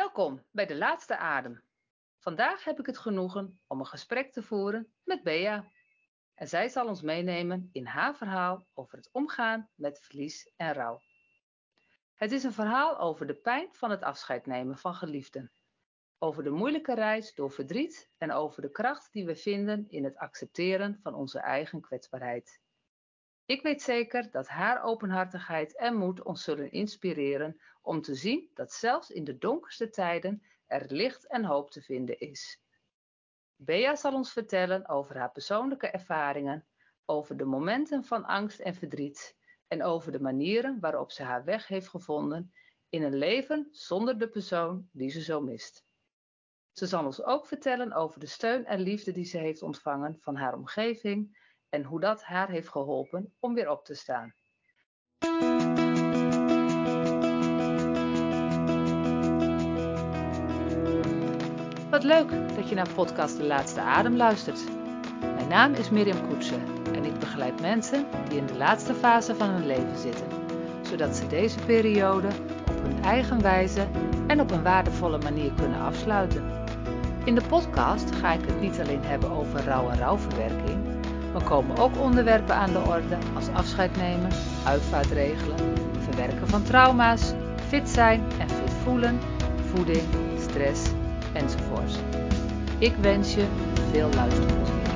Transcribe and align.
Welkom 0.00 0.44
bij 0.50 0.66
de 0.66 0.76
laatste 0.76 1.16
adem. 1.16 1.62
Vandaag 2.18 2.64
heb 2.64 2.78
ik 2.78 2.86
het 2.86 2.98
genoegen 2.98 3.60
om 3.66 3.80
een 3.80 3.86
gesprek 3.86 4.32
te 4.32 4.42
voeren 4.42 4.92
met 5.04 5.22
Bea. 5.22 5.70
En 6.34 6.48
zij 6.48 6.68
zal 6.68 6.86
ons 6.86 7.02
meenemen 7.02 7.68
in 7.72 7.86
haar 7.86 8.16
verhaal 8.16 8.66
over 8.74 8.96
het 8.96 9.08
omgaan 9.12 9.70
met 9.74 10.00
verlies 10.00 10.52
en 10.56 10.72
rouw. 10.72 11.00
Het 12.14 12.32
is 12.32 12.44
een 12.44 12.52
verhaal 12.52 12.98
over 12.98 13.26
de 13.26 13.34
pijn 13.34 13.68
van 13.72 13.90
het 13.90 14.02
afscheid 14.02 14.46
nemen 14.46 14.78
van 14.78 14.94
geliefden. 14.94 15.52
Over 16.18 16.42
de 16.42 16.50
moeilijke 16.50 16.94
reis 16.94 17.34
door 17.34 17.50
verdriet 17.50 18.10
en 18.18 18.32
over 18.32 18.62
de 18.62 18.70
kracht 18.70 19.12
die 19.12 19.26
we 19.26 19.36
vinden 19.36 19.88
in 19.88 20.04
het 20.04 20.16
accepteren 20.16 20.98
van 21.02 21.14
onze 21.14 21.38
eigen 21.38 21.80
kwetsbaarheid. 21.80 22.60
Ik 23.50 23.62
weet 23.62 23.82
zeker 23.82 24.30
dat 24.30 24.48
haar 24.48 24.82
openhartigheid 24.82 25.76
en 25.76 25.96
moed 25.96 26.22
ons 26.22 26.44
zullen 26.44 26.70
inspireren 26.70 27.60
om 27.82 28.00
te 28.02 28.14
zien 28.14 28.50
dat 28.54 28.72
zelfs 28.72 29.10
in 29.10 29.24
de 29.24 29.38
donkerste 29.38 29.90
tijden 29.90 30.42
er 30.66 30.84
licht 30.88 31.26
en 31.26 31.44
hoop 31.44 31.70
te 31.70 31.82
vinden 31.82 32.18
is. 32.18 32.60
Bea 33.56 33.96
zal 33.96 34.14
ons 34.14 34.32
vertellen 34.32 34.88
over 34.88 35.18
haar 35.18 35.30
persoonlijke 35.32 35.86
ervaringen, 35.86 36.66
over 37.04 37.36
de 37.36 37.44
momenten 37.44 38.04
van 38.04 38.24
angst 38.24 38.58
en 38.58 38.74
verdriet 38.74 39.36
en 39.68 39.82
over 39.82 40.12
de 40.12 40.20
manieren 40.20 40.80
waarop 40.80 41.12
ze 41.12 41.22
haar 41.22 41.44
weg 41.44 41.68
heeft 41.68 41.88
gevonden 41.88 42.52
in 42.88 43.02
een 43.02 43.16
leven 43.16 43.68
zonder 43.70 44.18
de 44.18 44.28
persoon 44.28 44.88
die 44.92 45.10
ze 45.10 45.22
zo 45.22 45.40
mist. 45.40 45.84
Ze 46.72 46.86
zal 46.86 47.04
ons 47.04 47.22
ook 47.22 47.46
vertellen 47.46 47.92
over 47.92 48.20
de 48.20 48.26
steun 48.26 48.66
en 48.66 48.80
liefde 48.80 49.12
die 49.12 49.24
ze 49.24 49.38
heeft 49.38 49.62
ontvangen 49.62 50.18
van 50.20 50.36
haar 50.36 50.54
omgeving 50.54 51.39
en 51.70 51.84
hoe 51.84 52.00
dat 52.00 52.22
haar 52.22 52.48
heeft 52.48 52.68
geholpen 52.68 53.32
om 53.40 53.54
weer 53.54 53.70
op 53.70 53.84
te 53.84 53.94
staan. 53.94 54.34
Wat 61.90 62.04
leuk 62.04 62.30
dat 62.56 62.68
je 62.68 62.74
naar 62.74 62.94
podcast 62.94 63.36
De 63.36 63.44
Laatste 63.44 63.80
Adem 63.80 64.16
luistert. 64.16 64.60
Mijn 65.20 65.48
naam 65.48 65.72
is 65.74 65.90
Mirjam 65.90 66.28
Koetsen 66.28 66.84
en 66.94 67.04
ik 67.04 67.18
begeleid 67.18 67.60
mensen 67.60 68.06
die 68.28 68.38
in 68.38 68.46
de 68.46 68.56
laatste 68.56 68.94
fase 68.94 69.34
van 69.34 69.48
hun 69.48 69.66
leven 69.66 69.98
zitten, 69.98 70.26
zodat 70.82 71.16
ze 71.16 71.26
deze 71.26 71.64
periode 71.64 72.28
op 72.68 72.82
hun 72.82 73.02
eigen 73.02 73.42
wijze 73.42 73.88
en 74.26 74.40
op 74.40 74.50
een 74.50 74.62
waardevolle 74.62 75.18
manier 75.18 75.52
kunnen 75.52 75.80
afsluiten. 75.80 76.58
In 77.24 77.34
de 77.34 77.46
podcast 77.48 78.14
ga 78.14 78.32
ik 78.32 78.46
het 78.46 78.60
niet 78.60 78.80
alleen 78.80 79.04
hebben 79.04 79.30
over 79.30 79.64
rouw 79.64 79.88
en 79.90 79.98
rouwverwerking, 79.98 80.89
maar 81.32 81.44
komen 81.44 81.76
ook 81.76 81.96
onderwerpen 81.96 82.54
aan 82.54 82.72
de 82.72 82.78
orde 82.78 83.18
als 83.34 83.48
afscheid 83.48 83.96
nemen, 83.96 84.30
uitvaartregelen, 84.66 85.58
verwerken 85.98 86.48
van 86.48 86.62
trauma's, 86.62 87.32
fit 87.56 87.88
zijn 87.88 88.20
en 88.38 88.48
fit 88.50 88.72
voelen, 88.72 89.18
voeding, 89.56 90.02
stress 90.38 90.92
enzovoort. 91.34 91.98
Ik 92.78 92.94
wens 92.94 93.34
je 93.34 93.46
veel 93.90 94.10
luisterplezier. 94.10 94.88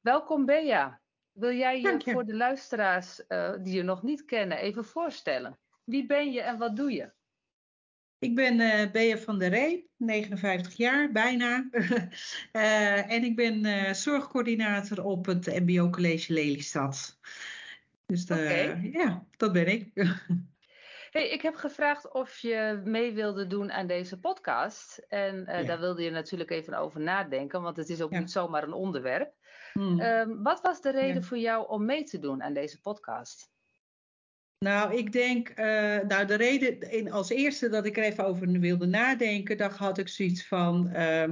Welkom 0.00 0.44
Bea. 0.44 1.00
Wil 1.32 1.52
jij 1.52 1.80
je, 1.80 2.00
voor 2.04 2.24
de 2.24 2.36
luisteraars 2.36 3.22
uh, 3.28 3.52
die 3.62 3.74
je 3.74 3.82
nog 3.82 4.02
niet 4.02 4.24
kennen 4.24 4.58
even 4.58 4.84
voorstellen? 4.84 5.58
Wie 5.84 6.06
ben 6.06 6.32
je 6.32 6.40
en 6.40 6.58
wat 6.58 6.76
doe 6.76 6.92
je? 6.92 7.12
Ik 8.20 8.34
ben 8.34 8.60
uh, 8.60 8.90
Bea 8.92 9.18
van 9.18 9.38
der 9.38 9.48
Ree, 9.48 9.90
59 9.96 10.76
jaar, 10.76 11.12
bijna. 11.12 11.68
uh, 11.72 13.10
en 13.14 13.24
ik 13.24 13.36
ben 13.36 13.64
uh, 13.64 13.92
zorgcoördinator 13.92 15.04
op 15.04 15.26
het 15.26 15.46
MBO 15.46 15.90
College 15.90 16.32
Lelystad. 16.32 17.18
Dus 18.06 18.22
okay. 18.24 18.90
ja, 18.92 19.24
dat 19.36 19.52
ben 19.52 19.66
ik. 19.66 19.90
Hey, 21.10 21.30
ik 21.30 21.42
heb 21.42 21.54
gevraagd 21.54 22.12
of 22.12 22.38
je 22.38 22.80
mee 22.84 23.12
wilde 23.12 23.46
doen 23.46 23.72
aan 23.72 23.86
deze 23.86 24.20
podcast. 24.20 24.98
En 25.08 25.44
ja. 25.46 25.62
daar 25.62 25.78
wilde 25.80 26.02
je 26.02 26.10
natuurlijk 26.10 26.50
even 26.50 26.74
over 26.74 27.00
nadenken, 27.00 27.62
want 27.62 27.76
het 27.76 27.88
is 27.88 28.02
ook 28.02 28.12
ja. 28.12 28.18
niet 28.18 28.30
zomaar 28.30 28.62
een 28.62 28.72
onderwerp. 28.72 29.32
Hmm. 29.72 30.00
Um, 30.00 30.42
wat 30.42 30.60
was 30.60 30.80
de 30.80 30.90
reden 30.90 31.24
voor 31.24 31.38
jou 31.38 31.68
om 31.68 31.84
mee 31.84 32.04
te 32.04 32.18
doen 32.18 32.42
aan 32.42 32.54
deze 32.54 32.80
podcast? 32.80 33.49
Nou, 34.64 34.96
ik 34.96 35.12
denk, 35.12 35.48
uh, 35.48 35.98
nou 36.08 36.26
de 36.26 36.34
reden 36.34 36.90
in, 36.90 37.12
als 37.12 37.30
eerste 37.30 37.68
dat 37.68 37.86
ik 37.86 37.96
er 37.96 38.02
even 38.02 38.26
over 38.26 38.48
wilde 38.48 38.86
nadenken, 38.86 39.56
dan 39.56 39.70
had 39.70 39.98
ik 39.98 40.08
zoiets 40.08 40.46
van, 40.46 40.90
uh, 40.92 41.24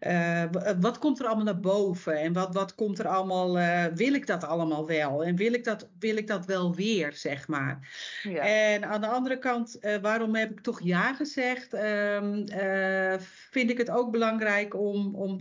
uh, 0.00 0.44
wat 0.80 0.98
komt 0.98 1.20
er 1.20 1.26
allemaal 1.26 1.44
naar 1.44 1.60
boven 1.60 2.20
en 2.20 2.32
wat, 2.32 2.54
wat 2.54 2.74
komt 2.74 2.98
er 2.98 3.06
allemaal, 3.06 3.52
wil 3.94 4.14
ik 4.14 4.26
dat 4.26 4.44
allemaal 4.44 4.86
wel 4.86 5.24
en 5.24 5.36
wil 5.36 5.52
ik 5.52 5.64
dat, 5.64 5.88
wil 5.98 6.16
ik 6.16 6.26
dat 6.26 6.46
wel 6.46 6.74
weer, 6.74 7.12
zeg 7.12 7.48
maar. 7.48 7.78
Ja. 8.22 8.42
En 8.42 8.84
aan 8.84 9.00
de 9.00 9.06
andere 9.06 9.38
kant, 9.38 9.78
waarom 10.02 10.34
heb 10.34 10.50
ik 10.50 10.60
toch 10.60 10.80
ja 10.82 11.14
gezegd? 11.14 11.72
Ehm, 13.48 13.58
vind 13.58 13.70
ik 13.70 13.78
het 13.78 13.90
ook 13.90 14.10
belangrijk 14.10 14.74
om, 14.74 15.14
om 15.14 15.38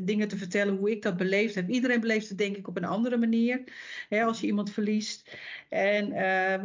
dingen 0.00 0.28
te 0.28 0.36
vertellen 0.36 0.76
hoe 0.76 0.90
ik 0.90 1.02
dat 1.02 1.16
beleefd 1.16 1.54
heb. 1.54 1.68
Iedereen 1.68 2.00
beleeft 2.00 2.28
het 2.28 2.38
denk 2.38 2.56
ik 2.56 2.68
op 2.68 2.76
een 2.76 2.84
andere 2.84 3.16
manier, 3.16 3.62
hè, 4.08 4.24
als 4.24 4.40
je 4.40 4.46
iemand 4.46 4.70
verliest. 4.70 5.36
En 5.68 6.08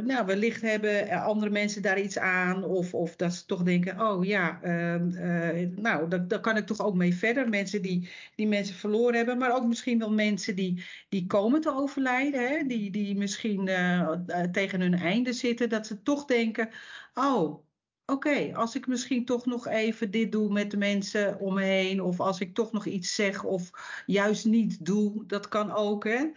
nou, 0.06 0.26
wellicht 0.26 0.62
hebben 0.62 1.10
andere 1.10 1.52
mensen 1.52 1.82
daar 1.82 2.00
iets 2.00 2.18
aan. 2.18 2.64
Of, 2.64 2.94
of 2.94 3.16
dat 3.16 3.34
ze 3.34 3.46
toch 3.46 3.64
denken, 3.64 4.02
oh 4.02 4.26
ja, 4.26 4.60
uh, 4.64 5.68
nou, 5.76 6.08
daar 6.28 6.40
kan 6.40 6.58
ik 6.58 6.66
toch 6.66 6.80
ook 6.80 6.96
mee 6.96 7.16
verder. 7.16 7.50
Mensen 7.50 7.82
die, 7.82 8.10
die 8.36 8.48
mensen 8.48 8.76
verloren 8.76 9.16
hebben. 9.16 9.38
Maar 9.38 9.56
ook 9.56 9.66
misschien 9.66 10.00
wel 10.00 10.12
mensen 10.12 10.56
die, 10.56 10.84
die 11.10 11.26
komen 11.26 11.62
te 11.62 11.74
overlijden. 11.74 12.48
Hè? 12.48 12.64
Die, 12.68 12.92
die 12.92 13.16
misschien 13.16 13.70
tegen 14.52 14.82
hun 14.82 14.94
einde 14.94 15.34
zitten. 15.34 15.70
Dat 15.70 15.88
ze 15.88 16.02
toch 16.02 16.26
denken, 16.26 16.70
oh, 17.14 17.64
oké, 18.06 18.28
okay, 18.28 18.54
als 18.54 18.76
ik 18.76 18.88
misschien 18.88 19.26
toch 19.26 19.46
nog 19.46 19.68
even 19.68 20.12
dit 20.12 20.32
doe 20.32 20.52
met 20.52 20.72
de 20.72 20.78
mensen 20.78 21.40
om 21.40 21.54
me 21.54 21.64
heen, 21.64 22.02
of 22.02 22.20
als 22.20 22.40
ik 22.40 22.54
toch 22.54 22.72
nog 22.72 22.86
iets 22.86 23.16
zeg 23.16 23.44
of 23.44 23.70
juist 24.06 24.46
niet 24.46 24.86
doe, 24.86 25.26
dat 25.26 25.48
kan 25.48 25.72
ook. 25.72 26.04
Hè? 26.04 26.32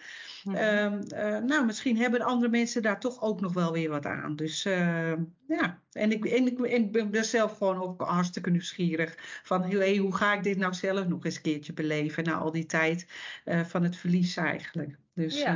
Mm-hmm. 0.44 0.62
Uh, 0.62 1.34
uh, 1.34 1.44
nou, 1.44 1.66
misschien 1.66 1.96
hebben 1.96 2.20
andere 2.20 2.50
mensen 2.50 2.82
daar 2.82 3.00
toch 3.00 3.22
ook 3.22 3.40
nog 3.40 3.52
wel 3.52 3.72
weer 3.72 3.90
wat 3.90 4.06
aan. 4.06 4.36
Dus 4.36 4.66
uh, 4.66 5.12
ja, 5.46 5.80
en 5.92 6.12
ik, 6.12 6.24
en, 6.24 6.46
ik, 6.46 6.60
en 6.60 6.94
ik 6.94 7.10
ben 7.10 7.24
zelf 7.24 7.56
gewoon 7.56 7.82
ook 7.82 8.02
hartstikke 8.02 8.50
nieuwsgierig 8.50 9.40
van 9.42 9.62
hey, 9.62 9.96
hoe 9.96 10.14
ga 10.16 10.34
ik 10.34 10.42
dit 10.42 10.56
nou 10.56 10.74
zelf 10.74 11.06
nog 11.06 11.24
eens 11.24 11.36
een 11.36 11.42
keertje 11.42 11.72
beleven 11.72 12.24
na 12.24 12.34
al 12.34 12.52
die 12.52 12.66
tijd 12.66 13.08
eh, 13.44 13.64
van 13.64 13.82
het 13.82 13.96
verlies 13.96 14.36
eigenlijk. 14.36 14.98
Dus, 15.14 15.38
ja. 15.40 15.54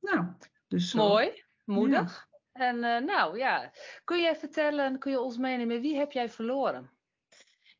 nou, 0.00 0.26
dus 0.68 0.92
Mooi, 0.92 1.44
moedig. 1.64 2.28
Ja. 2.29 2.29
En 2.60 2.76
uh, 2.76 2.98
nou 2.98 3.38
ja, 3.38 3.72
kun 4.04 4.20
jij 4.20 4.36
vertellen, 4.36 4.98
kun 4.98 5.10
je 5.10 5.20
ons 5.20 5.36
meenemen, 5.36 5.80
wie 5.80 5.96
heb 5.96 6.12
jij 6.12 6.28
verloren? 6.28 6.90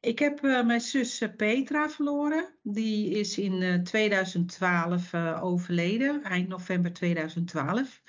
Ik 0.01 0.19
heb 0.19 0.45
uh, 0.45 0.67
mijn 0.67 0.81
zus 0.81 1.23
Petra 1.37 1.89
verloren. 1.89 2.55
Die 2.63 3.11
is 3.11 3.39
in 3.39 3.63
uh, 3.63 3.75
2012 3.75 5.15
overleden, 5.41 6.23
eind 6.23 6.49
november 6.49 6.93
2012. 6.93 8.03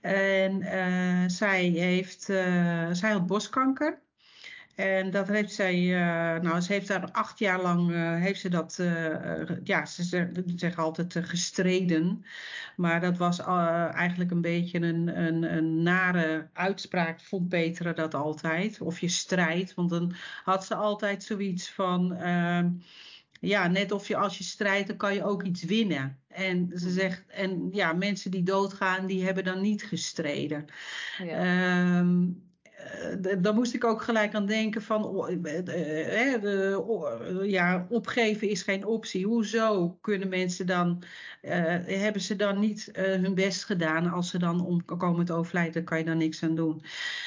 En 0.00 0.62
zij, 1.30 1.64
heeft, 1.64 2.22
zij 2.92 3.10
had 3.10 3.26
borstkanker. 3.26 4.02
En 4.76 5.10
dat 5.10 5.28
heeft 5.28 5.52
zij, 5.52 5.76
uh, 5.76 6.42
nou, 6.42 6.60
ze 6.60 6.72
heeft 6.72 6.88
daar 6.88 7.10
acht 7.10 7.38
jaar 7.38 7.62
lang, 7.62 7.90
uh, 7.90 8.16
heeft 8.16 8.40
ze 8.40 8.48
dat, 8.48 8.78
uh, 8.80 9.44
ja, 9.64 9.86
ze 9.86 10.30
zeggen 10.56 10.82
altijd 10.82 11.16
gestreden. 11.20 12.24
Maar 12.76 13.00
dat 13.00 13.16
was 13.16 13.38
eigenlijk 13.38 14.30
een 14.30 14.40
beetje 14.40 14.80
een, 14.80 15.20
een, 15.20 15.56
een 15.56 15.82
nare 15.82 16.48
uitspraak, 16.52 17.20
vond 17.20 17.48
Petra 17.48 17.92
dat 17.92 18.14
altijd. 18.14 18.80
Of 18.80 19.00
je 19.00 19.08
strijdt, 19.08 19.74
want 19.74 19.90
dan 19.90 20.14
had 20.44 20.64
ze 20.66 20.74
altijd 20.74 21.22
zoiets 21.22 21.70
van, 21.70 22.14
ehm, 22.14 22.70
ja, 23.40 23.66
net 23.66 23.92
of 23.92 24.08
je 24.08 24.16
als 24.16 24.38
je 24.38 24.44
strijdt, 24.44 24.88
dan 24.88 24.96
kan 24.96 25.14
je 25.14 25.24
ook 25.24 25.42
iets 25.42 25.64
winnen. 25.64 26.20
En 26.28 26.70
ze 26.74 26.90
zegt, 26.90 27.24
en 27.26 27.68
ja, 27.72 27.92
mensen 27.92 28.30
die 28.30 28.42
doodgaan, 28.42 29.06
die 29.06 29.24
hebben 29.24 29.44
dan 29.44 29.60
niet 29.60 29.84
gestreden. 29.84 30.64
Ja. 31.18 31.98
Um, 31.98 32.45
dan 33.38 33.54
moest 33.54 33.74
ik 33.74 33.84
ook 33.84 34.02
gelijk 34.02 34.34
aan 34.34 34.46
denken 34.46 34.82
van, 34.82 35.04
oh, 35.04 35.26
de, 35.42 37.42
ja, 37.44 37.86
opgeven 37.88 38.48
is 38.48 38.62
geen 38.62 38.84
optie. 38.84 39.26
Hoezo 39.26 39.98
kunnen 40.00 40.28
mensen 40.28 40.66
dan, 40.66 41.02
hebben 41.40 42.22
ze 42.22 42.36
dan 42.36 42.60
niet 42.60 42.88
hun 42.92 43.34
best 43.34 43.64
gedaan 43.64 44.10
als 44.10 44.30
ze 44.30 44.38
dan 44.38 44.66
omkomen 44.66 45.24
te 45.24 45.32
overlijden, 45.32 45.72
dan 45.72 45.84
kan 45.84 45.98
je 45.98 46.04
daar 46.04 46.16
niks 46.16 46.42
aan 46.42 46.54
doen. 46.54 46.82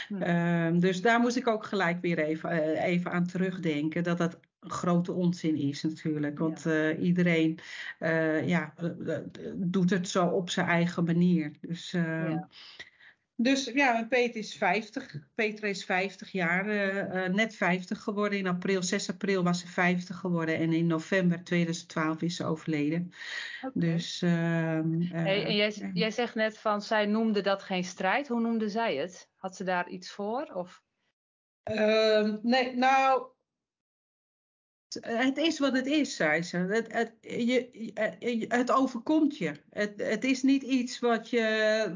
Uh, 0.09 0.67
dus 0.73 1.01
daar 1.01 1.19
moest 1.19 1.35
ik 1.35 1.47
ook 1.47 1.65
gelijk 1.65 2.01
weer 2.01 2.19
even, 2.19 2.49
even 2.83 3.11
aan 3.11 3.27
terugdenken, 3.27 4.03
dat 4.03 4.17
dat 4.17 4.39
een 4.59 4.71
grote 4.71 5.13
onzin 5.13 5.55
is 5.55 5.83
natuurlijk. 5.83 6.39
Want 6.39 6.63
ja. 6.63 6.95
iedereen 6.95 7.59
ja, 8.45 8.73
doet 9.55 9.89
het 9.89 10.09
zo 10.09 10.25
op 10.25 10.49
zijn 10.49 10.67
eigen 10.67 11.03
manier. 11.03 11.51
Dus 11.61 11.91
ja. 11.91 12.47
Dus 13.41 13.65
ja, 13.65 14.05
Peter 14.09 14.35
is 14.35 14.55
50. 14.55 15.15
Peter 15.35 15.63
is 15.63 15.85
50 15.85 16.31
jaar, 16.31 16.67
uh, 16.67 16.95
uh, 16.95 17.25
net 17.25 17.55
50 17.55 18.03
geworden. 18.03 18.39
In 18.39 18.47
april, 18.47 18.83
6 18.83 19.09
april 19.09 19.43
was 19.43 19.59
ze 19.59 19.67
50 19.67 20.17
geworden. 20.17 20.57
En 20.57 20.73
in 20.73 20.87
november 20.87 21.43
2012 21.43 22.21
is 22.21 22.35
ze 22.35 22.45
overleden. 22.45 23.11
Okay. 23.57 23.71
Dus, 23.73 24.21
uh, 24.21 24.29
hey, 24.29 25.45
en 25.45 25.55
jij, 25.55 25.91
jij 25.93 26.11
zegt 26.11 26.35
net 26.35 26.57
van, 26.57 26.81
zij 26.81 27.05
noemde 27.05 27.41
dat 27.41 27.63
geen 27.63 27.83
strijd. 27.83 28.27
Hoe 28.27 28.41
noemde 28.41 28.69
zij 28.69 28.95
het? 28.95 29.29
Had 29.35 29.55
ze 29.55 29.63
daar 29.63 29.89
iets 29.89 30.11
voor? 30.11 30.51
Of? 30.53 30.83
Ehm, 31.63 32.37
nee, 32.41 32.75
nou, 32.75 33.27
het 35.01 35.37
is 35.37 35.59
wat 35.59 35.73
het 35.73 35.85
is, 35.85 36.15
zei 36.15 36.43
ze. 36.43 36.57
Het, 36.57 36.93
het, 36.93 37.11
je, 37.21 38.45
het 38.47 38.71
overkomt 38.71 39.37
je. 39.37 39.51
Het, 39.69 39.93
het 39.97 40.23
is 40.23 40.41
niet 40.41 40.63
iets 40.63 40.99
wat 40.99 41.29
je, 41.29 41.95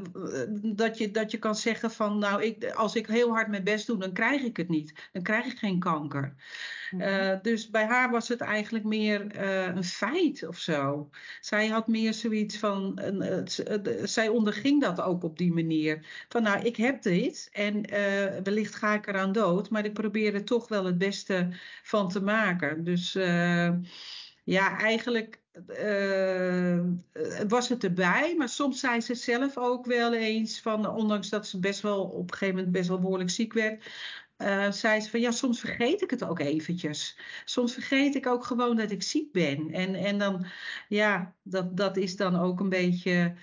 dat, 0.62 0.98
je, 0.98 1.10
dat 1.10 1.30
je 1.30 1.38
kan 1.38 1.54
zeggen 1.54 1.90
van, 1.90 2.18
nou, 2.18 2.42
ik, 2.42 2.70
als 2.70 2.94
ik 2.94 3.06
heel 3.06 3.30
hard 3.30 3.48
mijn 3.48 3.64
best 3.64 3.86
doe, 3.86 3.98
dan 3.98 4.12
krijg 4.12 4.42
ik 4.42 4.56
het 4.56 4.68
niet. 4.68 5.08
Dan 5.12 5.22
krijg 5.22 5.44
ik 5.44 5.58
geen 5.58 5.78
kanker. 5.78 6.34
Uh, 6.98 7.32
dus 7.42 7.70
bij 7.70 7.84
haar 7.84 8.10
was 8.10 8.28
het 8.28 8.40
eigenlijk 8.40 8.84
meer 8.84 9.36
uh, 9.36 9.64
een 9.64 9.84
feit 9.84 10.46
of 10.46 10.58
zo. 10.58 11.10
Zij 11.40 11.68
had 11.68 11.88
meer 11.88 12.14
zoiets 12.14 12.58
van, 12.58 13.00
uh, 13.22 13.38
zij 14.04 14.28
onderging 14.28 14.80
dat 14.80 15.00
ook 15.00 15.24
op 15.24 15.38
die 15.38 15.52
manier. 15.52 16.24
Van 16.28 16.42
nou, 16.42 16.64
ik 16.64 16.76
heb 16.76 17.02
dit 17.02 17.48
en 17.52 17.82
wellicht 18.42 18.74
ga 18.74 18.94
ik 18.94 19.06
eraan 19.06 19.32
dood, 19.32 19.70
maar 19.70 19.84
ik 19.84 19.92
probeer 19.92 20.34
er 20.34 20.44
toch 20.44 20.68
wel 20.68 20.84
het 20.84 20.98
beste 20.98 21.48
van 21.82 22.08
te 22.08 22.22
maken. 22.22 22.83
Dus 22.84 23.12
ja, 24.44 24.78
eigenlijk 24.78 25.42
was 27.48 27.68
het 27.68 27.84
erbij, 27.84 28.34
maar 28.38 28.48
soms 28.48 28.80
zei 28.80 29.00
ze 29.00 29.14
zelf 29.14 29.58
ook 29.58 29.86
wel 29.86 30.14
eens 30.14 30.60
van, 30.60 30.88
ondanks 30.88 31.28
dat 31.28 31.46
ze 31.46 31.58
best 31.58 31.80
wel 31.80 32.02
op 32.04 32.30
een 32.30 32.36
gegeven 32.36 32.54
moment 32.54 32.72
best 32.72 32.88
wel 32.88 33.00
behoorlijk 33.00 33.30
ziek 33.30 33.52
werd, 33.52 33.84
uh, 34.38 34.70
zei 34.70 35.00
ze 35.00 35.10
van 35.10 35.20
ja, 35.20 35.30
soms 35.30 35.60
vergeet 35.60 36.02
ik 36.02 36.10
het 36.10 36.24
ook 36.24 36.38
eventjes. 36.38 37.18
Soms 37.44 37.72
vergeet 37.72 38.14
ik 38.14 38.26
ook 38.26 38.44
gewoon 38.44 38.76
dat 38.76 38.90
ik 38.90 39.02
ziek 39.02 39.32
ben. 39.32 39.70
En, 39.70 39.94
en 39.94 40.18
dan, 40.18 40.46
ja, 40.88 41.34
dat, 41.42 41.76
dat 41.76 41.96
is 41.96 42.16
dan 42.16 42.36
ook 42.36 42.60
een 42.60 42.68
beetje 42.68 43.34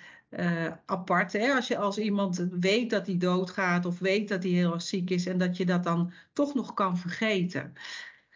apart. 0.86 1.34
Hè? 1.34 1.54
Als, 1.54 1.68
je, 1.68 1.78
als 1.78 1.98
iemand 1.98 2.48
weet 2.52 2.90
dat 2.90 3.08
hij 3.08 3.18
doodgaat 3.18 3.86
of 3.86 4.00
weet 4.00 4.28
dat 4.28 4.44
hij 4.44 4.52
heel 4.52 4.74
erg 4.74 4.82
ziek 4.82 5.10
is 5.10 5.26
en 5.26 5.38
dat 5.38 5.58
je 5.58 5.66
dat 5.66 5.84
dan 5.84 6.14
toch 6.34 6.54
nog 6.54 6.74
kan 6.74 6.98
vergeten. 6.98 7.74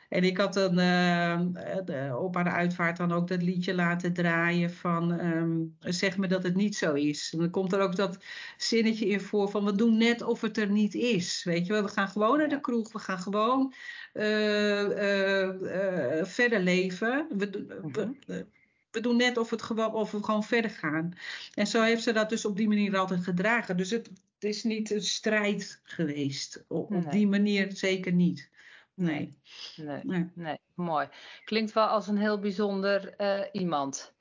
En 0.09 0.23
ik 0.23 0.37
had 0.37 0.53
dan 0.53 0.79
uh, 0.79 2.15
op 2.19 2.35
haar 2.35 2.49
uitvaart 2.49 2.97
dan 2.97 3.11
ook 3.11 3.27
dat 3.27 3.41
liedje 3.41 3.73
laten 3.73 4.13
draaien 4.13 4.71
van 4.71 5.11
um, 5.19 5.75
zeg 5.79 6.17
me 6.17 6.27
dat 6.27 6.43
het 6.43 6.55
niet 6.55 6.75
zo 6.75 6.93
is. 6.93 7.29
En 7.33 7.39
dan 7.39 7.49
komt 7.49 7.73
er 7.73 7.79
ook 7.79 7.95
dat 7.95 8.17
zinnetje 8.57 9.07
in 9.07 9.21
voor 9.21 9.49
van 9.49 9.65
we 9.65 9.75
doen 9.75 9.97
net 9.97 10.21
of 10.21 10.41
het 10.41 10.57
er 10.57 10.69
niet 10.69 10.93
is. 10.93 11.43
Weet 11.43 11.65
je 11.65 11.73
wel, 11.73 11.83
we 11.83 11.89
gaan 11.89 12.07
gewoon 12.07 12.37
naar 12.37 12.49
de 12.49 12.61
kroeg, 12.61 12.91
we 12.91 12.99
gaan 12.99 13.19
gewoon 13.19 13.73
uh, 14.13 14.81
uh, 14.81 16.25
verder 16.25 16.59
leven. 16.59 17.27
We, 17.37 17.49
we, 17.49 18.15
mhm. 18.25 18.43
we, 18.91 19.01
doen 19.01 19.17
net 19.17 19.37
of, 19.37 19.49
het 19.49 19.61
gewoon, 19.61 19.93
of 19.93 20.11
we 20.11 20.23
gewoon 20.23 20.43
verder 20.43 20.71
gaan. 20.71 21.13
En 21.53 21.67
zo 21.67 21.81
heeft 21.81 22.03
ze 22.03 22.13
dat 22.13 22.29
dus 22.29 22.45
op 22.45 22.57
die 22.57 22.67
manier 22.67 22.97
altijd 22.97 23.23
gedragen. 23.23 23.77
Dus 23.77 23.89
het, 23.89 24.07
het 24.33 24.43
is 24.43 24.63
niet 24.63 24.91
een 24.91 25.03
strijd 25.03 25.81
geweest. 25.83 26.65
Op 26.67 27.11
die 27.11 27.27
manier 27.27 27.71
zeker 27.71 28.11
niet. 28.11 28.49
Nee. 28.95 29.37
Nee, 29.75 29.99
nee. 30.03 30.31
nee. 30.33 30.59
mooi. 30.73 31.07
Klinkt 31.43 31.73
wel 31.73 31.87
als 31.87 32.07
een 32.07 32.17
heel 32.17 32.39
bijzonder 32.39 33.13
uh, 33.17 33.41
iemand. 33.51 34.13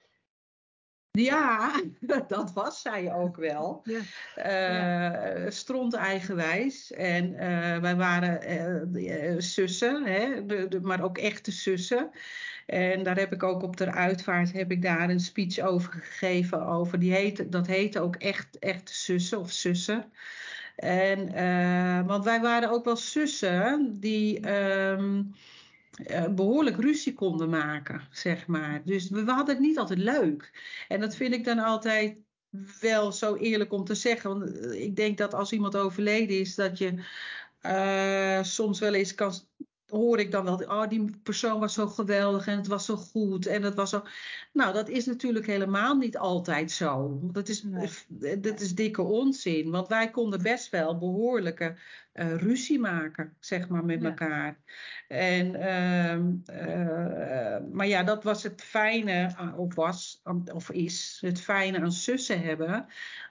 Ja, 1.10 1.82
dat 2.26 2.52
was 2.52 2.80
zij 2.80 3.12
ook 3.12 3.36
wel. 3.36 3.82
Ja. 4.34 5.44
Uh. 5.44 5.50
Stront 5.50 5.94
eigenwijs. 5.94 6.92
En 6.92 7.32
uh, 7.32 7.78
wij 7.78 7.96
waren 7.96 8.48
uh, 8.96 9.34
zussen, 9.38 10.04
hè, 10.04 10.46
de, 10.46 10.68
de, 10.68 10.80
maar 10.80 11.02
ook 11.02 11.18
echte 11.18 11.50
zussen. 11.50 12.10
En 12.66 13.02
daar 13.02 13.16
heb 13.16 13.32
ik 13.32 13.42
ook 13.42 13.62
op 13.62 13.76
de 13.76 13.92
uitvaart 13.92 14.52
heb 14.52 14.70
ik 14.70 14.82
daar 14.82 15.10
een 15.10 15.20
speech 15.20 15.58
over 15.58 15.92
gegeven. 15.92 16.66
Over, 16.66 16.98
die 16.98 17.12
heette, 17.12 17.48
dat 17.48 17.66
heette 17.66 18.00
ook 18.00 18.16
echt, 18.16 18.58
echte 18.58 18.94
zussen 18.94 19.38
of 19.38 19.52
zussen. 19.52 20.12
En, 20.76 21.34
uh, 21.34 22.06
want 22.06 22.24
wij 22.24 22.40
waren 22.40 22.70
ook 22.70 22.84
wel 22.84 22.96
zussen 22.96 24.00
die 24.00 24.48
um, 24.50 25.34
uh, 26.10 26.28
behoorlijk 26.28 26.76
ruzie 26.76 27.14
konden 27.14 27.48
maken, 27.48 28.08
zeg 28.10 28.46
maar. 28.46 28.82
Dus 28.84 29.10
we, 29.10 29.22
hadden 29.24 29.54
het 29.54 29.64
niet 29.64 29.78
altijd 29.78 29.98
leuk. 29.98 30.52
En 30.88 31.00
dat 31.00 31.16
vind 31.16 31.34
ik 31.34 31.44
dan 31.44 31.58
altijd 31.58 32.16
wel 32.80 33.12
zo 33.12 33.34
eerlijk 33.34 33.72
om 33.72 33.84
te 33.84 33.94
zeggen. 33.94 34.38
Want 34.38 34.58
eh, 34.58 34.82
ik 34.82 34.96
denk 34.96 35.18
dat 35.18 35.34
als 35.34 35.52
iemand 35.52 35.76
overleden 35.76 36.38
is, 36.38 36.54
dat 36.54 36.78
je 36.78 37.04
soms 38.42 38.78
wel 38.78 38.94
eens 38.94 39.14
kan 39.14 39.32
hoor 39.96 40.18
ik 40.18 40.30
dan 40.30 40.44
wel, 40.44 40.56
oh, 40.56 40.88
die 40.88 41.10
persoon 41.22 41.60
was 41.60 41.74
zo 41.74 41.86
geweldig 41.86 42.46
en 42.46 42.56
het 42.56 42.66
was 42.66 42.84
zo 42.84 42.96
goed 42.96 43.46
en 43.46 43.62
het 43.62 43.74
was 43.74 43.90
zo. 43.90 44.02
Nou, 44.52 44.72
dat 44.72 44.88
is 44.88 45.06
natuurlijk 45.06 45.46
helemaal 45.46 45.96
niet 45.96 46.18
altijd 46.18 46.70
zo. 46.70 47.18
Dat 47.22 47.48
is, 47.48 47.62
nee. 47.62 48.40
dat 48.40 48.60
is 48.60 48.74
dikke 48.74 49.02
onzin, 49.02 49.70
want 49.70 49.88
wij 49.88 50.10
konden 50.10 50.42
best 50.42 50.70
wel 50.70 50.98
behoorlijke 50.98 51.74
uh, 52.14 52.36
ruzie 52.36 52.78
maken, 52.78 53.32
zeg 53.40 53.68
maar, 53.68 53.84
met 53.84 54.02
ja. 54.02 54.08
elkaar. 54.08 54.56
En, 55.08 55.54
uh, 55.54 56.14
uh, 56.66 57.56
maar 57.72 57.86
ja, 57.86 58.02
dat 58.02 58.24
was 58.24 58.42
het 58.42 58.62
fijne, 58.62 59.34
of 59.56 59.74
was, 59.74 60.22
of 60.52 60.70
is, 60.70 61.18
het 61.20 61.40
fijne 61.40 61.80
aan 61.80 61.92
zussen 61.92 62.42
hebben, 62.42 62.86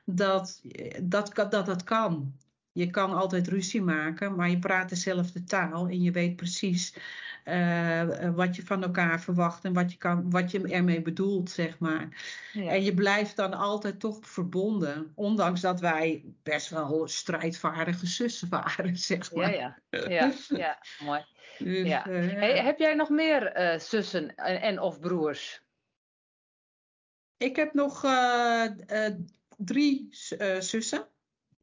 dat 0.05 0.61
dat, 1.01 1.31
dat, 1.33 1.65
dat 1.65 1.83
kan. 1.83 2.33
Je 2.73 2.89
kan 2.89 3.13
altijd 3.13 3.47
ruzie 3.47 3.81
maken, 3.81 4.35
maar 4.35 4.49
je 4.49 4.59
praat 4.59 4.89
dezelfde 4.89 5.43
taal 5.43 5.87
en 5.87 6.01
je 6.01 6.11
weet 6.11 6.35
precies 6.35 6.95
uh, 7.45 8.29
wat 8.35 8.55
je 8.55 8.65
van 8.65 8.83
elkaar 8.83 9.21
verwacht 9.21 9.65
en 9.65 9.73
wat 9.73 9.91
je, 9.91 9.97
kan, 9.97 10.29
wat 10.31 10.51
je 10.51 10.67
ermee 10.67 11.01
bedoelt, 11.01 11.49
zeg 11.49 11.79
maar. 11.79 12.07
Ja. 12.53 12.69
En 12.69 12.83
je 12.83 12.93
blijft 12.93 13.35
dan 13.35 13.53
altijd 13.53 13.99
toch 13.99 14.19
verbonden, 14.21 15.11
ondanks 15.15 15.61
dat 15.61 15.79
wij 15.79 16.23
best 16.43 16.69
wel 16.69 17.07
strijdvaardige 17.07 18.07
zussen 18.07 18.49
waren, 18.49 18.97
zeg 19.11 19.33
maar. 19.33 19.55
Ja, 19.55 19.77
ja, 19.89 20.07
ja, 20.07 20.33
ja 20.47 20.81
mooi. 20.99 21.25
Dus, 21.57 21.87
ja. 21.87 22.07
Uh, 22.07 22.31
hey, 22.31 22.63
heb 22.63 22.79
jij 22.79 22.93
nog 22.93 23.09
meer 23.09 23.59
uh, 23.59 23.79
zussen 23.79 24.35
en, 24.35 24.61
en, 24.61 24.79
of 24.79 24.99
broers? 24.99 25.61
Ik 27.37 27.55
heb 27.55 27.73
nog 27.73 28.01
drie 29.57 30.07
zussen. 30.59 31.07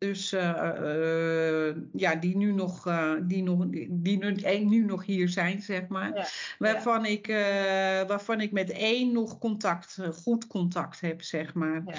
Dus 0.00 0.32
uh, 0.32 0.72
uh, 0.82 1.76
ja, 1.92 2.14
die 2.14 2.36
nu 2.36 2.52
nog, 2.52 2.86
uh, 2.86 3.12
die 3.22 3.42
nog, 3.42 3.66
die 3.90 4.18
nu, 4.18 4.34
nu 4.64 4.84
nog 4.84 5.04
hier 5.04 5.28
zijn, 5.28 5.62
zeg 5.62 5.88
maar. 5.88 6.16
Ja, 6.16 6.26
waarvan, 6.58 7.04
ja. 7.04 7.08
Ik, 7.08 7.26
waarvan 8.08 8.40
ik 8.40 8.52
met 8.52 8.70
één 8.70 9.12
nog 9.12 9.38
contact, 9.38 9.98
goed 10.12 10.46
contact 10.46 11.00
heb, 11.00 11.22
zeg 11.22 11.54
maar. 11.54 11.82
Ja, 11.86 11.94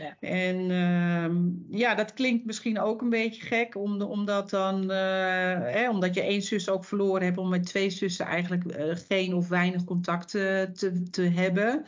ja. 0.00 0.16
En 0.20 0.70
ehm, 0.70 1.36
ja, 1.78 1.94
dat 1.94 2.12
klinkt 2.14 2.44
misschien 2.44 2.80
ook 2.80 3.02
een 3.02 3.08
beetje 3.08 3.42
gek, 3.42 3.76
om, 3.76 4.02
omdat, 4.02 4.50
dan, 4.50 4.88
hè, 4.88 5.90
omdat 5.90 6.14
je 6.14 6.22
één 6.22 6.42
zus 6.42 6.68
ook 6.68 6.84
verloren 6.84 7.22
hebt, 7.22 7.38
om 7.38 7.48
met 7.48 7.66
twee 7.66 7.90
zussen 7.90 8.26
eigenlijk 8.26 8.64
geen 9.08 9.34
of 9.34 9.48
weinig 9.48 9.84
contact 9.84 10.28
te, 10.30 11.02
te 11.10 11.22
hebben. 11.22 11.84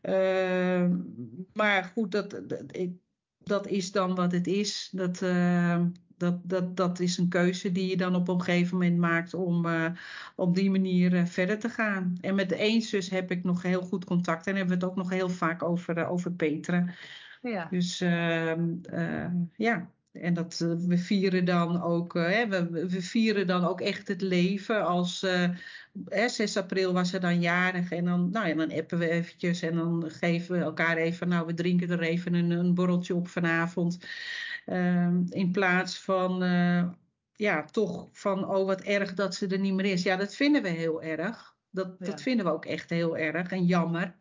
Ehm, 0.00 0.96
maar 1.52 1.84
goed, 1.84 2.12
dat, 2.12 2.30
dat 2.30 2.62
ik 2.70 2.92
dat 3.48 3.66
is 3.66 3.92
dan 3.92 4.14
wat 4.14 4.32
het 4.32 4.46
is. 4.46 4.88
Dat, 4.92 5.22
uh, 5.22 5.80
dat, 6.16 6.40
dat, 6.42 6.76
dat 6.76 7.00
is 7.00 7.18
een 7.18 7.28
keuze 7.28 7.72
die 7.72 7.88
je 7.88 7.96
dan 7.96 8.14
op 8.14 8.28
een 8.28 8.42
gegeven 8.42 8.78
moment 8.78 8.98
maakt 8.98 9.34
om 9.34 9.66
uh, 9.66 9.90
op 10.36 10.54
die 10.54 10.70
manier 10.70 11.12
uh, 11.12 11.24
verder 11.24 11.58
te 11.58 11.68
gaan. 11.68 12.16
En 12.20 12.34
met 12.34 12.48
de 12.48 12.56
één 12.56 12.82
zus 12.82 13.10
heb 13.10 13.30
ik 13.30 13.44
nog 13.44 13.62
heel 13.62 13.82
goed 13.82 14.04
contact 14.04 14.46
en 14.46 14.56
hebben 14.56 14.78
we 14.78 14.84
het 14.84 14.90
ook 14.90 14.98
nog 14.98 15.10
heel 15.10 15.28
vaak 15.28 15.62
over, 15.62 16.06
over 16.06 16.32
Petra. 16.32 16.94
Ja. 17.42 17.66
Dus 17.70 18.00
ehm, 18.00 18.64
ja, 19.56 19.90
en 20.12 20.34
dat, 20.34 20.58
we 20.86 20.98
vieren 20.98 21.44
dan 21.44 21.82
ook, 21.82 22.14
hè, 22.14 22.48
we, 22.48 22.70
we, 22.88 23.02
vieren 23.02 23.46
dan 23.46 23.64
ook 23.64 23.80
echt 23.80 24.08
het 24.08 24.20
leven. 24.20 24.86
Als 24.86 25.26
uh, 26.08 26.28
6 26.28 26.56
april 26.56 26.92
was 26.92 27.10
ze 27.10 27.18
dan 27.18 27.40
jarig 27.40 27.90
en 27.90 28.04
dan, 28.04 28.30
nou 28.30 28.48
ja, 28.48 28.54
dan 28.54 28.72
appen 28.72 28.98
we 28.98 29.08
eventjes 29.08 29.62
en 29.62 29.74
dan 29.74 30.10
geven 30.10 30.58
we 30.58 30.64
elkaar 30.64 30.96
even, 30.96 31.28
nou 31.28 31.46
we 31.46 31.54
drinken 31.54 31.90
er 31.90 32.00
even 32.00 32.34
een, 32.34 32.50
een 32.50 32.74
borreltje 32.74 33.14
op 33.14 33.28
vanavond. 33.28 33.98
Ehm, 34.66 35.22
in 35.28 35.50
plaats 35.50 36.00
van, 36.00 36.42
uh, 36.42 36.84
ja, 37.32 37.64
toch 37.64 38.08
van, 38.12 38.48
oh 38.48 38.66
wat 38.66 38.80
erg 38.80 39.14
dat 39.14 39.34
ze 39.34 39.46
er 39.46 39.58
niet 39.58 39.74
meer 39.74 39.92
is. 39.92 40.02
Ja, 40.02 40.16
dat 40.16 40.34
vinden 40.34 40.62
we 40.62 40.68
heel 40.68 41.02
erg. 41.02 41.56
Dat, 41.70 41.96
ja. 41.98 42.06
dat 42.06 42.22
vinden 42.22 42.46
we 42.46 42.52
ook 42.52 42.64
echt 42.64 42.90
heel 42.90 43.16
erg 43.16 43.50
en 43.50 43.64
jammer. 43.64 44.14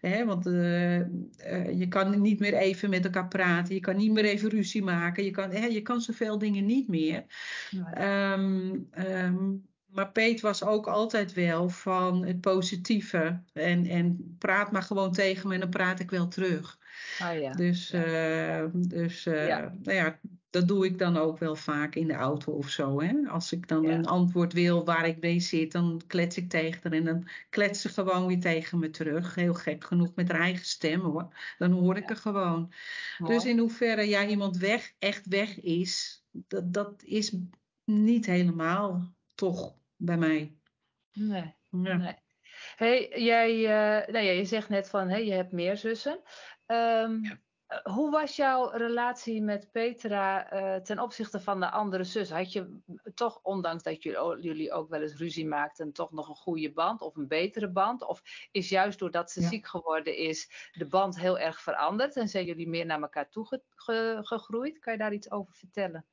Hè, 0.00 0.24
want 0.24 0.46
uh, 0.46 0.98
uh, 0.98 1.78
je 1.78 1.88
kan 1.88 2.20
niet 2.20 2.40
meer 2.40 2.54
even 2.54 2.90
met 2.90 3.04
elkaar 3.04 3.28
praten. 3.28 3.74
Je 3.74 3.80
kan 3.80 3.96
niet 3.96 4.12
meer 4.12 4.24
even 4.24 4.50
ruzie 4.50 4.82
maken. 4.82 5.24
Je 5.24 5.30
kan, 5.30 5.50
hè, 5.50 5.66
je 5.66 5.82
kan 5.82 6.00
zoveel 6.00 6.38
dingen 6.38 6.66
niet 6.66 6.88
meer. 6.88 7.24
Nee. 7.70 8.32
Um, 8.32 8.88
um, 8.98 9.66
maar 9.96 10.12
Peet 10.12 10.40
was 10.40 10.64
ook 10.64 10.86
altijd 10.86 11.32
wel 11.32 11.68
van 11.68 12.24
het 12.24 12.40
positieve. 12.40 13.42
En, 13.52 13.86
en 13.86 14.36
praat 14.38 14.72
maar 14.72 14.82
gewoon 14.82 15.12
tegen 15.12 15.48
me 15.48 15.54
en 15.54 15.60
dan 15.60 15.70
praat 15.70 16.00
ik 16.00 16.10
wel 16.10 16.28
terug. 16.28 16.78
Oh 17.22 17.40
ja. 17.40 17.52
Dus, 17.52 17.92
uh, 17.92 18.64
dus 18.72 19.24
ja. 19.24 19.74
nou 19.82 19.96
ja, 19.96 20.18
dat 20.50 20.68
doe 20.68 20.86
ik 20.86 20.98
dan 20.98 21.16
ook 21.16 21.38
wel 21.38 21.56
vaak 21.56 21.94
in 21.94 22.06
de 22.06 22.14
auto 22.14 22.52
of 22.52 22.68
zo. 22.68 23.00
Hè? 23.00 23.14
Als 23.28 23.52
ik 23.52 23.68
dan 23.68 23.82
Ja. 23.82 23.94
een 23.94 24.06
antwoord 24.06 24.52
wil 24.52 24.84
waar 24.84 25.06
ik 25.06 25.20
mee 25.20 25.40
zit, 25.40 25.72
dan 25.72 26.02
klets 26.06 26.36
ik 26.36 26.48
tegen 26.48 26.80
haar 26.82 26.92
en 26.92 27.04
dan 27.04 27.28
klets 27.50 27.80
ze 27.80 27.88
gewoon 27.88 28.26
weer 28.26 28.40
tegen 28.40 28.78
me 28.78 28.90
terug. 28.90 29.34
Heel 29.34 29.54
gek 29.54 29.84
genoeg 29.84 30.14
met 30.14 30.28
haar 30.28 30.40
eigen 30.40 30.66
stem 30.66 31.00
hoor. 31.00 31.28
Dan 31.58 31.72
hoor 31.72 31.96
ik 31.96 32.10
er 32.10 32.16
gewoon. 32.16 32.72
Mooi. 33.18 33.34
Dus 33.34 33.44
in 33.44 33.58
hoeverre 33.58 34.08
ja, 34.08 34.26
iemand 34.26 34.56
weg, 34.56 34.92
echt 34.98 35.26
weg 35.26 35.60
is, 35.60 36.24
dat, 36.30 36.72
dat 36.72 37.02
is 37.04 37.36
niet 37.84 38.26
helemaal 38.26 39.14
toch 39.34 39.74
bij 39.96 40.16
mij. 40.16 40.56
Nee. 41.12 41.54
Ja. 41.70 41.96
Nee. 41.96 42.14
Hey, 42.76 43.22
jij, 43.22 43.50
eh, 43.54 44.12
nou 44.12 44.24
ja, 44.24 44.30
je 44.32 44.44
zegt 44.44 44.68
net 44.68 44.88
van 44.90 45.08
hey, 45.08 45.24
je 45.24 45.32
hebt 45.32 45.52
meer 45.52 45.76
zussen. 45.76 46.20
Ehm, 46.66 47.22
Ja. 47.24 47.38
eh, 47.66 47.78
Hoe 47.94 48.10
was 48.10 48.36
jouw 48.36 48.68
relatie 48.70 49.42
met 49.42 49.72
Petra 49.72 50.50
eh, 50.50 50.80
ten 50.80 50.98
opzichte 50.98 51.40
van 51.40 51.60
de 51.60 51.70
andere 51.70 52.04
zus? 52.04 52.30
Had 52.30 52.52
je 52.52 52.78
toch, 53.14 53.40
ondanks 53.42 53.82
dat 53.82 54.02
jullie, 54.02 54.72
ook 54.72 54.88
wel 54.88 55.02
eens 55.02 55.16
ruzie 55.16 55.46
maakten, 55.46 55.92
toch 55.92 56.10
nog 56.12 56.28
een 56.28 56.34
goede 56.34 56.72
band 56.72 57.00
of 57.00 57.16
een 57.16 57.28
betere 57.28 57.70
band? 57.70 58.02
Of 58.06 58.22
is 58.50 58.68
juist 58.68 58.98
doordat 58.98 59.30
ze 59.30 59.40
Ja. 59.40 59.48
ziek 59.48 59.66
geworden 59.66 60.16
is, 60.16 60.70
de 60.72 60.86
band 60.86 61.18
heel 61.20 61.38
erg 61.38 61.60
veranderd 61.60 62.16
en 62.16 62.28
zijn 62.28 62.44
jullie 62.44 62.68
meer 62.68 62.86
naar 62.86 63.00
elkaar 63.00 63.28
toe 63.30 63.46
ge- 63.46 63.62
ge- 63.68 64.18
gegroeid? 64.22 64.78
Kan 64.78 64.92
je 64.92 64.98
daar 64.98 65.12
iets 65.12 65.30
over 65.30 65.54
vertellen? 65.54 66.06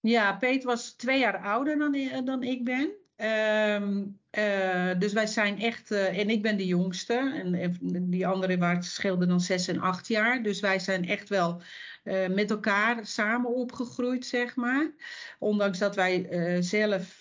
Ja, 0.00 0.36
Peet 0.36 0.64
was 0.64 0.92
twee 0.94 1.18
jaar 1.18 1.38
ouder 1.42 1.78
dan, 1.78 2.24
dan 2.24 2.42
ik 2.42 2.64
ben. 2.64 2.92
Ehm, 3.24 4.04
eh, 4.30 4.98
dus 4.98 5.12
wij 5.12 5.26
zijn 5.26 5.60
echt, 5.60 5.90
eh, 5.90 6.18
en 6.18 6.30
ik 6.30 6.42
ben 6.42 6.56
de 6.56 6.66
jongste, 6.66 7.14
en, 7.14 7.76
die 8.10 8.26
andere 8.26 8.58
waren 8.58 8.82
scheelden 8.82 9.28
dan 9.28 9.40
zes 9.40 9.68
en 9.68 9.80
acht 9.80 10.08
jaar. 10.08 10.42
Dus 10.42 10.60
wij 10.60 10.78
zijn 10.78 11.08
echt 11.08 11.28
wel 11.28 11.62
eh, 12.04 12.28
met 12.28 12.50
elkaar 12.50 13.06
samen 13.06 13.54
opgegroeid, 13.54 14.26
zeg 14.26 14.56
maar. 14.56 14.90
Ondanks 15.38 15.78
dat 15.78 15.94
wij 15.94 16.26
zelf 16.62 17.20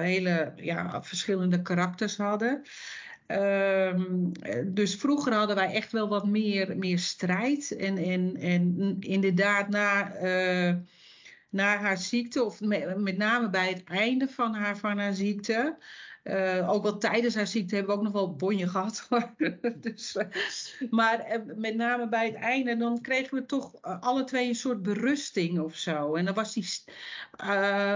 hele 0.00 0.52
ja, 0.56 1.02
verschillende 1.02 1.62
karakters 1.62 2.16
hadden. 2.16 2.62
Ehm, 3.26 4.32
eh, 4.40 4.62
dus 4.66 4.94
vroeger 4.94 5.32
hadden 5.32 5.56
wij 5.56 5.72
echt 5.72 5.92
wel 5.92 6.08
wat 6.08 6.26
meer, 6.26 6.76
meer 6.76 6.98
strijd. 6.98 7.76
En, 7.76 7.96
en, 7.98 8.36
en 8.36 8.96
inderdaad, 9.00 9.68
na. 9.68 10.12
Na 11.54 11.76
haar 11.76 11.98
ziekte, 11.98 12.44
of 12.44 12.60
met, 12.60 13.16
name 13.16 13.50
bij 13.50 13.68
het 13.68 13.84
einde 13.84 14.28
van 14.28 14.54
haar, 14.54 14.78
van 14.78 14.98
haar 14.98 15.14
ziekte. 15.14 15.76
eh, 16.22 16.70
ook 16.70 16.82
wel 16.82 16.98
tijdens 16.98 17.34
haar 17.34 17.46
ziekte 17.46 17.74
hebben 17.74 17.94
we 17.94 17.98
ook 17.98 18.04
nog 18.04 18.12
wel 18.14 18.34
bonje 18.36 18.68
gehad. 18.68 19.08
dus, 19.80 20.16
eh, 20.16 20.26
maar 20.90 21.18
eh, 21.18 21.40
met 21.56 21.76
name 21.76 22.08
bij 22.08 22.26
het 22.26 22.34
einde, 22.34 22.76
dan 22.76 23.00
kregen 23.00 23.38
we 23.38 23.46
toch 23.46 23.82
alle 23.82 24.24
twee 24.24 24.48
een 24.48 24.54
soort 24.54 24.82
berusting 24.82 25.58
of 25.58 25.76
zo. 25.76 26.14
En 26.14 26.24
dan 26.24 26.34
was 26.34 26.52
die, 26.52 26.66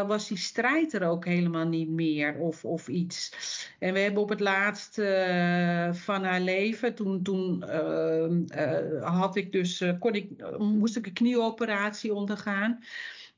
was 0.07 0.29
die 0.29 0.37
strijd 0.37 0.93
er 0.93 1.09
ook 1.09 1.25
helemaal 1.25 1.67
niet 1.67 1.89
meer 1.89 2.39
of, 2.39 2.65
of 2.65 2.89
iets. 2.89 3.33
En 3.79 3.93
we 3.93 3.99
hebben 3.99 4.23
op 4.23 4.29
het 4.29 4.41
laatst 4.41 4.95
van 5.93 6.25
haar 6.25 6.41
leven, 6.41 6.95
toen, 6.95 7.23
toen 7.23 7.63
eh, 7.63 8.25
eh, 8.49 9.19
had 9.19 9.37
ik 9.37 9.53
dus, 9.53 9.85
kon 9.99 10.15
ik, 10.15 10.59
moest 10.59 10.97
ik 10.97 11.07
een 11.07 11.13
knieoperatie 11.13 12.15
ondergaan. 12.15 12.79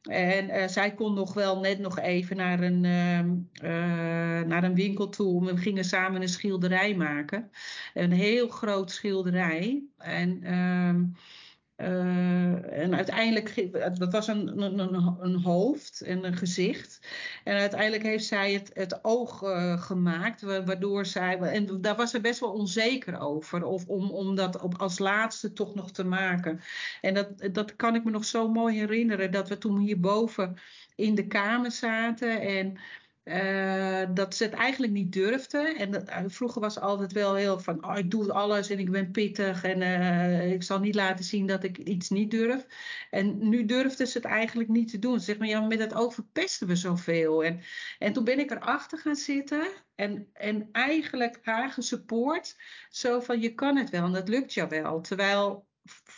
En 0.02 0.48
eh, 0.48 0.68
zij 0.68 0.94
kon 0.94 1.14
nog 1.14 1.34
wel 1.34 1.60
net 1.60 1.78
nog 1.78 1.98
even 1.98 2.36
naar 2.36 2.60
een, 2.60 2.84
ehm, 2.84 3.30
eh, 3.52 4.46
naar 4.46 4.64
een 4.64 4.74
winkel 4.74 5.08
toe. 5.08 5.44
We 5.44 5.56
gingen 5.56 5.84
samen 5.84 6.22
een 6.22 6.28
schilderij 6.28 6.94
maken. 6.94 7.50
Een 7.94 8.12
heel 8.12 8.48
groot 8.48 8.90
schilderij. 8.90 9.82
En, 9.98 10.42
ehm, 10.42 11.02
eh, 11.02 11.20
en 11.80 12.94
uiteindelijk, 12.94 13.72
dat 13.98 14.12
was 14.12 14.28
een, 14.28 14.62
een, 14.62 15.42
hoofd 15.42 16.00
en 16.00 16.24
een 16.24 16.36
gezicht. 16.36 17.00
En 17.44 17.56
uiteindelijk 17.56 18.02
heeft 18.02 18.24
zij 18.24 18.52
het, 18.52 18.70
het 18.72 19.04
oog 19.04 19.42
eh, 19.42 19.82
gemaakt, 19.82 20.42
wa- 20.42 20.64
waardoor 20.64 21.06
zij. 21.06 21.38
En 21.38 21.80
daar 21.80 21.96
was 21.96 22.10
ze 22.10 22.20
best 22.20 22.40
wel 22.40 22.52
onzeker 22.52 23.20
over, 23.20 23.64
of 23.64 23.86
om, 23.86 24.10
om 24.10 24.34
dat 24.34 24.60
op, 24.60 24.74
als 24.78 24.98
laatste 24.98 25.52
toch 25.52 25.74
nog 25.74 25.90
te 25.90 26.04
maken. 26.04 26.60
En 27.00 27.14
dat, 27.14 27.48
dat 27.52 27.76
kan 27.76 27.94
ik 27.94 28.04
me 28.04 28.10
nog 28.10 28.24
zo 28.24 28.48
mooi 28.48 28.78
herinneren, 28.78 29.30
dat 29.30 29.48
we 29.48 29.58
toen 29.58 29.78
hierboven 29.78 30.56
in 30.94 31.14
de 31.14 31.26
kamer 31.26 31.70
zaten 31.70 32.40
en 32.40 32.78
eh, 33.30 34.06
dat 34.14 34.34
ze 34.34 34.44
het 34.44 34.52
eigenlijk 34.52 34.92
niet 34.92 35.12
durfde. 35.12 35.74
En 35.78 35.90
dat, 35.90 36.08
eh, 36.08 36.22
vroeger 36.26 36.60
was 36.60 36.80
altijd 36.80 37.12
wel 37.12 37.34
heel 37.34 37.58
van, 37.58 37.84
oh, 37.84 37.98
ik 37.98 38.10
doe 38.10 38.32
alles 38.32 38.70
en 38.70 38.78
ik 38.78 38.90
ben 38.90 39.10
pittig 39.10 39.64
en 39.64 39.82
eh, 39.82 40.52
ik 40.52 40.62
zal 40.62 40.80
niet 40.80 40.94
laten 40.94 41.24
zien 41.24 41.46
dat 41.46 41.64
ik 41.64 41.78
iets 41.78 42.08
niet 42.10 42.30
durf. 42.30 42.66
En 43.10 43.48
nu 43.48 43.64
durfde 43.64 44.06
ze 44.06 44.18
het 44.18 44.26
eigenlijk 44.26 44.68
niet 44.68 44.90
te 44.90 44.98
doen. 44.98 45.20
Ze 45.20 45.36
maar 45.38 45.48
ja, 45.48 45.60
met 45.60 45.78
het 45.78 45.94
oog 45.94 46.14
verpesten 46.14 46.66
we 46.66 46.76
zoveel. 46.76 47.44
En, 47.44 47.60
en 47.98 48.12
toen 48.12 48.24
ben 48.24 48.38
ik 48.38 48.50
erachter 48.50 48.98
gaan 48.98 49.16
zitten 49.16 49.68
en, 49.94 50.28
en 50.32 50.68
eigenlijk 50.72 51.38
haar 51.42 51.70
gesupport. 51.70 52.56
Zo 52.88 53.20
van, 53.20 53.40
je 53.40 53.54
kan 53.54 53.76
het 53.76 53.90
wel 53.90 54.04
en 54.04 54.12
dat 54.12 54.28
lukt 54.28 54.54
jou 54.54 54.68
wel. 54.68 55.00
Terwijl 55.00 55.68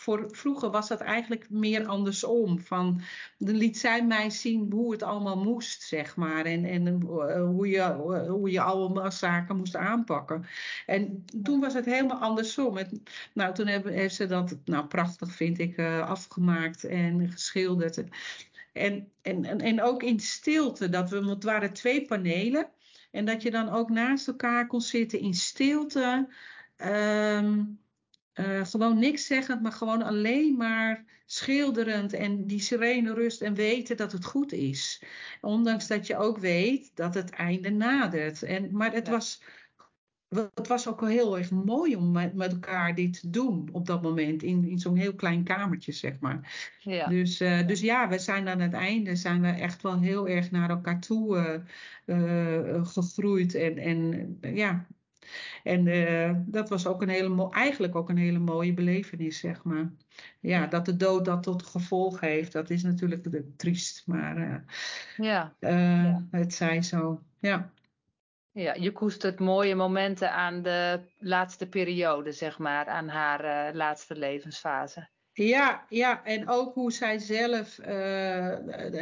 voor, 0.02 0.28
vroeger 0.30 0.71
was 0.71 0.88
dat 0.88 1.00
eigenlijk 1.00 1.50
meer 1.50 1.87
andersom. 1.87 2.61
Van, 2.61 3.00
dan 3.38 3.54
liet 3.54 3.78
zij 3.78 4.06
mij 4.06 4.30
zien 4.30 4.73
hoe 4.73 4.92
het 4.92 5.02
allemaal 5.02 5.42
moest, 5.42 5.82
zeg 5.82 6.16
maar. 6.16 6.44
En, 6.44 6.64
en 6.64 6.87
eh, 6.87 7.44
hoe, 7.44 7.68
je, 7.68 7.82
hoe 8.28 8.50
je 8.50 8.61
allemaal 8.61 9.12
zaken 9.12 9.56
moest 9.56 9.76
aanpakken. 9.76 10.44
En 10.87 11.25
toen 11.42 11.61
was 11.61 11.75
het 11.75 11.85
helemaal 11.85 12.18
andersom. 12.18 12.78
Nou, 13.35 13.54
toen 13.54 13.66
hebben, 13.66 13.92
heeft 13.92 14.14
ze 14.14 14.26
dat, 14.26 14.56
nou 14.64 14.87
prachtig 14.87 15.32
vind 15.32 15.59
ik, 15.59 15.76
eh, 15.76 16.09
afgemaakt 16.09 16.85
en 16.85 17.30
geschilderd. 17.30 18.04
En, 18.73 19.11
en, 19.23 19.44
en, 19.44 19.61
en 19.61 19.82
ook 19.82 20.02
in 20.02 20.21
stilte, 20.21 20.88
dat 20.88 21.11
we, 21.11 21.16
want 21.16 21.30
het 21.30 21.44
waren 21.44 21.73
twee 21.73 22.06
panelen. 22.06 22.68
En 23.11 23.25
dat 23.25 23.42
je 23.42 23.50
dan 23.50 23.68
ook 23.68 23.90
naast 23.90 24.28
elkaar 24.28 24.66
kon 24.66 24.80
zitten 24.80 25.21
in 25.21 25.35
stilte. 25.35 26.28
Ehm, 26.76 27.64
eh, 28.32 28.64
gewoon 28.64 28.98
niks 28.98 29.26
zeggend, 29.26 29.62
maar 29.62 29.72
gewoon 29.72 30.02
alleen 30.02 30.56
maar 30.56 31.04
schilderend 31.26 32.12
en 32.12 32.46
die 32.46 32.60
serene 32.60 33.14
rust 33.14 33.40
en 33.42 33.54
weten 33.54 33.96
dat 33.96 34.12
het 34.12 34.24
goed 34.24 34.52
is. 34.52 35.02
Ondanks 35.40 35.86
dat 35.86 36.06
je 36.06 36.16
ook 36.16 36.38
weet 36.38 36.96
dat 36.96 37.14
het 37.14 37.30
einde 37.30 37.70
nadert. 37.70 38.42
En, 38.42 38.76
maar 38.76 38.92
het, 38.92 39.06
Ja. 39.06 39.12
was, 39.12 39.42
het 40.54 40.68
was 40.68 40.88
ook 40.88 41.00
wel 41.00 41.08
heel 41.08 41.38
erg 41.38 41.50
mooi 41.50 41.96
om 41.96 42.10
met, 42.12 42.34
met 42.34 42.52
elkaar 42.52 42.94
dit 42.94 43.20
te 43.20 43.30
doen 43.30 43.68
op 43.72 43.86
dat 43.86 44.02
moment. 44.02 44.42
In, 44.42 44.64
in 44.64 44.78
zo'n 44.78 44.96
heel 44.96 45.14
klein 45.14 45.44
kamertje, 45.44 45.92
zeg 45.92 46.20
maar. 46.20 46.72
Ja. 46.78 47.06
Dus, 47.06 47.40
eh, 47.40 47.66
dus 47.66 47.80
ja, 47.80 48.08
we 48.08 48.18
zijn 48.18 48.48
aan 48.48 48.60
het 48.60 48.72
einde 48.72 49.16
zijn 49.16 49.40
we 49.40 49.48
echt 49.48 49.82
wel 49.82 50.00
heel 50.00 50.28
erg 50.28 50.50
naar 50.50 50.70
elkaar 50.70 51.00
toe 51.00 51.36
eh, 52.04 52.86
gegroeid. 52.86 53.54
En, 53.54 53.78
en 53.78 54.38
ja, 54.40 54.86
en 55.62 55.86
eh, 55.86 56.34
dat 56.46 56.68
was 56.68 56.86
ook 56.86 57.02
een 57.02 57.08
hele 57.08 57.50
eigenlijk 57.50 57.94
ook 57.94 58.08
een 58.08 58.16
hele 58.16 58.38
mooie 58.38 58.74
belevenis, 58.74 59.38
zeg 59.38 59.64
maar. 59.64 59.92
Ja, 60.40 60.66
dat 60.66 60.84
de 60.84 60.96
dood 60.96 61.24
dat 61.24 61.42
tot 61.42 61.62
gevolg 61.62 62.20
heeft, 62.20 62.52
dat 62.52 62.70
is 62.70 62.82
natuurlijk 62.82 63.30
de- 63.30 63.54
triest, 63.56 64.06
maar 64.06 64.36
eh, 64.36 64.56
Ja. 65.16 65.54
eh, 65.58 65.70
Ja. 66.02 66.26
het 66.30 66.54
zij 66.54 66.82
zo. 66.82 67.22
Ja. 67.38 67.72
Ja, 68.50 68.74
je 68.74 68.92
koestert 68.92 69.40
mooie 69.40 69.74
momenten 69.74 70.32
aan 70.32 70.62
de 70.62 71.00
laatste 71.18 71.68
periode, 71.68 72.32
zeg 72.32 72.58
maar, 72.58 72.86
aan 72.86 73.08
haar 73.08 73.74
laatste 73.74 74.16
levensfase. 74.16 75.08
Ja, 75.34 75.86
ja, 75.88 76.24
en 76.24 76.48
ook 76.48 76.74
hoe 76.74 76.92
zij 76.92 77.18
zelf, 77.18 77.78
eh, 77.78 78.56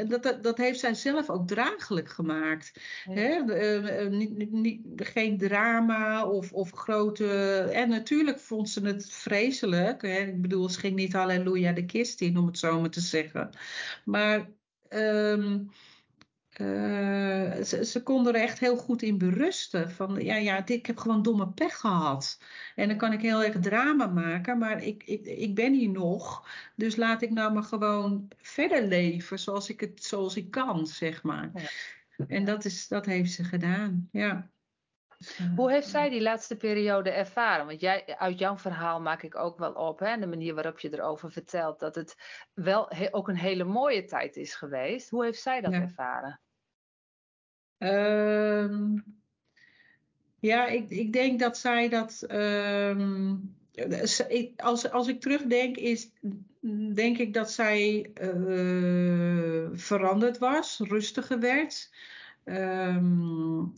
dat, 0.08 0.22
dat, 0.22 0.42
dat 0.42 0.56
heeft 0.56 0.80
zij 0.80 0.94
zelf 0.94 1.30
ook 1.30 1.46
draaglijk 1.46 2.08
gemaakt. 2.08 2.80
Ja. 3.04 3.12
Hè? 3.14 3.52
Eh, 3.52 4.04
eh, 4.04 4.10
niet, 4.10 4.36
niet, 4.36 4.52
niet- 4.52 4.86
geen 4.96 5.38
drama 5.38 6.26
of, 6.26 6.52
of 6.52 6.70
grote. 6.70 7.58
En 7.72 7.88
natuurlijk 7.88 8.38
vond 8.38 8.68
ze 8.68 8.86
het 8.86 9.12
vreselijk. 9.12 10.02
Hè? 10.02 10.18
Ik 10.18 10.42
bedoel, 10.42 10.68
ze 10.68 10.78
ging 10.80 10.96
niet 10.96 11.12
halleluja 11.12 11.72
de 11.72 11.84
kist 11.84 12.20
in, 12.20 12.36
om 12.38 12.46
het 12.46 12.58
zo 12.58 12.80
maar 12.80 12.90
te 12.90 13.00
zeggen. 13.00 13.50
Maar 14.04 14.50
ehm, 14.88 15.58
eh, 16.60 17.62
ze, 17.62 17.84
ze 17.84 18.02
kon 18.02 18.28
er 18.28 18.34
echt 18.34 18.58
heel 18.58 18.76
goed 18.76 19.02
in 19.02 19.18
berusten. 19.18 19.90
Van 19.90 20.24
ja, 20.24 20.34
ja, 20.36 20.60
dit, 20.60 20.70
ik 20.78 20.86
heb 20.86 20.98
gewoon 20.98 21.22
domme 21.22 21.48
pech 21.48 21.76
gehad. 21.76 22.40
En 22.74 22.88
dan 22.88 22.96
kan 22.96 23.12
ik 23.12 23.20
heel 23.20 23.44
erg 23.44 23.58
drama 23.60 24.06
maken, 24.06 24.58
maar 24.58 24.82
ik, 24.82 25.02
ik, 25.04 25.26
ik 25.26 25.54
ben 25.54 25.72
hier 25.72 25.90
nog. 25.90 26.48
Dus 26.76 26.96
laat 26.96 27.22
ik 27.22 27.30
nou 27.30 27.52
maar 27.52 27.62
gewoon 27.62 28.28
verder 28.36 28.82
leven 28.82 29.38
zoals 29.38 29.68
ik 29.68 29.80
het 29.80 30.04
zoals 30.04 30.36
ik 30.36 30.50
kan, 30.50 30.86
zeg 30.86 31.22
maar. 31.22 31.50
Ja. 31.54 31.68
En 32.28 32.44
dat, 32.44 32.64
is, 32.64 32.88
dat 32.88 33.06
heeft 33.06 33.32
ze 33.32 33.44
gedaan, 33.44 34.08
ja. 34.12 34.50
Dus, 35.18 35.38
eh, 35.38 35.46
Hoe 35.56 35.70
heeft 35.70 35.88
zij 35.88 36.10
die 36.10 36.22
laatste 36.22 36.56
periode 36.56 37.10
ervaren? 37.10 37.66
Want 37.66 37.80
jij, 37.80 38.16
uit 38.18 38.38
jouw 38.38 38.58
verhaal 38.58 39.00
maak 39.00 39.22
ik 39.22 39.36
ook 39.36 39.58
wel 39.58 39.72
op, 39.72 39.98
hè, 39.98 40.16
de 40.16 40.26
manier 40.26 40.54
waarop 40.54 40.78
je 40.78 40.92
erover 40.92 41.32
vertelt, 41.32 41.80
dat 41.80 41.94
het 41.94 42.16
wel 42.54 42.86
he- 42.88 43.14
ook 43.14 43.28
een 43.28 43.36
hele 43.36 43.64
mooie 43.64 44.04
tijd 44.04 44.36
is 44.36 44.54
geweest. 44.54 45.10
Hoe 45.10 45.24
heeft 45.24 45.42
zij 45.42 45.60
dat 45.60 45.72
Ja. 45.72 45.80
ervaren? 45.80 46.40
Ehm, 47.80 48.98
ja, 50.38 50.66
ik, 50.66 50.90
ik 50.90 51.12
denk 51.12 51.40
dat 51.40 51.58
zij 51.58 51.88
dat. 51.88 52.22
ehm, 52.22 53.36
als, 54.56 54.90
als 54.90 55.08
ik 55.08 55.20
terugdenk, 55.20 55.76
is 55.76 56.10
denk 56.94 57.18
ik 57.18 57.34
dat 57.34 57.52
zij 57.52 58.10
uh, 58.22 59.68
veranderd 59.72 60.38
was, 60.38 60.78
rustiger 60.78 61.40
werd. 61.40 61.90
Um, 62.44 63.72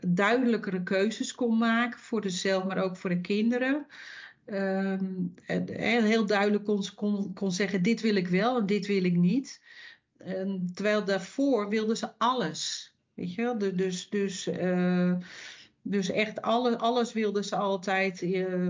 duidelijkere 0.00 0.82
keuzes 0.82 1.34
kon 1.34 1.58
maken 1.58 1.98
voor 1.98 2.22
zichzelf, 2.22 2.64
maar 2.64 2.82
ook 2.82 2.96
voor 2.96 3.10
de 3.10 3.20
kinderen. 3.20 3.86
Um, 4.46 5.34
heel 5.44 6.26
duidelijk 6.26 6.64
kon, 6.64 6.84
kon, 6.94 7.34
kon 7.34 7.52
zeggen: 7.52 7.82
dit 7.82 8.00
wil 8.00 8.14
ik 8.14 8.28
wel 8.28 8.58
en 8.58 8.66
dit 8.66 8.86
wil 8.86 9.04
ik 9.04 9.16
niet. 9.16 9.60
En 10.18 10.70
terwijl 10.74 11.04
daarvoor 11.04 11.68
wilde 11.68 11.96
ze 11.96 12.18
alles. 12.18 12.89
Weet 13.20 13.34
je 13.34 13.42
wel? 13.42 13.58
Dus, 13.58 14.08
dus, 14.08 14.48
uh, 14.48 15.14
dus 15.82 16.10
echt 16.10 16.42
alle, 16.42 16.78
alles 16.78 17.12
wilde 17.12 17.44
ze 17.44 17.56
altijd. 17.56 18.22
Uh, 18.22 18.68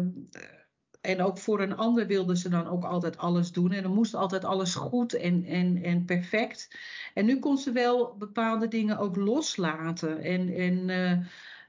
en 1.01 1.23
ook 1.23 1.39
voor 1.39 1.61
een 1.61 1.77
ander 1.77 2.07
wilde 2.07 2.37
ze 2.37 2.49
dan 2.49 2.67
ook 2.67 2.85
altijd 2.85 3.17
alles 3.17 3.53
doen. 3.53 3.73
En 3.73 3.83
dan 3.83 3.95
moest 3.95 4.15
altijd 4.15 4.45
alles 4.45 4.75
goed 4.75 5.15
en, 5.15 5.45
en, 5.45 5.83
en 5.83 6.05
perfect. 6.05 6.79
En 7.15 7.25
nu 7.25 7.39
kon 7.39 7.59
ze 7.59 7.73
wel 7.73 8.17
bepaalde 8.19 8.69
dingen 8.69 8.99
ook 8.99 9.17
loslaten. 9.17 10.21
En, 10.23 10.55
en 10.55 10.89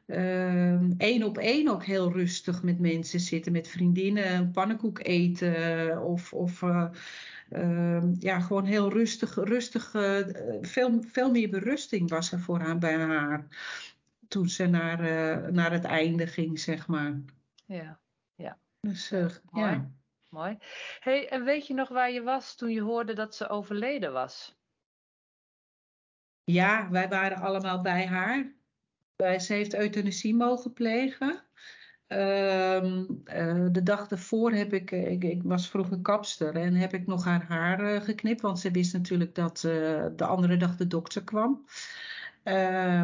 uh, 0.06 0.92
één 0.98 1.24
op 1.24 1.38
één 1.38 1.68
ook 1.68 1.86
heel 1.86 2.12
rustig 2.12 2.64
met 2.64 2.80
mensen 2.80 3.20
zitten, 3.20 3.52
met 3.52 3.68
vriendinnen, 3.68 4.52
pannenkoek 4.52 5.00
eten 5.04 6.04
of, 6.04 6.34
of 6.34 6.64
ja, 8.20 8.40
gewoon 8.40 8.66
heel 8.66 8.90
rustig, 8.92 9.36
rustig 9.36 9.90
veel, 10.62 11.04
veel 11.04 11.32
meer 11.32 11.50
berusting 11.50 12.10
was 12.10 12.32
er 12.32 12.40
voor 12.40 12.60
haar 12.60 12.78
bij 12.78 12.98
haar 12.98 13.48
toen 14.28 14.50
ze 14.50 14.66
naar, 14.66 15.00
naar 15.54 15.72
het 15.72 15.84
einde 15.84 16.28
ging, 16.28 16.60
zeg 16.60 16.88
maar. 16.88 17.22
Ja, 17.66 18.00
ja. 18.36 18.58
Dus 18.80 19.10
mooi. 19.10 19.72
ja. 19.72 19.92
Mooi. 20.30 20.58
Hey, 21.00 21.30
en 21.30 21.44
weet 21.44 21.68
je 21.68 21.74
nog 21.74 21.90
waar 21.90 22.12
je 22.12 22.22
was 22.22 22.56
toen 22.56 22.70
je 22.70 22.82
hoorde 22.82 23.14
dat 23.14 23.36
ze 23.36 23.50
overleden 23.50 24.14
was? 24.14 24.60
Ja, 26.44 26.90
wij 26.90 27.10
waren 27.10 27.38
allemaal 27.38 27.82
bij 27.82 28.08
haar. 28.08 28.54
Ze 29.40 29.54
heeft 29.54 29.76
euthanasie 29.76 30.36
mogen 30.36 30.74
plegen. 30.74 31.44
Uh, 32.12 32.84
uh, 32.84 33.66
de 33.72 33.84
dag 33.84 34.08
daarvoor 34.08 34.52
heb 34.52 34.74
ik, 34.74 34.92
ik, 34.92 35.24
ik, 35.24 35.44
was 35.44 35.70
vroeger 35.70 36.00
kapster 36.02 36.56
en 36.56 36.74
heb 36.74 36.94
ik 36.94 37.08
nog 37.08 37.24
haar 37.24 37.46
haar 37.48 37.94
uh, 37.94 38.02
geknipt, 38.02 38.42
want 38.42 38.60
ze 38.60 38.72
wist 38.72 38.94
natuurlijk 38.94 39.36
dat 39.36 39.60
de 40.16 40.26
andere 40.26 40.58
dag 40.58 40.76
de 40.76 40.88
dokter 40.88 41.24
kwam. 41.24 41.66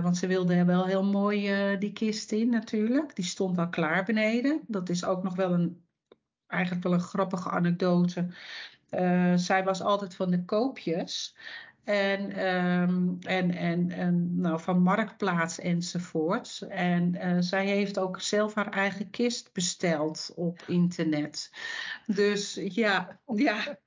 want 0.01 0.17
ze 0.17 0.27
wilde 0.27 0.65
wel 0.65 0.85
heel 0.85 1.03
mooi 1.03 1.77
die 1.77 1.93
kist 1.93 2.31
in 2.31 2.49
natuurlijk. 2.49 3.15
Die 3.15 3.25
stond 3.25 3.57
al 3.57 3.69
klaar 3.69 4.05
beneden. 4.05 4.61
Dat 4.67 4.89
is 4.89 5.05
ook 5.05 5.23
nog 5.23 5.35
wel 5.35 5.53
een, 5.53 5.81
eigenlijk 6.47 6.83
wel 6.83 6.93
een 6.93 6.99
grappige 6.99 7.49
anekdote. 7.49 8.27
zij 9.35 9.63
was 9.63 9.81
altijd 9.81 10.15
van 10.15 10.31
de 10.31 10.45
koopjes. 10.45 11.35
En, 11.87 12.47
um, 12.47 13.17
en, 13.21 13.51
en, 13.51 13.91
en 13.91 14.39
nou, 14.39 14.59
van 14.59 14.81
Marktplaats 14.81 15.59
enzovoort. 15.59 16.61
En 16.69 17.15
uh, 17.15 17.35
zij 17.39 17.65
heeft 17.65 17.99
ook 17.99 18.21
zelf 18.21 18.53
haar 18.53 18.69
eigen 18.69 19.09
kist 19.09 19.53
besteld 19.53 20.31
op 20.35 20.63
internet. 20.67 21.51
Dus 22.05 22.59
ja, 22.63 23.19
ja. 23.25 23.79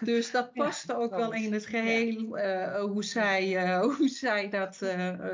Dus 0.00 0.30
dat 0.30 0.52
paste 0.52 0.96
ook 0.96 1.16
wel 1.16 1.32
in 1.32 1.52
het 1.52 1.66
geheel 1.66 2.38
uh, 2.38 2.74
hoe, 2.74 3.04
zij, 3.04 3.64
uh, 3.64 3.80
hoe 3.96 4.08
zij 4.08 4.48
dat 4.48 4.82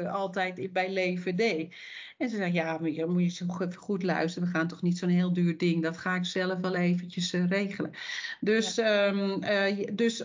altijd 0.06 0.72
bij 0.72 0.92
leven 0.92 1.36
deed. 1.36 1.74
En 2.18 2.28
ze 2.28 2.36
zei, 2.36 2.52
ja, 2.52 2.78
maar 2.78 2.90
je 2.90 3.06
moet 3.06 3.22
je 3.22 3.44
zo 3.44 3.46
goed 3.76 4.02
luisteren. 4.02 4.48
We 4.48 4.54
gaan 4.54 4.68
toch 4.68 4.82
niet 4.82 4.98
zo'n 4.98 5.08
heel 5.08 5.32
duur 5.32 5.58
ding. 5.58 5.82
Dat 5.82 5.96
ga 5.96 6.14
ik 6.14 6.24
zelf 6.24 6.58
wel 6.58 6.74
eventjes 6.74 7.32
regelen. 7.32 7.90
Dus, 8.40 8.74
ja. 8.74 9.06
um, 9.06 9.42
uh, 9.42 9.86
dus 9.92 10.24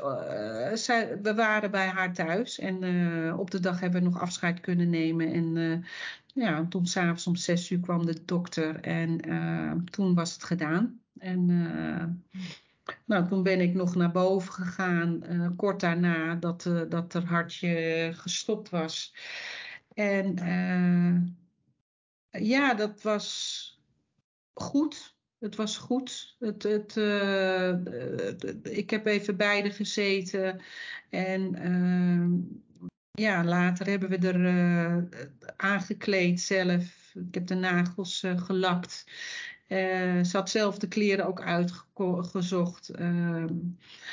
zij, 0.73 1.21
we 1.21 1.33
waren 1.33 1.71
bij 1.71 1.87
haar 1.87 2.13
thuis. 2.13 2.59
En 2.59 2.75
op 3.37 3.51
de 3.51 3.59
dag 3.59 3.79
hebben 3.79 4.03
we 4.03 4.09
nog 4.09 4.21
afscheid 4.21 4.59
kunnen 4.59 4.89
nemen. 4.89 5.33
En 5.33 5.85
ja, 6.33 6.65
toen 6.69 6.85
s'avonds 6.85 7.27
om 7.27 7.35
zes 7.35 7.69
uur 7.69 7.79
kwam 7.79 8.05
de 8.05 8.25
dokter. 8.25 8.79
En 8.79 9.19
toen 9.91 10.13
was 10.13 10.33
het 10.33 10.43
gedaan. 10.43 10.99
En... 11.19 11.49
Nou, 13.05 13.27
toen 13.27 13.43
ben 13.43 13.61
ik 13.61 13.73
nog 13.73 13.95
naar 13.95 14.11
boven 14.11 14.53
gegaan, 14.53 15.23
uh, 15.29 15.49
kort 15.55 15.79
daarna 15.79 16.35
dat, 16.35 16.65
uh, 16.65 16.81
dat 16.89 17.13
er 17.13 17.25
hartje 17.25 18.11
gestopt 18.13 18.69
was. 18.69 19.15
En 19.93 20.39
uh, 20.43 21.21
ja, 22.43 22.73
dat 22.73 23.01
was 23.01 23.81
goed. 24.53 25.15
Het 25.39 25.55
was 25.55 25.77
goed. 25.77 26.35
Het, 26.39 26.63
het, 26.63 26.97
ik 28.63 28.89
heb 28.89 29.05
even 29.05 29.37
beide 29.37 29.71
gezeten. 29.71 30.61
En 31.09 31.55
ja, 33.11 33.43
later 33.43 33.87
hebben 33.87 34.09
we 34.09 34.17
er 34.17 35.09
aangekleed 35.55 36.41
zelf. 36.41 37.13
Ik 37.27 37.33
heb 37.33 37.47
de 37.47 37.55
nagels 37.55 38.23
gelakt. 38.35 39.05
Uh, 39.71 40.23
ze 40.23 40.37
had 40.37 40.49
zelf 40.49 40.77
de 40.77 40.87
kleren 40.87 41.25
ook 41.25 41.41
uitgezocht. 41.41 42.99
Uh, 42.99 43.45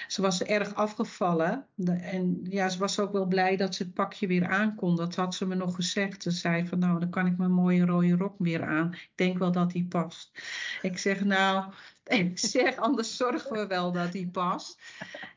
ze 0.09 0.23
was 0.23 0.43
erg 0.43 0.75
afgevallen. 0.75 1.67
De, 1.75 1.93
en 1.93 2.41
ja, 2.43 2.69
ze 2.69 2.79
was 2.79 2.99
ook 2.99 3.13
wel 3.13 3.27
blij 3.27 3.57
dat 3.57 3.75
ze 3.75 3.83
het 3.83 3.95
pakje 3.95 4.27
weer 4.27 4.47
aankon. 4.47 4.97
Dat 4.97 5.15
had 5.15 5.35
ze 5.35 5.47
me 5.47 5.55
nog 5.55 5.75
gezegd. 5.75 6.23
Ze 6.23 6.31
zei 6.31 6.67
van 6.67 6.79
nou, 6.79 7.01
dan 7.01 7.11
kan 7.11 7.27
ik 7.27 7.37
mijn 7.39 7.53
mooie 7.53 7.87
rode 7.87 8.17
rok 8.17 8.35
weer 8.39 8.65
aan. 8.65 8.93
Ik 8.93 9.11
denk 9.15 9.39
wel 9.39 9.53
dat 9.53 9.71
die 9.71 9.87
past. 9.87 10.43
Ik 10.83 10.99
zeg 10.99 11.25
nou, 11.25 11.73
ik 12.05 12.39
zeg 12.39 12.77
anders 12.77 13.17
zorgen 13.17 13.53
we 13.53 13.67
wel 13.67 13.93
dat 13.93 14.13
die 14.13 14.29
past. 14.29 14.81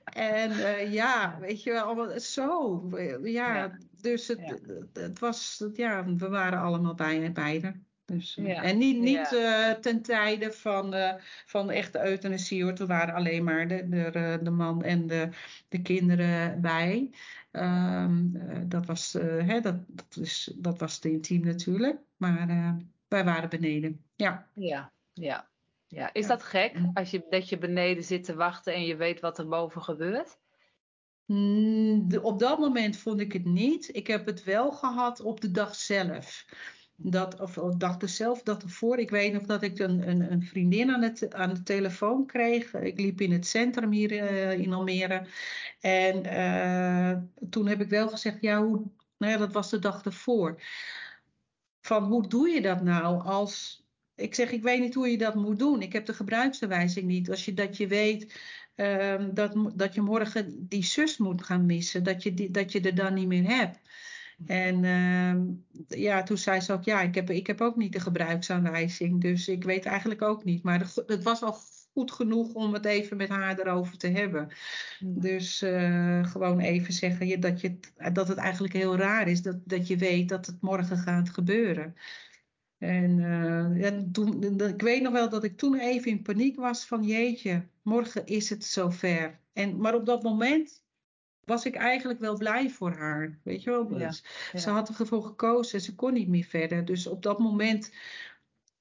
En 0.03 0.51
uh, 0.51 0.93
ja, 0.93 1.37
weet 1.39 1.63
je 1.63 1.71
wel, 1.71 2.19
zo. 2.19 2.87
Ja, 3.23 3.55
ja. 3.55 3.77
dus 4.01 4.27
het, 4.27 4.39
ja. 4.39 4.73
het, 4.73 4.87
het, 4.93 5.19
was, 5.19 5.65
ja, 5.73 6.05
we 6.05 6.29
waren 6.29 6.59
allemaal 6.59 6.95
bij, 6.95 7.31
beide. 7.31 7.75
Dus, 8.11 8.37
eh, 8.37 8.47
ja. 8.47 8.63
En 8.63 8.77
niet, 8.77 8.99
niet 8.99 9.29
ja. 9.31 9.69
uh, 9.69 9.79
ten 9.79 10.01
tijde 10.01 10.51
van, 10.51 10.95
uh, 10.95 11.13
van 11.45 11.71
echte 11.71 12.05
euthanasie 12.05 12.63
hoor. 12.63 12.73
Toen 12.73 12.87
waren 12.87 13.13
alleen 13.13 13.43
maar 13.43 13.67
de, 13.67 13.89
de, 13.89 14.39
de 14.43 14.49
man 14.49 14.83
en 14.83 15.07
de, 15.07 15.29
de 15.69 15.81
kinderen 15.81 16.61
bij. 16.61 17.09
Um, 17.51 18.41
dat, 18.67 18.85
was, 18.85 19.13
hè, 19.19 19.61
dat, 19.61 19.75
dat, 19.87 20.17
is, 20.21 20.51
dat 20.55 20.79
was 20.79 20.99
te 20.99 21.11
intiem 21.11 21.43
natuurlijk. 21.45 21.99
Maar 22.17 22.77
wij 23.07 23.23
waren 23.23 23.49
beneden. 23.49 24.03
Ja, 24.15 24.47
ja. 24.53 24.91
ja. 25.13 25.47
ja. 25.87 26.13
Is 26.13 26.27
dat 26.27 26.43
gek 26.43 26.77
als 26.93 27.11
je, 27.11 27.25
dat 27.29 27.49
je 27.49 27.57
beneden 27.57 28.03
zit 28.03 28.23
te 28.23 28.35
wachten 28.35 28.73
en 28.73 28.85
je 28.85 28.95
weet 28.95 29.19
wat 29.19 29.37
er 29.37 29.47
boven 29.47 29.81
gebeurt? 29.81 30.37
Mm, 31.25 32.09
de, 32.09 32.21
op 32.21 32.39
dat 32.39 32.59
moment 32.59 32.97
vond 32.97 33.19
ik 33.19 33.33
het 33.33 33.45
niet. 33.45 33.95
Ik 33.95 34.07
heb 34.07 34.25
het 34.25 34.43
wel 34.43 34.71
gehad 34.71 35.21
op 35.21 35.41
de 35.41 35.51
dag 35.51 35.75
zelf 35.75 36.45
dat, 37.03 37.39
of, 37.39 37.53
dacht 37.77 38.01
er 38.01 38.09
zelf 38.09 38.43
dat 38.43 38.63
ervoor. 38.63 38.97
Ik 38.97 39.09
weet 39.09 39.33
nog 39.33 39.43
dat 39.43 39.63
ik 39.63 39.79
een, 39.79 40.09
een, 40.09 40.31
een, 40.31 40.43
vriendin 40.43 40.91
aan, 40.91 41.01
het, 41.01 41.33
aan 41.33 41.53
de 41.53 41.63
telefoon 41.63 42.25
kreeg. 42.25 42.73
Ik 42.73 42.99
liep 42.99 43.21
in 43.21 43.31
het 43.31 43.47
centrum 43.47 43.91
hier 43.91 44.11
uh, 44.11 44.51
in 44.51 44.73
Almere. 44.73 45.25
En 45.79 46.25
uh, 46.25 47.17
toen 47.49 47.67
heb 47.67 47.81
ik 47.81 47.89
wel 47.89 48.09
gezegd, 48.09 48.37
ja, 48.41 48.63
hoe, 48.63 48.81
nou 49.17 49.31
ja, 49.31 49.37
dat 49.37 49.53
was 49.53 49.69
de 49.69 49.79
dag 49.79 50.05
ervoor. 50.05 50.61
Van 51.81 52.03
hoe 52.03 52.27
doe 52.27 52.49
je 52.49 52.61
dat 52.61 52.81
nou 52.81 53.23
als. 53.23 53.85
Ik 54.15 54.35
zeg, 54.35 54.51
ik 54.51 54.63
weet 54.63 54.79
niet 54.79 54.93
hoe 54.93 55.09
je 55.09 55.17
dat 55.17 55.35
moet 55.35 55.59
doen. 55.59 55.81
Ik 55.81 55.93
heb 55.93 56.05
de 56.05 56.13
gebruiksaanwijzing 56.13 57.05
niet. 57.05 57.29
Als 57.29 57.45
je 57.45 57.53
dat 57.53 57.77
je 57.77 57.87
weet 57.87 58.39
uh, 58.75 59.25
dat, 59.33 59.71
dat 59.75 59.93
je 59.93 60.01
morgen 60.01 60.67
die 60.67 60.83
zus 60.83 61.17
moet 61.17 61.43
gaan 61.43 61.65
missen, 61.65 62.03
dat 62.03 62.23
je, 62.23 62.33
die, 62.33 62.51
dat 62.51 62.71
je 62.71 62.81
er 62.81 62.95
dan 62.95 63.13
niet 63.13 63.27
meer 63.27 63.47
hebt. 63.47 63.79
En 64.45 64.83
uh, 64.83 65.99
ja, 65.99 66.23
toen 66.23 66.37
zei 66.37 66.59
ze 66.59 66.73
ook, 66.73 66.83
ja, 66.83 67.01
ik 67.01 67.15
heb, 67.15 67.29
ik 67.29 67.47
heb 67.47 67.61
ook 67.61 67.75
niet 67.75 67.93
de 67.93 67.99
gebruiksaanwijzing, 67.99 69.21
dus 69.21 69.47
ik 69.47 69.63
weet 69.63 69.85
eigenlijk 69.85 70.21
ook 70.21 70.43
niet. 70.43 70.63
Maar 70.63 70.91
het 71.05 71.23
was 71.23 71.41
al 71.41 71.57
goed 71.93 72.11
genoeg 72.11 72.53
om 72.53 72.73
het 72.73 72.85
even 72.85 73.17
met 73.17 73.29
haar 73.29 73.59
erover 73.59 73.97
te 73.97 74.07
hebben. 74.07 74.49
Dus 74.99 75.61
uh, 75.61 76.25
gewoon 76.25 76.59
even 76.59 76.93
zeggen 76.93 77.39
dat, 77.39 77.61
je, 77.61 77.79
dat 78.13 78.27
het 78.27 78.37
eigenlijk 78.37 78.73
heel 78.73 78.97
raar 78.97 79.27
is 79.27 79.41
dat, 79.41 79.57
dat 79.63 79.87
je 79.87 79.97
weet 79.97 80.29
dat 80.29 80.45
het 80.45 80.61
morgen 80.61 80.97
gaat 80.97 81.29
gebeuren. 81.29 81.95
En 82.77 83.17
uh, 83.17 83.81
ja, 83.81 84.03
toen, 84.11 84.59
ik 84.61 84.81
weet 84.81 85.01
nog 85.01 85.13
wel 85.13 85.29
dat 85.29 85.43
ik 85.43 85.57
toen 85.57 85.79
even 85.79 86.11
in 86.11 86.21
paniek 86.21 86.55
was 86.55 86.85
van 86.85 87.03
jeetje, 87.03 87.67
morgen 87.81 88.25
is 88.25 88.49
het 88.49 88.65
zover. 88.65 89.39
En, 89.53 89.77
maar 89.77 89.95
op 89.95 90.05
dat 90.05 90.23
moment 90.23 90.80
was 91.51 91.65
ik 91.65 91.75
eigenlijk 91.75 92.19
wel 92.19 92.37
blij 92.37 92.69
voor 92.69 92.91
haar. 92.91 93.39
Weet 93.43 93.63
je 93.63 93.69
wel? 93.69 93.97
Ja, 93.97 94.11
ja. 94.51 94.59
Ze 94.59 94.69
had 94.69 94.99
ervoor 94.99 95.23
gekozen 95.23 95.77
en 95.77 95.83
ze 95.83 95.95
kon 95.95 96.13
niet 96.13 96.27
meer 96.27 96.43
verder. 96.43 96.85
Dus 96.85 97.07
op 97.07 97.23
dat 97.23 97.39
moment 97.39 97.93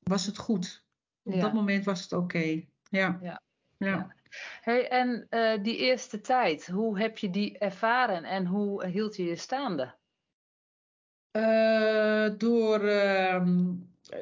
was 0.03 0.27
het 0.27 0.39
goed. 0.39 0.85
Op 1.23 1.35
ja. 1.35 1.41
dat 1.41 1.53
moment 1.53 1.85
was 1.85 2.03
het 2.03 2.13
oké. 2.13 2.23
Okay. 2.23 2.69
Ja. 2.91 3.19
ja. 3.23 3.43
ja. 3.77 4.15
Hey, 4.61 4.89
en 4.89 5.27
uh, 5.31 5.63
die 5.63 5.77
eerste 5.77 6.21
tijd, 6.21 6.67
hoe 6.67 6.99
heb 6.99 7.19
je 7.19 7.31
die 7.31 7.59
ervaren 7.59 8.25
en 8.25 8.47
hoe 8.47 8.87
hield 8.87 9.17
je 9.17 9.25
je 9.25 9.37
staande? 9.37 9.95
Uh, 11.33 12.31
door, 12.39 12.85
uh, 12.85 13.47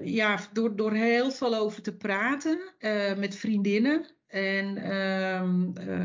ja, 0.03 0.39
door, 0.53 0.77
door 0.77 0.93
heel 0.93 1.31
veel 1.31 1.55
over 1.55 1.83
te 1.83 1.97
praten 1.97 2.61
uh, 2.79 3.15
met 3.15 3.37
vriendinnen. 3.37 4.07
En, 4.29 4.77
ehm, 4.77 5.71
ehm, 5.75 5.98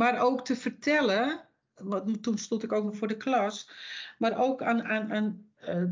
maar 0.00 0.20
ook 0.20 0.44
te 0.44 0.56
vertellen, 0.56 1.40
want 1.74 2.22
toen 2.22 2.38
stond 2.38 2.62
ik 2.62 2.72
ook 2.72 2.84
nog 2.84 2.96
voor 2.96 3.08
de 3.08 3.16
klas, 3.16 3.70
maar 4.18 4.38
ook 4.38 4.62
aan, 4.62 4.82
aan, 4.82 5.12
aan, 5.12 5.46
eh, 5.56 5.82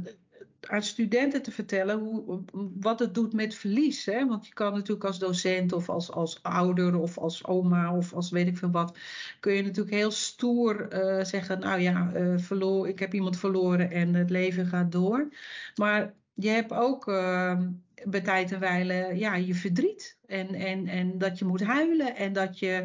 aan 0.60 0.82
studenten 0.82 1.42
te 1.42 1.50
vertellen 1.50 1.98
hoe, 1.98 2.42
wat 2.80 2.98
het 2.98 3.14
doet 3.14 3.32
met 3.32 3.54
verlies. 3.54 4.04
Hè? 4.04 4.26
Want 4.26 4.46
je 4.46 4.52
kan 4.52 4.72
natuurlijk 4.72 5.04
als 5.04 5.18
docent 5.18 5.72
of 5.72 5.88
als, 5.88 6.10
als 6.10 6.42
ouder 6.42 6.96
of 6.96 7.18
als 7.18 7.46
oma 7.46 7.96
of 7.96 8.12
als 8.12 8.30
weet 8.30 8.46
ik 8.46 8.56
veel 8.56 8.70
wat, 8.70 8.98
kun 9.40 9.52
je 9.52 9.62
natuurlijk 9.62 9.96
heel 9.96 10.10
stoer 10.10 10.88
eh, 10.88 11.24
zeggen, 11.24 11.60
nou 11.60 11.80
ja, 11.80 12.12
uh, 12.14 12.38
verloor, 12.38 12.88
ik 12.88 12.98
heb 12.98 13.14
iemand 13.14 13.38
verloren 13.38 13.90
en 13.90 14.14
het 14.14 14.30
leven 14.30 14.66
gaat 14.66 14.92
door. 14.92 15.28
Maar 15.74 16.14
je 16.34 16.48
hebt 16.48 16.72
ook 16.72 17.08
uh, 17.08 17.60
bij 18.04 18.20
tijd 18.20 18.52
en 18.52 18.60
wijle 18.60 19.12
ja, 19.14 19.34
je 19.34 19.54
verdriet. 19.54 20.18
En, 20.26 20.54
en, 20.54 20.86
en 20.86 21.18
dat 21.18 21.38
je 21.38 21.44
moet 21.44 21.62
huilen. 21.62 22.16
En 22.16 22.32
dat 22.32 22.58
je. 22.58 22.84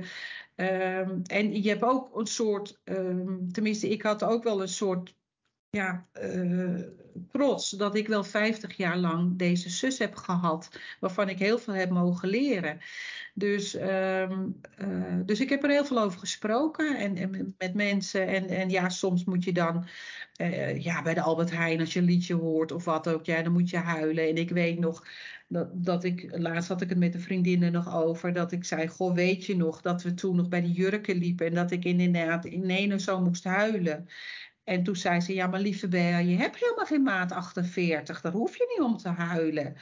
Um, 0.55 1.21
en 1.23 1.63
je 1.63 1.69
hebt 1.69 1.83
ook 1.83 2.17
een 2.17 2.27
soort. 2.27 2.81
Um, 2.83 3.51
tenminste, 3.51 3.89
ik 3.89 4.01
had 4.01 4.23
ook 4.23 4.43
wel 4.43 4.61
een 4.61 4.67
soort. 4.67 5.15
Ja, 5.69 6.07
uh, 6.21 6.81
trots 7.31 7.69
dat 7.69 7.95
ik 7.95 8.07
wel 8.07 8.23
50 8.23 8.77
jaar 8.77 8.97
lang 8.97 9.37
deze 9.37 9.69
zus 9.69 9.97
heb 9.97 10.15
gehad. 10.15 10.69
Waarvan 10.99 11.29
ik 11.29 11.39
heel 11.39 11.59
veel 11.59 11.73
heb 11.73 11.89
mogen 11.89 12.29
leren. 12.29 12.79
Dus, 13.33 13.75
um, 13.75 14.61
uh, 14.81 15.19
dus 15.25 15.39
ik 15.39 15.49
heb 15.49 15.63
er 15.63 15.69
heel 15.69 15.85
veel 15.85 16.01
over 16.01 16.19
gesproken 16.19 16.97
en, 16.97 17.15
en 17.17 17.55
met 17.57 17.73
mensen. 17.73 18.27
En, 18.27 18.47
en 18.47 18.69
ja, 18.69 18.89
soms 18.89 19.23
moet 19.23 19.43
je 19.43 19.53
dan 19.53 19.87
uh, 20.41 20.83
ja, 20.83 21.01
bij 21.01 21.13
de 21.13 21.21
Albert 21.21 21.51
Heijn, 21.51 21.79
als 21.79 21.93
je 21.93 21.99
een 21.99 22.05
liedje 22.05 22.33
hoort 22.33 22.71
of 22.71 22.85
wat 22.85 23.07
ook, 23.07 23.25
ja, 23.25 23.41
dan 23.41 23.53
moet 23.53 23.69
je 23.69 23.77
huilen. 23.77 24.27
En 24.27 24.37
ik 24.37 24.49
weet 24.49 24.79
nog 24.79 25.07
dat, 25.47 25.85
dat 25.85 26.03
ik, 26.03 26.27
laatst 26.31 26.69
had 26.69 26.81
ik 26.81 26.89
het 26.89 26.97
met 26.97 27.13
de 27.13 27.19
vriendinnen 27.19 27.71
nog 27.71 27.95
over, 27.95 28.33
dat 28.33 28.51
ik 28.51 28.63
zei, 28.63 28.87
goh, 28.87 29.13
weet 29.13 29.45
je 29.45 29.55
nog 29.55 29.81
dat 29.81 30.01
we 30.01 30.13
toen 30.13 30.35
nog 30.35 30.47
bij 30.47 30.61
de 30.61 30.71
jurken 30.71 31.17
liepen 31.17 31.45
en 31.45 31.53
dat 31.53 31.71
ik 31.71 31.85
inderdaad 31.85 32.45
in 32.45 32.69
ene 32.69 32.99
zo 32.99 33.21
moest 33.21 33.43
huilen. 33.43 34.07
En 34.63 34.83
toen 34.83 34.95
zei 34.95 35.19
ze, 35.21 35.33
ja, 35.33 35.47
maar 35.47 35.59
lieve 35.59 35.87
Bea, 35.87 36.17
je 36.17 36.37
hebt 36.37 36.59
helemaal 36.59 36.85
geen 36.85 37.03
maat 37.03 37.31
48, 37.31 38.21
daar 38.21 38.31
hoef 38.31 38.57
je 38.57 38.73
niet 38.75 38.85
om 38.85 38.97
te 38.97 39.09
huilen. 39.09 39.75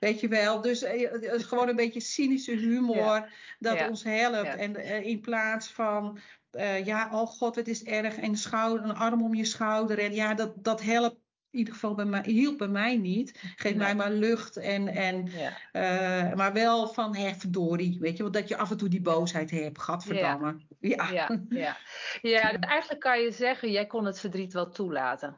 Weet 0.00 0.20
je 0.20 0.28
wel, 0.28 0.60
dus 0.60 0.82
uh, 0.82 1.10
gewoon 1.22 1.68
een 1.68 1.76
beetje 1.76 2.00
cynische 2.00 2.56
humor 2.56 2.96
ja. 2.96 3.28
dat 3.58 3.78
ja. 3.78 3.88
ons 3.88 4.04
helpt. 4.04 4.46
Ja. 4.46 4.56
En 4.56 5.04
in 5.04 5.20
plaats 5.20 5.72
van, 5.72 6.18
uh, 6.52 6.84
ja, 6.86 7.08
oh 7.12 7.26
god, 7.26 7.54
het 7.54 7.68
is 7.68 7.84
erg, 7.84 8.16
en 8.16 8.36
schouder, 8.36 8.84
een 8.84 8.94
arm 8.94 9.22
om 9.22 9.34
je 9.34 9.44
schouder. 9.44 9.98
En 9.98 10.14
ja, 10.14 10.34
dat, 10.34 10.64
dat 10.64 10.82
helpt 10.82 11.23
in 11.54 11.60
ieder 11.60 11.74
geval 11.74 11.94
bij 11.94 12.04
mij, 12.04 12.22
hielp 12.24 12.58
bij 12.58 12.68
mij 12.68 12.96
niet. 12.96 13.54
Geef 13.56 13.74
mij 13.74 13.94
maar 13.94 14.10
lucht 14.10 14.56
en, 14.56 14.88
en 14.88 15.30
ja. 15.72 16.34
maar 16.34 16.52
wel 16.52 16.88
van 16.88 17.16
hè, 17.16 17.34
verdorie, 17.34 17.98
weet 18.00 18.16
je, 18.16 18.22
want 18.22 18.34
dat 18.34 18.48
je 18.48 18.56
af 18.56 18.70
en 18.70 18.76
toe 18.76 18.88
die 18.88 19.00
boosheid 19.00 19.50
hebt, 19.50 19.80
gadverdamme. 19.80 20.56
Ja. 20.80 21.10
Ja. 21.10 21.10
Ja, 21.12 21.38
ja. 21.48 21.76
ja, 22.30 22.60
eigenlijk 22.60 23.00
kan 23.00 23.20
je 23.20 23.30
zeggen, 23.30 23.70
jij 23.70 23.86
kon 23.86 24.04
het 24.04 24.20
verdriet 24.20 24.52
wel 24.52 24.70
toelaten. 24.70 25.36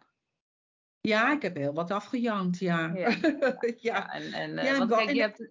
Ja, 1.01 1.33
ik 1.33 1.43
heb 1.43 1.57
heel 1.57 1.75
wat 1.75 1.91
afgejankt, 1.91 2.59
ja. 2.59 2.93
Ja, 2.95 3.17
ja. 3.77 4.13
en, 4.13 4.33
en, 4.33 4.65
ja, 4.65 4.79
want 4.79 4.91
kijk, 4.91 5.11
je 5.11 5.21
hebt... 5.21 5.49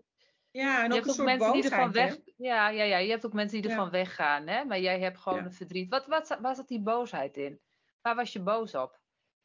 Ja, 0.51 0.83
en 0.83 0.91
je 0.91 0.99
ook 0.99 1.05
hebt 1.05 1.17
mensen 1.17 1.51
die 1.51 1.63
ervan 1.63 1.91
weg. 1.91 2.17
Ja, 2.37 2.69
ja, 2.69 2.83
ja, 2.83 2.97
je 2.97 3.09
hebt 3.09 3.25
ook 3.25 3.33
mensen 3.33 3.61
die 3.61 3.69
ervan 3.69 3.89
weggaan, 3.89 4.47
hè? 4.47 4.65
Maar 4.65 4.79
jij 4.79 4.99
hebt 4.99 5.17
gewoon 5.17 5.45
een 5.45 5.53
verdriet. 5.53 5.89
Wat, 5.89 6.05
wat, 6.05 6.37
waar 6.41 6.55
zat 6.55 6.67
die 6.67 6.81
boosheid 6.81 7.37
in? 7.37 7.59
Waar 8.01 8.15
was 8.15 8.33
je 8.33 8.39
boos 8.39 8.75
op? 8.75 8.99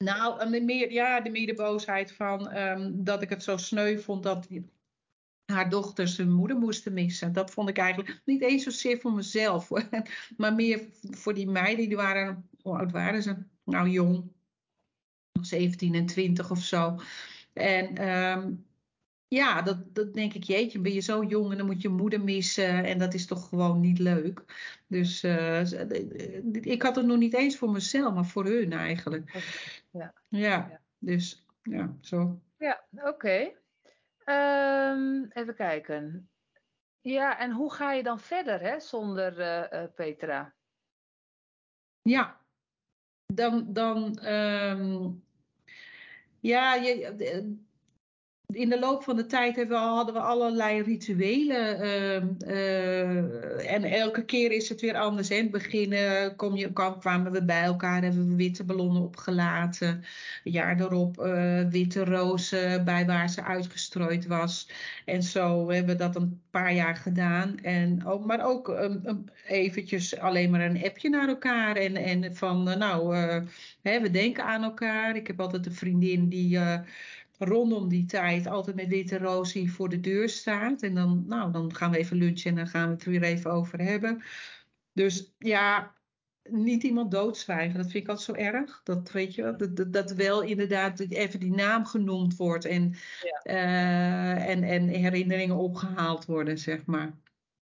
Nou, 0.04 0.60
meer, 0.60 0.92
ja, 0.92 1.20
de 1.20 1.30
meer 1.30 1.46
de 1.46 1.54
boosheid 1.54 2.12
van 2.12 2.50
ehm, 2.50 2.90
dat 2.94 3.22
ik 3.22 3.28
het 3.28 3.42
zo 3.42 3.56
sneu 3.56 3.98
vond 3.98 4.22
dat 4.22 4.48
haar 5.44 5.70
dochters 5.70 6.16
hun 6.16 6.32
moeder 6.32 6.56
moesten 6.56 6.92
missen. 6.92 7.32
Dat 7.32 7.50
vond 7.50 7.68
ik 7.68 7.78
eigenlijk 7.78 8.20
niet 8.24 8.42
eens 8.42 8.62
zozeer 8.62 8.98
voor 9.00 9.12
mezelf, 9.12 9.70
maar 10.36 10.54
meer 10.54 10.88
voor 11.10 11.34
die 11.34 11.48
meiden. 11.48 11.88
Die 11.88 11.96
waren, 11.96 12.48
hoe 12.62 12.78
oud 12.78 12.92
waren 12.92 13.22
ze? 13.22 13.36
Nou, 13.64 13.88
jong. 13.88 14.32
17 15.40 15.94
en 15.94 16.06
20 16.06 16.50
of 16.50 16.62
zo. 16.62 17.00
En 17.52 17.96
ehm, 17.96 18.52
ja, 19.30 19.62
dat, 19.62 19.94
dat 19.94 20.14
denk 20.14 20.34
ik, 20.34 20.42
jeetje, 20.42 20.80
ben 20.80 20.92
je 20.92 21.00
zo 21.00 21.24
jong 21.24 21.50
en 21.50 21.56
dan 21.56 21.66
moet 21.66 21.82
je 21.82 21.88
moeder 21.88 22.20
missen. 22.20 22.84
En 22.84 22.98
dat 22.98 23.14
is 23.14 23.26
toch 23.26 23.48
gewoon 23.48 23.80
niet 23.80 23.98
leuk. 23.98 24.44
Dus 24.86 25.24
uh, 25.24 25.60
ik 26.52 26.82
had 26.82 26.96
het 26.96 27.06
nog 27.06 27.18
niet 27.18 27.34
eens 27.34 27.56
voor 27.56 27.70
mezelf, 27.70 28.14
maar 28.14 28.24
voor 28.24 28.44
hun 28.44 28.72
eigenlijk. 28.72 29.30
Ja, 29.90 30.14
Ja, 30.28 30.80
dus 30.98 31.46
ja, 31.62 31.96
zo. 32.00 32.40
ja 32.58 32.84
oké. 32.92 33.52
Ehm, 34.24 35.24
even 35.28 35.54
kijken. 35.54 36.28
Ja, 37.00 37.38
en 37.38 37.52
hoe 37.52 37.72
ga 37.72 37.92
je 37.92 38.02
dan 38.02 38.20
verder, 38.20 38.60
hè, 38.60 38.80
zonder 38.80 39.40
eh, 39.40 39.82
eh, 39.82 39.90
Petra? 39.94 40.54
Ja, 42.02 42.40
dan, 43.26 43.72
dan 43.72 44.18
ehm, 44.18 45.10
ja, 46.40 46.74
je, 46.74 47.56
in 48.52 48.68
de 48.68 48.78
loop 48.78 49.02
van 49.02 49.16
de 49.16 49.26
tijd 49.26 49.56
we, 49.56 49.74
hadden 49.74 50.14
we 50.14 50.20
allerlei 50.20 50.82
rituelen. 50.82 51.80
ehm, 51.80 52.28
eh, 52.38 53.72
en 53.72 53.84
elke 53.84 54.24
keer 54.24 54.52
is 54.52 54.68
het 54.68 54.80
weer 54.80 54.94
anders. 54.94 55.30
In 55.30 55.42
het 55.42 55.50
begin 55.50 55.92
eh, 55.92 56.28
kom 56.36 56.56
je, 56.56 56.72
kwam, 56.72 56.98
kwamen 56.98 57.32
we 57.32 57.44
bij 57.44 57.62
elkaar, 57.62 58.02
hebben 58.02 58.28
we 58.28 58.34
witte 58.34 58.64
ballonnen 58.64 59.02
opgelaten. 59.02 59.88
Een 60.44 60.52
jaar 60.52 60.80
erop 60.80 61.18
eh, 61.18 61.68
witte 61.68 62.04
rozen 62.04 62.84
bij 62.84 63.06
waar 63.06 63.28
ze 63.28 63.42
uitgestrooid 63.42 64.26
was. 64.26 64.68
En 65.04 65.22
zo 65.22 65.70
hebben 65.70 65.96
we 65.96 66.02
dat 66.02 66.16
een 66.16 66.40
paar 66.50 66.74
jaar 66.74 66.96
gedaan. 66.96 67.58
En 67.58 68.06
ook, 68.06 68.24
maar 68.24 68.44
ook 68.46 68.68
um, 68.68 69.24
eventjes 69.46 70.18
alleen 70.18 70.50
maar 70.50 70.60
een 70.60 70.84
appje 70.84 71.08
naar 71.08 71.28
elkaar. 71.28 71.76
En, 71.76 71.96
en 71.96 72.36
van, 72.36 72.62
nou, 72.62 73.16
hè, 73.82 74.00
we 74.00 74.10
denken 74.10 74.44
aan 74.44 74.62
elkaar. 74.62 75.16
Ik 75.16 75.26
heb 75.26 75.40
altijd 75.40 75.66
een 75.66 75.74
vriendin 75.74 76.28
die 76.28 76.58
rondom 77.48 77.88
die 77.88 78.04
tijd 78.04 78.46
altijd 78.46 78.76
met 78.76 78.88
witte 78.88 79.18
roos 79.18 79.58
voor 79.66 79.88
de 79.88 80.00
deur 80.00 80.28
staat. 80.28 80.82
En 80.82 80.94
dan, 80.94 81.24
nou, 81.26 81.52
dan 81.52 81.74
gaan 81.74 81.90
we 81.90 81.96
even 81.98 82.16
lunchen 82.16 82.50
en 82.50 82.56
dan 82.56 82.66
gaan 82.66 82.86
we 82.88 82.94
het 82.94 83.04
er 83.04 83.10
weer 83.10 83.22
even 83.22 83.50
over 83.50 83.80
hebben. 83.80 84.22
Dus 84.92 85.34
ja, 85.38 85.94
niet 86.42 86.82
iemand 86.82 87.10
doodzwijgen, 87.10 87.76
dat 87.76 87.90
vind 87.90 88.04
ik 88.04 88.10
altijd 88.10 88.26
zo 88.36 88.44
erg. 88.44 88.80
Dat 88.84 89.10
weet 89.10 89.34
je 89.34 89.42
wel, 89.42 89.56
dat, 89.56 89.76
dat, 89.76 89.92
dat 89.92 90.12
wel 90.12 90.42
inderdaad 90.42 91.00
even 91.00 91.40
die 91.40 91.54
naam 91.54 91.84
genoemd 91.86 92.36
wordt 92.36 92.64
en, 92.64 92.94
Ja. 93.22 93.40
eh, 93.42 94.48
en, 94.48 94.62
en 94.62 94.88
herinneringen 94.88 95.56
opgehaald 95.56 96.24
worden, 96.24 96.58
zeg 96.58 96.86
maar. 96.86 97.12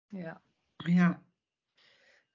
Ja. 0.09 0.43
Ja, 0.77 1.23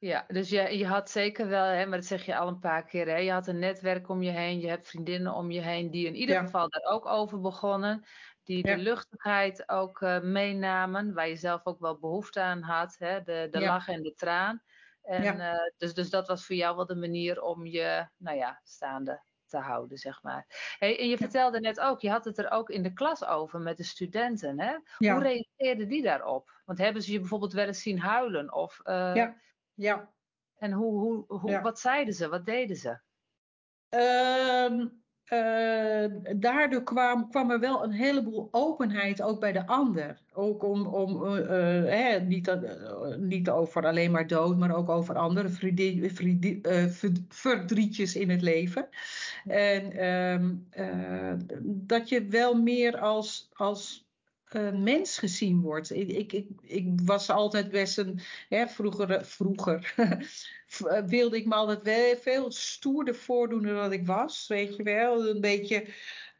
Ja, 0.01 0.25
dus 0.27 0.49
je, 0.49 0.77
je 0.77 0.87
had 0.87 1.09
zeker 1.09 1.47
wel, 1.47 1.63
hè, 1.63 1.85
maar 1.85 1.97
dat 1.97 2.07
zeg 2.07 2.25
je 2.25 2.37
al 2.37 2.47
een 2.47 2.59
paar 2.59 2.83
keer, 2.85 3.07
hè, 3.07 3.15
je 3.17 3.31
had 3.31 3.47
een 3.47 3.59
netwerk 3.59 4.09
om 4.09 4.21
je 4.21 4.29
heen, 4.31 4.59
je 4.59 4.67
hebt 4.67 4.87
vriendinnen 4.87 5.33
om 5.33 5.51
je 5.51 5.61
heen 5.61 5.89
die 5.91 6.05
in 6.07 6.15
ieder 6.15 6.35
Ja. 6.35 6.41
geval 6.45 6.69
daar 6.69 6.91
ook 6.91 7.05
over 7.05 7.39
begonnen, 7.39 8.03
die 8.43 8.63
Ja. 8.63 8.75
de 8.75 8.77
luchtigheid 8.77 9.69
ook 9.69 10.01
eh, 10.01 10.19
meenamen, 10.21 11.13
waar 11.13 11.27
je 11.27 11.35
zelf 11.35 11.65
ook 11.65 11.79
wel 11.79 11.99
behoefte 11.99 12.41
aan 12.41 12.61
had, 12.61 12.95
hè, 12.97 13.21
de, 13.21 13.47
de 13.51 13.59
Ja. 13.59 13.65
lach 13.65 13.87
en 13.87 14.01
de 14.03 14.13
traan. 14.13 14.63
En, 15.01 15.39
eh, 15.39 15.53
dus, 15.77 15.93
dus 15.93 16.09
dat 16.09 16.27
was 16.27 16.45
voor 16.45 16.55
jou 16.55 16.75
wel 16.75 16.85
de 16.85 16.95
manier 16.95 17.41
om 17.41 17.65
je, 17.65 18.09
nou 18.17 18.37
ja, 18.37 18.59
staande 18.63 19.23
te 19.45 19.57
houden, 19.57 19.97
zeg 19.97 20.23
maar. 20.23 20.45
Hey, 20.77 20.99
en 20.99 21.07
je 21.07 21.17
vertelde 21.17 21.59
net 21.59 21.79
ook, 21.79 21.99
je 22.01 22.09
had 22.09 22.25
het 22.25 22.37
er 22.37 22.51
ook 22.51 22.69
in 22.69 22.83
de 22.83 22.93
klas 22.93 23.25
over 23.25 23.59
met 23.59 23.77
de 23.77 23.83
studenten, 23.83 24.59
hè? 24.59 24.77
Hoe 25.05 25.21
reageerden 25.23 25.87
die 25.87 26.01
daarop? 26.03 26.61
Want 26.65 26.77
hebben 26.77 27.01
ze 27.01 27.11
je 27.11 27.19
bijvoorbeeld 27.19 27.53
wel 27.53 27.65
eens 27.67 27.81
zien 27.81 27.99
huilen? 27.99 28.53
Of, 28.53 28.79
eh, 28.83 29.23
ja, 29.79 30.13
en 30.57 30.71
hoe, 30.71 30.99
hoe, 30.99 31.39
hoe, 31.39 31.49
Ja. 31.51 31.61
wat 31.61 31.79
zeiden 31.79 32.13
ze? 32.13 32.29
Wat 32.29 32.45
deden 32.45 32.75
ze? 32.75 32.99
Ehm, 33.89 34.87
eh, 35.23 36.35
daardoor 36.37 36.83
kwam, 36.83 37.29
kwam 37.29 37.51
er 37.51 37.59
wel 37.59 37.83
een 37.83 37.91
heleboel 37.91 38.47
openheid 38.51 39.21
ook 39.21 39.39
bij 39.39 39.51
de 39.51 39.67
ander. 39.67 40.21
Ook 40.33 40.63
om, 40.63 40.87
om 40.87 41.25
eh, 41.25 41.77
eh, 41.77 41.85
hè, 41.85 42.19
niet, 42.25 42.57
niet 43.17 43.49
over 43.49 43.85
alleen 43.85 44.11
maar 44.11 44.27
dood, 44.27 44.57
maar 44.57 44.75
ook 44.75 44.89
over 44.89 45.15
andere 45.15 45.49
vriendin, 45.49 46.09
vriendin, 46.11 46.59
verd- 46.89 47.19
verdrietjes 47.29 48.15
in 48.15 48.29
het 48.29 48.41
leven. 48.41 48.89
En 49.45 49.91
ehm, 49.91 50.55
eh, 50.69 51.33
dat 51.63 52.09
je 52.09 52.25
wel 52.25 52.61
meer 52.61 52.97
als, 52.97 53.49
als 53.53 54.08
eh, 54.49 54.71
mens 54.71 55.17
gezien 55.17 55.61
wordt. 55.61 55.91
Ik, 55.91 56.31
ik, 56.31 56.45
ik, 56.61 56.87
was 57.05 57.29
altijd 57.29 57.69
best 57.69 57.97
een, 57.97 58.19
hè, 58.49 58.67
vroeger, 58.67 59.25
vroeger 59.37 59.93
eh, 59.95 61.03
wilde 61.05 61.37
ik 61.37 61.45
me 61.45 61.55
altijd 61.55 61.83
wel 61.83 62.17
veel 62.17 62.51
stoerder 62.51 63.15
voordoen 63.15 63.61
dan 63.61 63.93
ik 63.93 64.05
was. 64.05 64.47
Weet 64.47 64.75
je 64.75 64.83
wel, 64.83 65.27
een 65.27 65.41
beetje 65.41 65.87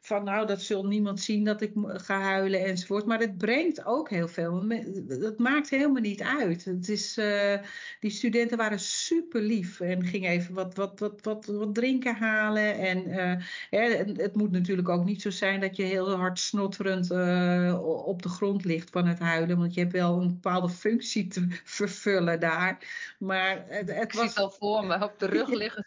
van 0.00 0.24
nou, 0.24 0.46
dat 0.46 0.62
zult 0.62 0.86
niemand 0.86 1.20
zien 1.20 1.44
dat 1.44 1.60
ik 1.60 1.72
ga 1.84 2.20
huilen 2.20 2.64
enzovoort. 2.64 3.06
Maar 3.06 3.18
het 3.18 3.38
brengt 3.38 3.84
ook 3.84 4.10
heel 4.10 4.28
veel. 4.28 4.64
Het 5.08 5.38
maakt 5.38 5.70
helemaal 5.70 6.02
niet 6.02 6.22
uit. 6.22 6.64
Het 6.64 6.88
is, 6.88 7.18
uh, 7.18 7.54
die 8.00 8.10
studenten 8.10 8.56
waren 8.56 8.80
super 8.80 9.40
lief 9.40 9.80
en 9.80 10.04
gingen 10.04 10.30
even 10.30 10.54
wat, 10.54 10.74
wat, 10.74 11.00
wat, 11.00 11.20
wat, 11.22 11.46
wat 11.46 11.74
drinken 11.74 12.16
halen. 12.16 12.78
En 12.78 13.08
uh, 13.08 14.04
het 14.16 14.36
moet 14.36 14.50
natuurlijk 14.50 14.88
ook 14.88 15.04
niet 15.04 15.22
zo 15.22 15.30
zijn 15.30 15.60
dat 15.60 15.76
je 15.76 15.82
heel 15.82 16.10
hard 16.10 16.38
snotterend 16.38 17.10
uh, 17.10 18.06
op 18.06 18.22
de 18.22 18.28
grond 18.28 18.64
ligt 18.64 18.90
van 18.90 19.06
het 19.06 19.18
huilen. 19.18 19.58
Want 19.58 19.74
je 19.74 19.80
hebt 19.80 19.92
wel 19.92 20.20
een 20.20 20.28
bepaalde 20.28 20.68
functie 20.68 21.28
te 21.28 21.46
vervullen 21.64 22.40
daar. 22.40 22.78
Maar 23.18 23.64
het, 23.68 23.88
het 23.88 24.02
ik 24.02 24.12
was 24.12 24.36
al 24.36 24.50
voor 24.50 24.86
me 24.86 25.04
op 25.04 25.14
de 25.18 25.26
rug 25.26 25.48
liggen 25.48 25.86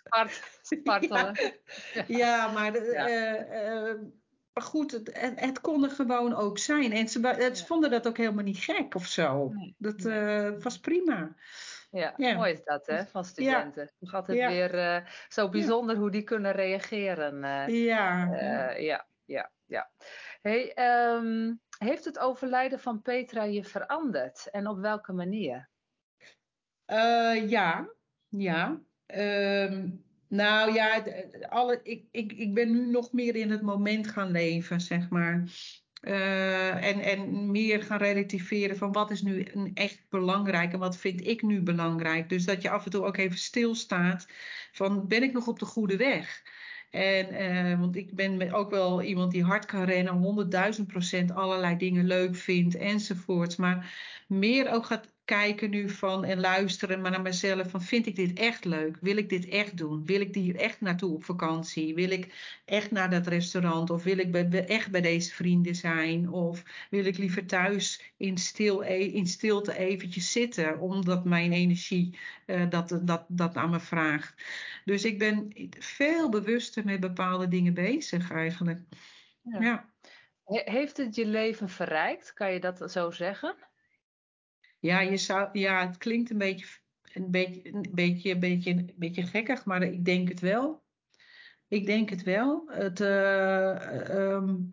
spartelen. 0.63 1.35
Ja, 1.93 2.03
ja 2.07 2.51
maar 2.51 2.83
ja. 2.83 3.97
Maar 4.53 4.63
goed, 4.63 4.91
het, 4.91 5.09
het, 5.35 5.61
kon 5.61 5.83
er 5.83 5.89
gewoon 5.89 6.35
ook 6.35 6.57
zijn. 6.57 6.91
En 6.91 7.07
ze, 7.07 7.27
het, 7.27 7.65
vonden 7.65 7.89
dat 7.89 8.07
ook 8.07 8.17
helemaal 8.17 8.43
niet 8.43 8.57
gek 8.57 8.95
of 8.95 9.05
zo. 9.05 9.51
Dat 9.77 10.05
uh, 10.05 10.49
was 10.59 10.79
prima. 10.79 11.35
Ja, 11.91 12.13
mooi 12.17 12.51
is 12.51 12.63
dat 12.63 12.85
hè, 12.85 13.05
van 13.05 13.25
studenten. 13.25 13.91
Nog 13.99 14.13
altijd 14.13 14.37
weer 14.37 15.03
zo 15.27 15.49
bijzonder 15.49 15.95
hoe 15.95 16.11
die 16.11 16.23
kunnen 16.23 16.51
reageren. 16.51 17.41
Ja. 17.71 18.35
ja, 18.77 19.05
ja, 19.25 19.51
ja. 19.65 19.91
Hey, 20.41 20.73
um, 21.15 21.61
heeft 21.77 22.05
het 22.05 22.19
overlijden 22.19 22.79
van 22.79 23.01
Petra 23.01 23.43
je 23.43 23.63
veranderd? 23.63 24.49
En 24.51 24.67
op 24.67 24.79
welke 24.79 25.13
manier? 25.13 25.69
ja, 27.47 27.89
ja. 28.29 28.81
Um, 29.07 30.02
nou 30.33 30.73
ja, 30.73 31.03
alle, 31.49 31.79
ik, 31.83 32.03
ik, 32.11 32.31
ik 32.31 32.53
ben 32.53 32.71
nu 32.71 32.89
nog 32.89 33.11
meer 33.11 33.35
in 33.35 33.51
het 33.51 33.61
moment 33.61 34.07
gaan 34.07 34.31
leven, 34.31 34.81
zeg 34.81 35.09
maar. 35.09 35.43
Uh, 36.01 36.85
en, 36.85 36.99
en 36.99 37.51
meer 37.51 37.83
gaan 37.83 37.97
relativeren 37.97 38.77
van 38.77 38.91
wat 38.91 39.11
is 39.11 39.21
nu 39.21 39.43
echt 39.73 40.05
belangrijk 40.09 40.73
en 40.73 40.79
wat 40.79 40.97
vind 40.97 41.27
ik 41.27 41.41
nu 41.41 41.61
belangrijk. 41.61 42.29
Dus 42.29 42.45
dat 42.45 42.61
je 42.61 42.69
af 42.69 42.85
en 42.85 42.91
toe 42.91 43.05
ook 43.05 43.17
even 43.17 43.37
stilstaat 43.37 44.27
van 44.71 45.07
ben 45.07 45.23
ik 45.23 45.33
nog 45.33 45.47
op 45.47 45.59
de 45.59 45.65
goede 45.65 45.97
weg? 45.97 46.41
En, 46.89 47.33
uh, 47.33 47.79
want 47.79 47.95
ik 47.95 48.15
ben 48.15 48.51
ook 48.51 48.69
wel 48.69 49.01
iemand 49.01 49.31
die 49.31 49.43
hard 49.43 49.65
kan 49.65 49.83
rennen, 49.83 50.13
honderdduizend 50.13 50.87
procent 50.87 51.31
allerlei 51.31 51.77
dingen 51.77 52.05
leuk 52.05 52.35
vindt 52.35 52.75
enzovoorts. 52.75 53.55
Maar 53.55 53.93
meer 54.27 54.71
ook 54.71 54.85
gaat 54.85 55.12
kijken 55.25 55.69
nu 55.69 55.89
van 55.89 56.23
en 56.23 56.39
luisteren 56.39 57.01
maar 57.01 57.11
naar 57.11 57.21
mezelf 57.21 57.69
van 57.69 57.81
vind 57.81 58.05
ik 58.05 58.15
dit 58.15 58.39
echt 58.39 58.65
leuk? 58.65 58.97
Wil 59.01 59.17
ik 59.17 59.29
dit 59.29 59.47
echt 59.47 59.77
doen? 59.77 60.05
Wil 60.05 60.21
ik 60.21 60.35
hier 60.35 60.55
echt 60.55 60.81
naartoe 60.81 61.13
op 61.13 61.23
vakantie? 61.23 61.95
Wil 61.95 62.09
ik 62.09 62.59
echt 62.65 62.91
naar 62.91 63.09
dat 63.09 63.27
restaurant? 63.27 63.89
Of 63.89 64.03
wil 64.03 64.17
ik 64.17 64.31
bij, 64.31 64.65
echt 64.65 64.91
bij 64.91 65.01
deze 65.01 65.33
vrienden 65.33 65.75
zijn? 65.75 66.29
Of 66.29 66.63
wil 66.89 67.05
ik 67.05 67.17
liever 67.17 67.45
thuis 67.45 68.13
in, 68.17 68.37
stil, 68.37 68.83
e, 68.83 68.97
in 68.97 69.27
stilte 69.27 69.77
eventjes 69.77 70.31
zitten 70.31 70.79
omdat 70.79 71.25
mijn 71.25 71.51
energie 71.51 72.17
uh, 72.47 72.69
dat, 72.69 72.99
dat, 73.01 73.25
dat 73.27 73.55
aan 73.55 73.69
me 73.69 73.79
vraagt? 73.79 74.43
Dus 74.85 75.05
ik 75.05 75.19
ben 75.19 75.53
veel 75.79 76.29
bewuster 76.29 76.85
met 76.85 76.99
bepaalde 76.99 77.47
dingen 77.47 77.73
bezig 77.73 78.31
eigenlijk. 78.31 78.79
ja. 79.41 79.61
ja. 79.61 79.91
Heeft 80.45 80.97
het 80.97 81.15
je 81.15 81.25
leven 81.25 81.69
verrijkt? 81.69 82.33
Kan 82.33 82.53
je 82.53 82.59
dat 82.59 82.91
zo 82.91 83.11
zeggen? 83.11 83.55
Ja, 84.83 84.99
je 84.99 85.17
zou, 85.17 85.49
ja, 85.59 85.87
het 85.87 85.97
klinkt 85.97 86.29
een 86.29 86.37
beetje, 86.37 86.65
een 87.13 87.31
beetje, 87.31 87.73
een 87.73 87.87
beetje, 87.91 88.31
een 88.31 88.39
beetje, 88.39 88.71
een 88.71 88.93
beetje 88.95 89.23
gekkig, 89.23 89.65
maar 89.65 89.81
ik 89.81 90.05
denk 90.05 90.29
het 90.29 90.39
wel. 90.39 90.83
Ik 91.67 91.85
denk 91.85 92.09
het 92.09 92.23
wel. 92.23 92.63
Het, 92.67 92.99
uh, 92.99 94.09
um, 94.09 94.69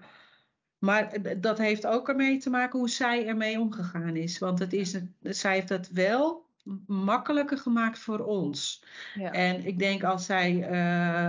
maar 0.78 1.12
dat 1.40 1.58
heeft 1.58 1.86
ook 1.86 2.08
ermee 2.08 2.38
te 2.38 2.50
maken 2.50 2.78
hoe 2.78 2.88
zij 2.88 3.26
ermee 3.26 3.60
omgegaan 3.60 4.16
is. 4.16 4.38
Want 4.38 4.58
het 4.58 4.72
is, 4.72 5.00
zij 5.22 5.54
heeft 5.54 5.68
dat 5.68 5.88
wel 5.88 6.46
makkelijker 6.86 7.58
gemaakt 7.58 7.98
voor 7.98 8.18
ons. 8.18 8.84
Ja. 9.14 9.32
En 9.32 9.66
ik 9.66 9.78
denk 9.78 10.04
als 10.04 10.26
zij 10.26 10.54
uh, 10.54 10.68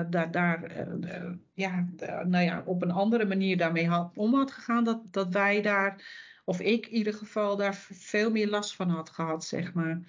daar, 0.09 0.31
daar 0.31 0.89
uh, 1.01 1.31
ja, 1.53 1.87
nou 2.23 2.43
ja, 2.43 2.63
op 2.65 2.81
een 2.81 2.91
andere 2.91 3.25
manier 3.25 3.57
daarmee 3.57 3.87
had, 3.87 4.11
om 4.15 4.33
had 4.33 4.51
gegaan, 4.51 4.83
dat, 4.83 5.13
dat 5.13 5.33
wij 5.33 5.61
daar 5.61 6.03
of 6.43 6.59
ik 6.59 6.87
in 6.87 6.97
ieder 6.97 7.13
geval 7.13 7.55
daar 7.55 7.75
veel 7.91 8.31
meer 8.31 8.47
last 8.47 8.75
van 8.75 8.89
had 8.89 9.09
gehad, 9.09 9.45
zeg 9.45 9.73
maar. 9.73 10.01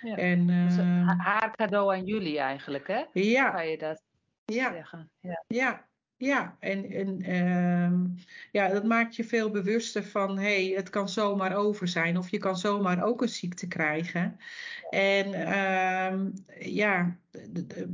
Ja. 0.00 0.16
En, 0.16 0.48
uh, 0.48 1.18
haar 1.18 1.56
cadeau 1.56 1.94
aan 1.94 2.04
jullie 2.04 2.38
eigenlijk, 2.38 2.86
hè? 2.86 3.04
Ja. 3.12 3.50
Kan 3.50 3.68
je 3.68 3.78
dat 3.78 4.02
ja. 4.44 4.72
zeggen? 4.72 5.10
Ja. 5.20 5.44
ja. 5.46 5.86
Ja, 6.16 6.56
en, 6.60 6.90
en 6.90 7.30
uh, 7.30 8.16
ja, 8.52 8.68
dat 8.68 8.84
maakt 8.84 9.16
je 9.16 9.24
veel 9.24 9.50
bewuster 9.50 10.04
van, 10.04 10.38
hé, 10.38 10.64
hey, 10.64 10.76
het 10.76 10.90
kan 10.90 11.08
zomaar 11.08 11.56
over 11.56 11.88
zijn 11.88 12.18
of 12.18 12.30
je 12.30 12.38
kan 12.38 12.56
zomaar 12.56 13.04
ook 13.04 13.22
een 13.22 13.28
ziekte 13.28 13.68
krijgen. 13.68 14.36
En 14.90 15.28
uh, 15.28 16.72
ja, 16.72 17.18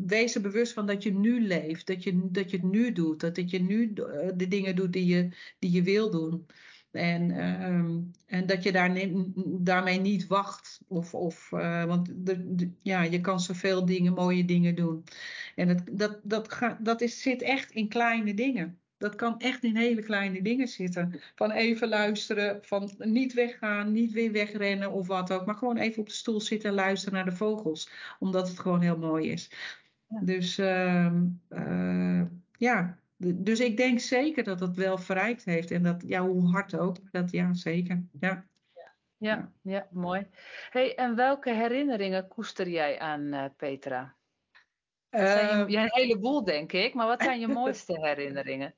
wees 0.07 0.35
er 0.35 0.41
bewust 0.41 0.73
van 0.73 0.87
dat 0.87 1.03
je 1.03 1.13
nu 1.13 1.47
leeft, 1.47 1.87
dat 1.87 2.03
je, 2.03 2.29
dat 2.31 2.51
je 2.51 2.57
het 2.57 2.67
nu 2.67 2.93
doet, 2.93 3.21
dat, 3.21 3.35
dat 3.35 3.51
je 3.51 3.63
nu 3.63 3.93
de 4.35 4.49
dingen 4.49 4.77
doet 4.77 4.93
die 4.93 5.07
je, 5.07 5.29
die 5.59 5.71
je 5.71 5.83
wil 5.83 6.11
doen. 6.11 6.47
En, 6.93 7.31
uh, 7.31 8.39
en 8.39 8.47
dat 8.47 8.63
je 8.63 8.73
daar 8.73 8.99
daarmee 9.47 10.01
niet 10.01 10.27
wacht. 10.27 10.81
Of, 10.89 11.15
of, 11.15 11.51
uh, 11.53 11.85
want 11.85 12.07
de, 12.15 12.55
de, 12.55 12.71
ja, 12.83 13.03
je 13.03 13.21
kan 13.21 13.41
zoveel 13.41 13.85
dingen, 13.85 14.13
mooie 14.13 14.45
dingen 14.45 14.75
doen. 14.75 15.05
En 15.55 15.69
het, 15.69 15.83
dat, 15.91 16.21
dat, 16.23 16.53
ga, 16.53 16.79
dat 16.81 17.01
is, 17.01 17.23
zit 17.23 17.43
echt 17.43 17.71
in 17.71 17.89
kleine 17.89 18.35
dingen. 18.35 18.79
Dat 18.99 19.15
kan 19.15 19.39
echt 19.39 19.65
in 19.65 19.77
hele 19.77 20.03
kleine 20.03 20.43
dingen 20.43 20.69
zitten. 20.69 21.21
Van 21.35 21.51
even 21.51 21.89
luisteren, 21.89 22.59
van 22.63 22.91
niet 22.99 23.33
weggaan, 23.33 23.93
niet 23.93 24.13
weer 24.13 24.33
wegrennen 24.33 24.93
of 24.93 25.07
wat 25.07 25.33
ook. 25.33 25.47
Maar 25.47 25.55
gewoon 25.55 25.77
even 25.77 26.01
op 26.01 26.09
de 26.09 26.15
stoel 26.15 26.41
zitten 26.41 26.69
en 26.69 26.75
luisteren 26.75 27.15
naar 27.15 27.25
de 27.25 27.37
vogels. 27.37 27.91
Omdat 28.19 28.49
het 28.49 28.59
gewoon 28.59 28.81
heel 28.81 28.99
mooi 28.99 29.31
is. 29.31 29.51
Ja. 30.09 30.21
Dus 30.21 30.59
uh, 30.59 31.13
ja, 32.57 32.99
dus 33.21 33.61
ik 33.61 33.77
denk 33.77 34.01
zeker 34.01 34.45
dat 34.45 34.61
het 34.61 34.77
wel 34.77 34.99
verrijkt 34.99 35.45
heeft. 35.45 35.71
En 35.71 35.83
dat, 35.83 36.03
ja, 36.07 36.21
hoe 36.27 36.51
hard 36.51 36.79
ook. 36.79 36.97
Dat, 37.11 37.31
ja, 37.31 37.55
zeker. 37.55 38.05
Ja. 38.21 38.49
Ja, 39.17 39.53
ja, 39.63 39.89
mooi. 39.91 40.27
Hey, 40.71 40.95
en 40.97 41.17
welke 41.17 41.53
herinneringen 41.53 42.29
koester 42.29 42.69
jij 42.69 42.99
aan 42.99 43.21
uh, 43.21 43.45
Petra? 43.57 44.17
Zijn 45.11 45.59
je, 45.59 45.73
ja, 45.73 45.83
een 45.83 45.91
heleboel, 45.93 46.45
denk 46.45 46.73
ik. 46.73 46.95
Maar 46.95 47.07
wat 47.07 47.23
zijn 47.23 47.41
je 47.41 47.49
mooiste 47.63 48.01
herinneringen? 48.01 48.75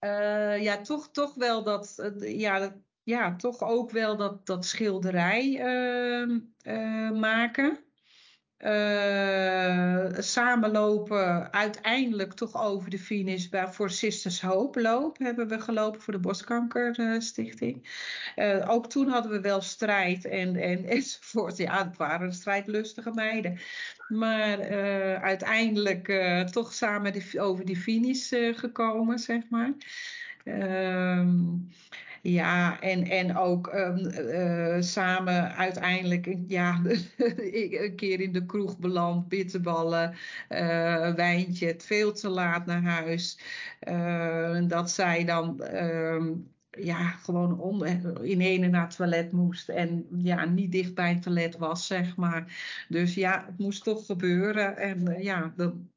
Uh, 0.00 0.62
ja, 0.62 0.80
toch, 0.80 1.10
toch 1.10 1.34
wel 1.34 1.62
dat, 1.62 2.12
ja, 2.20 2.76
ja, 3.02 3.36
toch 3.36 3.62
ook 3.62 3.90
wel 3.90 4.16
dat, 4.16 4.46
dat 4.46 4.64
schilderij 4.64 5.60
ehm, 5.60 7.18
maken. 7.18 7.85
Uh, 8.58 10.06
samenlopen 10.18 11.52
uiteindelijk 11.52 12.32
toch 12.32 12.62
over 12.62 12.90
de 12.90 12.98
finish 12.98 13.48
bij, 13.48 13.68
voor 13.68 13.90
Sisters 13.90 14.40
Hope 14.40 14.80
hebben 15.18 15.48
we 15.48 15.60
gelopen 15.60 16.00
voor 16.00 16.12
de 16.12 16.18
Borstkankerstichting. 16.18 17.88
Uh, 18.36 18.70
ook 18.70 18.88
toen 18.88 19.08
hadden 19.08 19.32
we 19.32 19.40
wel 19.40 19.60
strijd 19.60 20.24
en, 20.24 20.56
en, 20.56 20.84
enzovoort. 20.96 21.56
Ja, 21.56 21.84
het 21.84 21.96
waren 21.96 22.32
strijdlustige 22.32 23.10
meiden. 23.10 23.58
Maar 24.08 24.70
uh, 24.70 25.22
uiteindelijk 25.22 26.12
toch 26.50 26.72
samen 26.72 27.12
over 27.38 27.64
die 27.64 27.76
finish 27.76 28.32
gekomen, 28.52 29.18
zeg 29.18 29.42
maar. 29.50 29.72
Ehm, 30.44 31.58
ja, 32.22 32.80
en, 32.80 33.04
en 33.04 33.36
ook 33.36 33.74
um, 33.74 33.98
uh, 33.98 34.80
samen 34.80 35.54
uiteindelijk 35.54 36.36
ja, 36.46 36.80
een 37.16 37.92
keer 37.96 38.20
in 38.20 38.32
de 38.32 38.46
kroeg 38.46 38.78
beland, 38.78 39.28
bitterballen, 39.28 40.14
uh, 40.48 41.14
wijntje, 41.14 41.74
veel 41.78 42.12
te 42.12 42.28
laat 42.28 42.66
naar 42.66 42.82
huis. 42.82 43.38
Uh, 43.88 44.68
dat 44.68 44.90
zij 44.90 45.24
dan 45.24 45.74
um, 45.74 46.54
ja, 46.70 47.08
gewoon 47.08 47.60
onder, 47.60 48.24
in 48.24 48.40
ene 48.40 48.68
naar 48.68 48.86
het 48.86 48.96
toilet 48.96 49.32
moest 49.32 49.68
en 49.68 50.06
ja, 50.22 50.44
niet 50.44 50.72
dicht 50.72 50.94
bij 50.94 51.08
het 51.08 51.22
toilet 51.22 51.56
was, 51.56 51.86
zeg 51.86 52.16
maar. 52.16 52.56
Dus 52.88 53.14
ja, 53.14 53.44
het 53.46 53.58
moest 53.58 53.84
toch 53.84 54.06
gebeuren. 54.06 54.76
En 54.76 55.22
ja, 55.22 55.52
dan, 55.56 55.90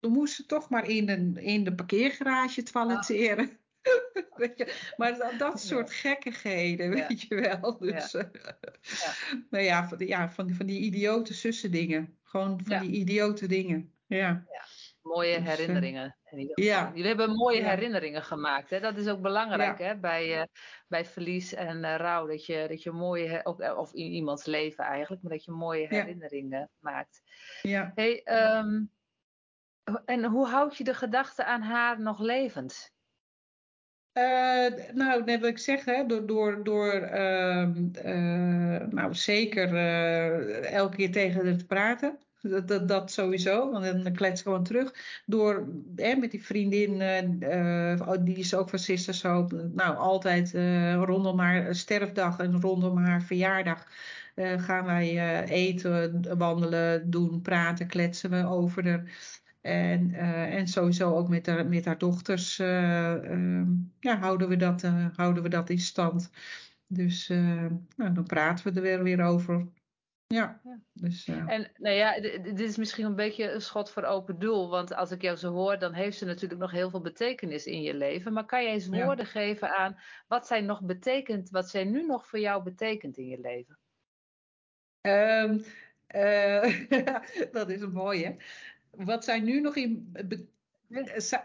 moest 0.00 0.34
ze 0.34 0.46
toch 0.46 0.68
maar 0.68 0.88
in, 0.88 1.36
in 1.36 1.64
de 1.64 1.74
parkeergarage 1.74 2.62
toiletteren. 2.62 3.50
Weet 4.36 4.58
je, 4.58 4.92
maar 4.96 5.18
dat, 5.18 5.38
dat 5.38 5.60
soort 5.60 5.90
gekkigheden, 5.90 6.90
weet 6.90 7.20
je 7.20 7.34
wel. 7.34 7.78
Dus, 7.78 8.12
ja. 8.12 8.30
ja. 8.80 9.12
nou 9.50 9.64
ja, 9.64 9.88
van, 9.88 10.06
ja 10.06 10.30
van, 10.30 10.50
van 10.54 10.66
die 10.66 10.80
idiote 10.80 11.34
zussen 11.34 11.70
dingen. 11.70 12.18
Gewoon 12.22 12.60
van 12.64 12.80
die 12.80 12.90
idiote 12.90 13.46
dingen. 13.46 13.92
Ja. 14.06 14.44
Mooie 15.02 15.42
dus, 15.42 15.48
herinneringen. 15.48 16.16
ja. 16.54 16.90
Jullie 16.94 17.06
hebben 17.06 17.34
mooie 17.34 17.62
herinneringen 17.62 18.22
gemaakt. 18.22 18.70
Hè? 18.70 18.80
Dat 18.80 18.96
is 18.96 19.08
ook 19.08 19.20
belangrijk 19.20 19.78
hè? 19.78 19.96
Bij, 19.96 20.38
uh, 20.38 20.42
bij 20.88 21.04
verlies 21.04 21.54
en 21.54 21.76
uh, 21.76 21.96
rouw. 21.96 22.26
Dat 22.26 22.46
je, 22.46 22.66
dat 22.68 22.82
je 22.82 22.90
mooie, 22.90 23.40
of, 23.44 23.76
of 23.76 23.92
in 23.92 24.10
iemands 24.10 24.44
leven 24.44 24.84
eigenlijk, 24.84 25.22
maar 25.22 25.32
dat 25.32 25.44
je 25.44 25.50
mooie 25.50 25.86
herinneringen 25.86 26.70
maakt. 26.78 27.22
Ja. 27.62 27.92
Hey, 27.94 28.22
um, 28.58 28.90
en 30.04 30.24
hoe 30.24 30.46
houd 30.46 30.76
je 30.76 30.84
de 30.84 30.94
gedachte 30.94 31.44
aan 31.44 31.62
haar 31.62 32.00
nog 32.00 32.20
levend? 32.20 32.93
Uh, 34.14 34.94
nou, 34.94 35.24
net 35.24 35.40
wat 35.40 35.50
ik 35.50 35.58
zeg, 35.58 35.84
door, 35.84 36.26
door, 36.26 36.64
door 36.64 36.94
uh, 36.94 37.68
uh, 38.04 38.80
nou, 38.90 39.14
zeker 39.14 39.72
uh, 39.72 40.72
elke 40.72 40.96
keer 40.96 41.12
tegen 41.12 41.46
haar 41.46 41.56
te 41.56 41.66
praten. 41.66 42.18
Dat, 42.40 42.68
dat, 42.68 42.88
dat, 42.88 43.12
sowieso, 43.12 43.70
want 43.70 44.04
dan 44.04 44.12
klets 44.12 44.42
gewoon 44.42 44.64
terug. 44.64 44.94
Door 45.26 45.68
hè, 45.96 46.14
met 46.14 46.30
die 46.30 46.44
vriendin, 46.44 46.98
die 48.20 48.36
is 48.36 48.54
ook 48.54 48.68
van 48.68 48.78
Sisters 48.78 49.22
Hope, 49.22 49.70
nou 49.72 49.96
altijd 49.96 50.52
rondom 51.04 51.38
haar 51.38 51.74
sterfdag 51.74 52.38
en 52.38 52.60
rondom 52.60 52.96
haar 52.96 53.22
verjaardag 53.22 53.86
gaan 54.36 54.84
wij 54.84 55.44
eten, 55.44 56.38
wandelen, 56.38 57.10
doen, 57.10 57.40
praten, 57.40 57.86
kletsen 57.86 58.30
we 58.30 58.46
over 58.46 58.88
haar. 58.88 59.04
En, 59.64 60.10
uh, 60.10 60.54
en 60.54 60.66
sowieso 60.66 61.14
ook 61.14 61.28
met 61.28 61.46
haar, 61.46 61.66
met 61.66 61.84
haar 61.84 61.98
dochters 61.98 62.58
uh, 62.58 63.14
uh, 63.22 63.66
ja, 64.00 64.18
houden, 64.18 64.48
we 64.48 64.56
dat, 64.56 64.82
houden 65.16 65.42
we 65.42 65.48
dat 65.48 65.70
in 65.70 65.78
stand. 65.78 66.30
Dus 66.86 67.28
nou, 67.28 68.12
dan 68.12 68.24
praten 68.24 68.64
we 68.64 68.80
er 68.80 68.82
weer, 68.82 69.02
weer 69.02 69.22
over. 69.22 69.68
Ja, 70.26 70.60
ja. 70.64 70.80
Dus, 70.92 71.28
En 71.28 71.70
nou 71.76 71.94
ja, 71.94 72.20
dit 72.20 72.60
is 72.60 72.76
misschien 72.76 73.04
een 73.04 73.14
beetje 73.14 73.50
een 73.50 73.60
schot 73.60 73.90
voor 73.90 74.04
open 74.04 74.38
doel. 74.38 74.68
Want 74.70 74.94
als 74.94 75.10
ik 75.10 75.22
jou 75.22 75.36
zo 75.36 75.52
hoor, 75.52 75.78
dan 75.78 75.92
heeft 75.92 76.18
ze 76.18 76.24
natuurlijk 76.24 76.60
nog 76.60 76.70
heel 76.70 76.90
veel 76.90 77.00
betekenis 77.00 77.66
in 77.66 77.82
je 77.82 77.94
leven. 77.94 78.32
Maar 78.32 78.46
kan 78.46 78.62
jij 78.62 78.72
eens 78.72 78.88
woorden 78.88 79.26
geven 79.26 79.76
aan 79.76 79.98
wat 80.28 80.46
zij 80.46 80.60
nog 80.60 80.82
betekent, 80.82 81.50
wat 81.50 81.70
zij 81.70 81.84
nu 81.84 82.06
nog 82.06 82.26
voor 82.26 82.38
jou 82.38 82.62
betekent 82.62 83.16
in 83.16 83.28
je 83.28 83.40
leven? 83.40 83.78
Um, 85.00 85.64
dat 87.52 87.70
is 87.70 87.80
een 87.80 87.92
mooie 87.92 88.36
wat 88.96 89.24
zij 89.24 89.40
nu 89.40 89.60
nog 89.60 89.76
in. 89.76 90.12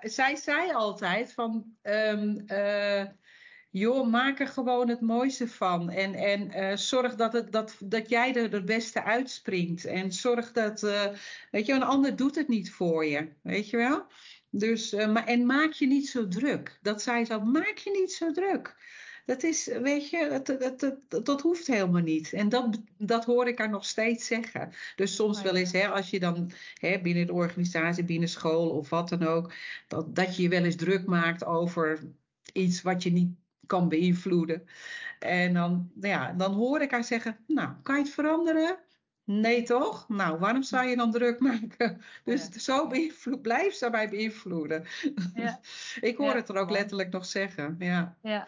zij 0.01 0.35
zei 0.35 0.71
altijd 0.71 1.33
van. 1.33 1.75
Um, 1.83 2.43
uh, 2.47 3.05
joh, 3.69 4.07
maak 4.07 4.39
er 4.39 4.47
gewoon 4.47 4.89
het 4.89 5.01
mooiste 5.01 5.47
van. 5.47 5.89
En, 5.89 6.13
en 6.13 6.57
uh, 6.57 6.75
zorg 6.75 7.15
dat, 7.15 7.33
het, 7.33 7.51
dat, 7.51 7.75
dat 7.79 8.09
jij 8.09 8.35
er 8.35 8.51
het 8.51 8.65
beste 8.65 9.03
uitspringt. 9.03 9.85
En 9.85 10.12
zorg 10.12 10.51
dat. 10.51 10.83
Uh, 10.83 11.05
weet 11.51 11.65
je, 11.65 11.73
een 11.73 11.83
ander 11.83 12.15
doet 12.15 12.35
het 12.35 12.47
niet 12.47 12.71
voor 12.71 13.05
je. 13.05 13.29
Weet 13.43 13.69
je 13.69 13.77
wel? 13.77 14.05
Dus, 14.49 14.91
maar, 14.91 15.25
en 15.25 15.45
maak 15.45 15.71
je 15.71 15.88
niet 15.88 16.09
zo 16.09 16.27
druk. 16.27 16.79
Dat 16.81 17.01
zei 17.01 17.25
ze 17.25 17.33
al, 17.33 17.45
maak 17.45 17.77
je 17.77 17.91
niet 17.91 18.13
zo 18.13 18.31
druk. 18.31 18.75
Dat 19.29 19.43
is, 19.43 19.65
weet 19.65 20.09
je, 20.09 20.41
dat, 20.43 20.77
dat, 21.07 21.25
dat, 21.25 21.41
hoeft 21.41 21.67
helemaal 21.67 22.01
niet. 22.01 22.33
En 22.33 22.49
dat, 22.49 22.81
dat 22.97 23.25
hoor 23.25 23.47
ik 23.47 23.57
haar 23.57 23.69
nog 23.69 23.85
steeds 23.85 24.25
zeggen. 24.25 24.71
Dus 24.95 25.15
soms 25.15 25.37
oh 25.37 25.43
wel 25.43 25.55
eens, 25.55 25.71
hè, 25.71 25.87
als 25.87 26.09
je 26.09 26.19
dan 26.19 26.51
hè, 26.73 26.99
binnen 27.01 27.27
de 27.27 27.33
organisatie, 27.33 28.03
binnen 28.03 28.29
school 28.29 28.69
of 28.69 28.89
wat 28.89 29.09
dan 29.09 29.23
ook, 29.23 29.53
dat, 29.87 30.15
dat 30.15 30.35
je 30.35 30.41
je 30.41 30.49
wel 30.49 30.63
eens 30.63 30.75
druk 30.75 31.05
maakt 31.05 31.45
over 31.45 31.99
iets 32.53 32.81
wat 32.81 33.03
je 33.03 33.11
niet 33.11 33.31
kan 33.65 33.89
beïnvloeden. 33.89 34.67
En 35.19 35.53
dan, 35.53 35.91
ja, 36.01 36.33
dan 36.33 36.53
hoor 36.53 36.81
ik 36.81 36.91
haar 36.91 37.03
zeggen, 37.03 37.37
nou, 37.47 37.69
kan 37.83 37.95
je 37.95 38.01
het 38.01 38.11
veranderen? 38.11 38.77
Nee, 39.23 39.63
toch? 39.63 40.05
Nou, 40.07 40.39
waarom 40.39 40.63
zou 40.63 40.87
je 40.87 40.95
dan 40.95 41.11
druk 41.11 41.39
maken? 41.39 42.01
Dus 42.23 42.47
ja. 42.53 42.59
zo 42.59 42.87
beïnvloed, 42.87 43.41
blijf 43.41 43.73
ze 43.73 43.89
mij 43.89 44.09
beïnvloeden. 44.09 44.85
Ja. 45.33 45.59
ik 46.09 46.17
hoor 46.17 46.33
het 46.33 46.49
er 46.49 46.57
ook 46.57 46.69
letterlijk 46.69 47.11
nog 47.11 47.25
zeggen. 47.25 47.75
Ja. 47.79 48.17
ja. 48.21 48.47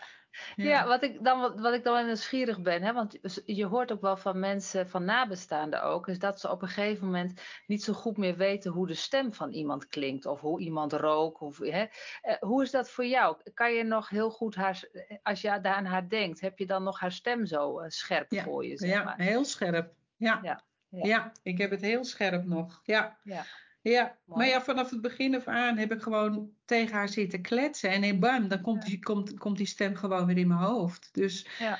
Ja, 0.56 0.88
wat, 0.88 1.04
ik 1.04 1.24
dan, 1.24 1.62
wat 1.62 1.74
ik 1.74 1.84
dan 1.84 1.94
wel 1.94 2.06
nieuwsgierig 2.06 2.62
ben, 2.62 2.82
hè, 2.82 2.94
want 2.94 3.20
je 3.46 3.66
hoort 3.66 3.92
ook 3.92 4.02
wel 4.02 4.18
van 4.18 4.40
mensen, 4.40 4.90
van 4.90 5.06
nabestaanden 5.06 5.84
ook, 5.84 6.08
is 6.08 6.20
dat 6.20 6.40
ze 6.40 6.52
op 6.52 6.62
een 6.62 6.68
gegeven 6.68 7.06
moment 7.06 7.42
niet 7.68 7.84
zo 7.84 7.94
goed 7.94 8.18
meer 8.18 8.38
weten 8.38 8.72
hoe 8.72 8.88
de 8.88 8.94
stem 8.94 9.34
van 9.34 9.52
iemand 9.52 9.88
klinkt 9.88 10.26
of 10.26 10.42
hoe 10.42 10.60
iemand 10.60 10.94
rookt. 10.94 11.42
Of, 11.42 11.58
hè. 11.58 11.86
Eh, 12.22 12.36
hoe 12.40 12.64
is 12.64 12.72
dat 12.72 12.90
voor 12.90 13.06
jou? 13.06 13.38
Kan 13.54 13.74
je 13.74 13.84
nog 13.84 14.10
heel 14.10 14.30
goed 14.30 14.56
haar, 14.56 14.84
als 15.24 15.42
je 15.42 15.60
daar 15.62 15.76
aan 15.76 15.86
haar 15.86 16.10
denkt, 16.10 16.42
heb 16.42 16.58
je 16.60 16.66
dan 16.66 16.84
nog 16.84 17.00
haar 17.00 17.12
stem 17.12 17.46
zo 17.46 17.82
uh, 17.82 17.86
scherp 17.90 18.36
voor 18.36 18.66
je? 18.66 18.78
Zeg 18.78 18.90
ja, 18.90 19.04
maar? 19.04 19.20
heel 19.20 19.46
scherp. 19.46 19.94
Ja. 20.18 20.40
Ja. 20.44 20.64
ja. 20.90 21.06
ja, 21.06 21.32
ik 21.44 21.58
heb 21.58 21.72
het 21.72 21.82
heel 21.82 22.04
scherp 22.04 22.46
nog. 22.46 22.82
Ja. 22.84 23.18
ja. 23.24 23.46
Ja, 23.84 24.18
maar 24.26 24.48
ja, 24.48 24.62
vanaf 24.62 24.90
het 24.90 25.02
begin 25.02 25.36
af 25.36 25.48
aan 25.48 25.78
heb 25.78 25.92
ik 25.92 26.02
gewoon 26.02 26.52
tegen 26.66 26.96
haar 26.96 27.10
zitten 27.10 27.42
kletsen. 27.42 27.90
En 27.90 28.20
bam, 28.20 28.48
dan 28.48 28.62
komt, 28.62 28.86
die, 28.86 29.00
komt, 29.00 29.38
komt 29.38 29.58
die 29.58 29.66
stem 29.66 29.96
gewoon 29.96 30.26
weer 30.26 30.38
in 30.38 30.48
mijn 30.48 30.60
hoofd. 30.60 31.10
Dus 31.12 31.48
ja. 31.60 31.80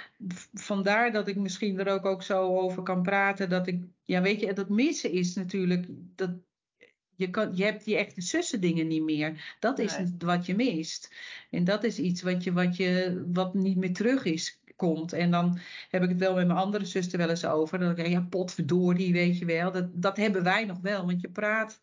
vandaar 0.54 1.12
dat 1.12 1.28
ik 1.28 1.36
misschien 1.36 1.80
er 1.80 1.94
ook, 1.94 2.06
ook 2.06 2.24
zo 2.24 2.58
over 2.58 2.84
kan 2.84 3.02
praten. 3.02 3.50
Dat 3.50 3.68
ik, 3.68 3.84
ja 4.04 4.22
weet 4.22 4.40
je, 4.40 4.54
dat 4.54 4.70
missen 4.70 5.12
is 5.12 5.36
natuurlijk, 5.36 5.86
dat, 6.16 6.32
je, 7.16 7.30
kan, 7.30 7.56
je 7.56 7.64
hebt 7.64 7.86
die 7.86 7.98
echte 7.98 8.22
zussen 8.22 8.62
dingen 8.62 8.88
niet 8.88 9.04
meer. 9.04 9.56
Dat 9.60 9.80
is 9.80 9.98
wat 10.18 10.46
je 10.46 10.56
mist. 10.56 11.16
En 11.50 11.64
dat 11.64 11.84
is 11.84 12.00
iets 12.00 12.22
wat, 12.22 12.44
je, 12.44 12.54
wat, 12.54 12.76
je, 12.76 13.24
wat 13.34 13.54
niet 13.54 13.78
meer 13.78 13.94
terug 13.94 14.24
is 14.26 14.61
komt. 14.82 15.14
En 15.14 15.32
dan 15.32 15.60
heb 15.90 16.04
ik 16.04 16.10
het 16.10 16.20
wel 16.20 16.36
met 16.36 16.48
mijn 16.48 16.60
andere 16.60 16.86
zuster 16.86 17.18
wel 17.18 17.30
eens 17.30 17.46
over. 17.46 17.80
Dan 17.80 17.96
denk 17.96 18.08
ik, 18.08 18.14
ja, 18.14 18.26
potverdorie, 18.30 19.14
weet 19.14 19.38
je 19.38 19.46
wel. 19.46 19.72
Dat, 19.72 19.88
dat 19.94 20.18
hebben 20.18 20.44
wij 20.44 20.66
nog 20.66 20.80
wel, 20.82 21.06
want 21.06 21.22
je 21.22 21.30
praat... 21.30 21.80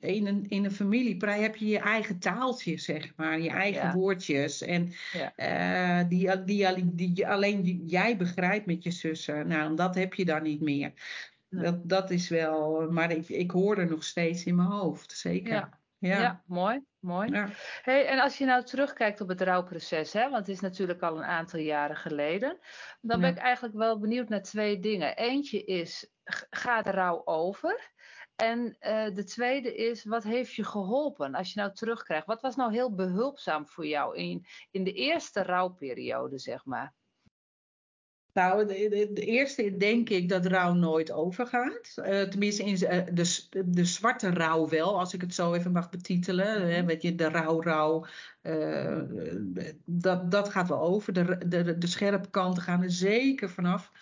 In 0.00 0.26
een, 0.26 0.48
in 0.48 0.64
een 0.64 0.70
familie 0.70 1.16
heb 1.26 1.56
je 1.56 1.66
je 1.66 1.78
eigen 1.78 2.18
taaltje, 2.18 2.78
zeg 2.78 3.12
maar, 3.16 3.40
je 3.40 3.50
eigen 3.50 3.92
woordjes. 3.92 4.62
En 4.62 4.92
ja. 5.12 6.02
uh, 6.02 6.08
die, 6.08 6.44
die, 6.44 6.94
die, 6.94 7.28
alleen 7.28 7.82
jij 7.86 8.16
begrijpt 8.16 8.66
met 8.66 8.82
je 8.82 8.90
zussen. 8.90 9.48
Nou, 9.48 9.76
dat 9.76 9.94
heb 9.94 10.14
je 10.14 10.24
dan 10.24 10.42
niet 10.42 10.60
meer. 10.60 10.92
Dat, 11.50 11.88
dat 11.88 12.10
is 12.10 12.28
wel, 12.28 12.90
maar 12.90 13.10
ik, 13.10 13.28
ik 13.28 13.50
hoor 13.50 13.78
er 13.78 13.90
nog 13.90 14.04
steeds 14.04 14.44
in 14.44 14.54
mijn 14.54 14.68
hoofd, 14.68 15.12
zeker. 15.12 15.52
Ja, 15.52 15.77
ja. 15.98 16.42
mooi 16.46 16.86
mooi. 17.00 17.30
Ja. 17.30 17.48
Hey, 17.82 18.06
en 18.06 18.18
als 18.18 18.38
je 18.38 18.44
nou 18.44 18.64
terugkijkt 18.64 19.20
op 19.20 19.28
het 19.28 19.40
rouwproces, 19.40 20.12
hè, 20.12 20.22
want 20.22 20.46
het 20.46 20.48
is 20.48 20.60
natuurlijk 20.60 21.02
al 21.02 21.16
een 21.16 21.24
aantal 21.24 21.60
jaren 21.60 21.96
geleden, 21.96 22.58
dan 23.00 23.20
ben 23.20 23.30
ik 23.30 23.38
eigenlijk 23.38 23.74
wel 23.74 23.98
benieuwd 23.98 24.28
naar 24.28 24.42
twee 24.42 24.78
dingen. 24.78 25.16
Eentje 25.16 25.64
is, 25.64 26.10
gaat 26.50 26.84
de 26.84 26.90
rouw 26.90 27.22
over? 27.24 27.90
En 28.36 28.76
uh, 28.80 29.14
de 29.14 29.24
tweede 29.24 29.74
is, 29.74 30.04
wat 30.04 30.24
heeft 30.24 30.54
je 30.54 30.64
geholpen 30.64 31.34
als 31.34 31.52
je 31.52 31.60
nou 31.60 31.72
terugkrijgt? 31.72 32.26
Wat 32.26 32.42
was 32.42 32.56
nou 32.56 32.72
heel 32.72 32.94
behulpzaam 32.94 33.68
voor 33.68 33.86
jou 33.86 34.16
in, 34.16 34.46
in 34.70 34.84
de 34.84 34.92
eerste 34.92 35.42
rouwperiode, 35.42 36.38
zeg 36.38 36.64
maar? 36.64 36.94
Nou, 38.32 38.66
de, 38.66 39.10
de, 39.12 39.24
eerste 39.24 39.76
denk 39.76 40.08
ik 40.08 40.28
dat 40.28 40.46
rouw 40.46 40.72
nooit 40.72 41.12
overgaat. 41.12 41.94
Uh, 41.96 42.22
tenminste, 42.22 42.64
in 42.64 42.72
uh, 42.72 42.98
de, 43.12 43.46
de 43.66 43.84
zwarte 43.84 44.30
rouw 44.30 44.68
wel, 44.68 44.98
als 44.98 45.14
ik 45.14 45.20
het 45.20 45.34
zo 45.34 45.52
even 45.52 45.72
mag 45.72 45.90
betitelen. 45.90 46.74
Hè, 46.74 46.84
weet 46.84 47.02
je, 47.02 47.14
de 47.14 47.28
rouw-rouw. 47.28 48.06
Uh, 48.42 49.00
dat, 49.84 50.30
dat 50.30 50.48
gaat 50.48 50.68
wel 50.68 50.80
over. 50.80 51.12
De, 51.12 51.48
de, 51.48 51.78
de 51.78 51.86
scherpe 51.86 52.30
kanten 52.30 52.62
gaan 52.62 52.82
er 52.82 52.90
zeker 52.90 53.50
vanaf. 53.50 53.92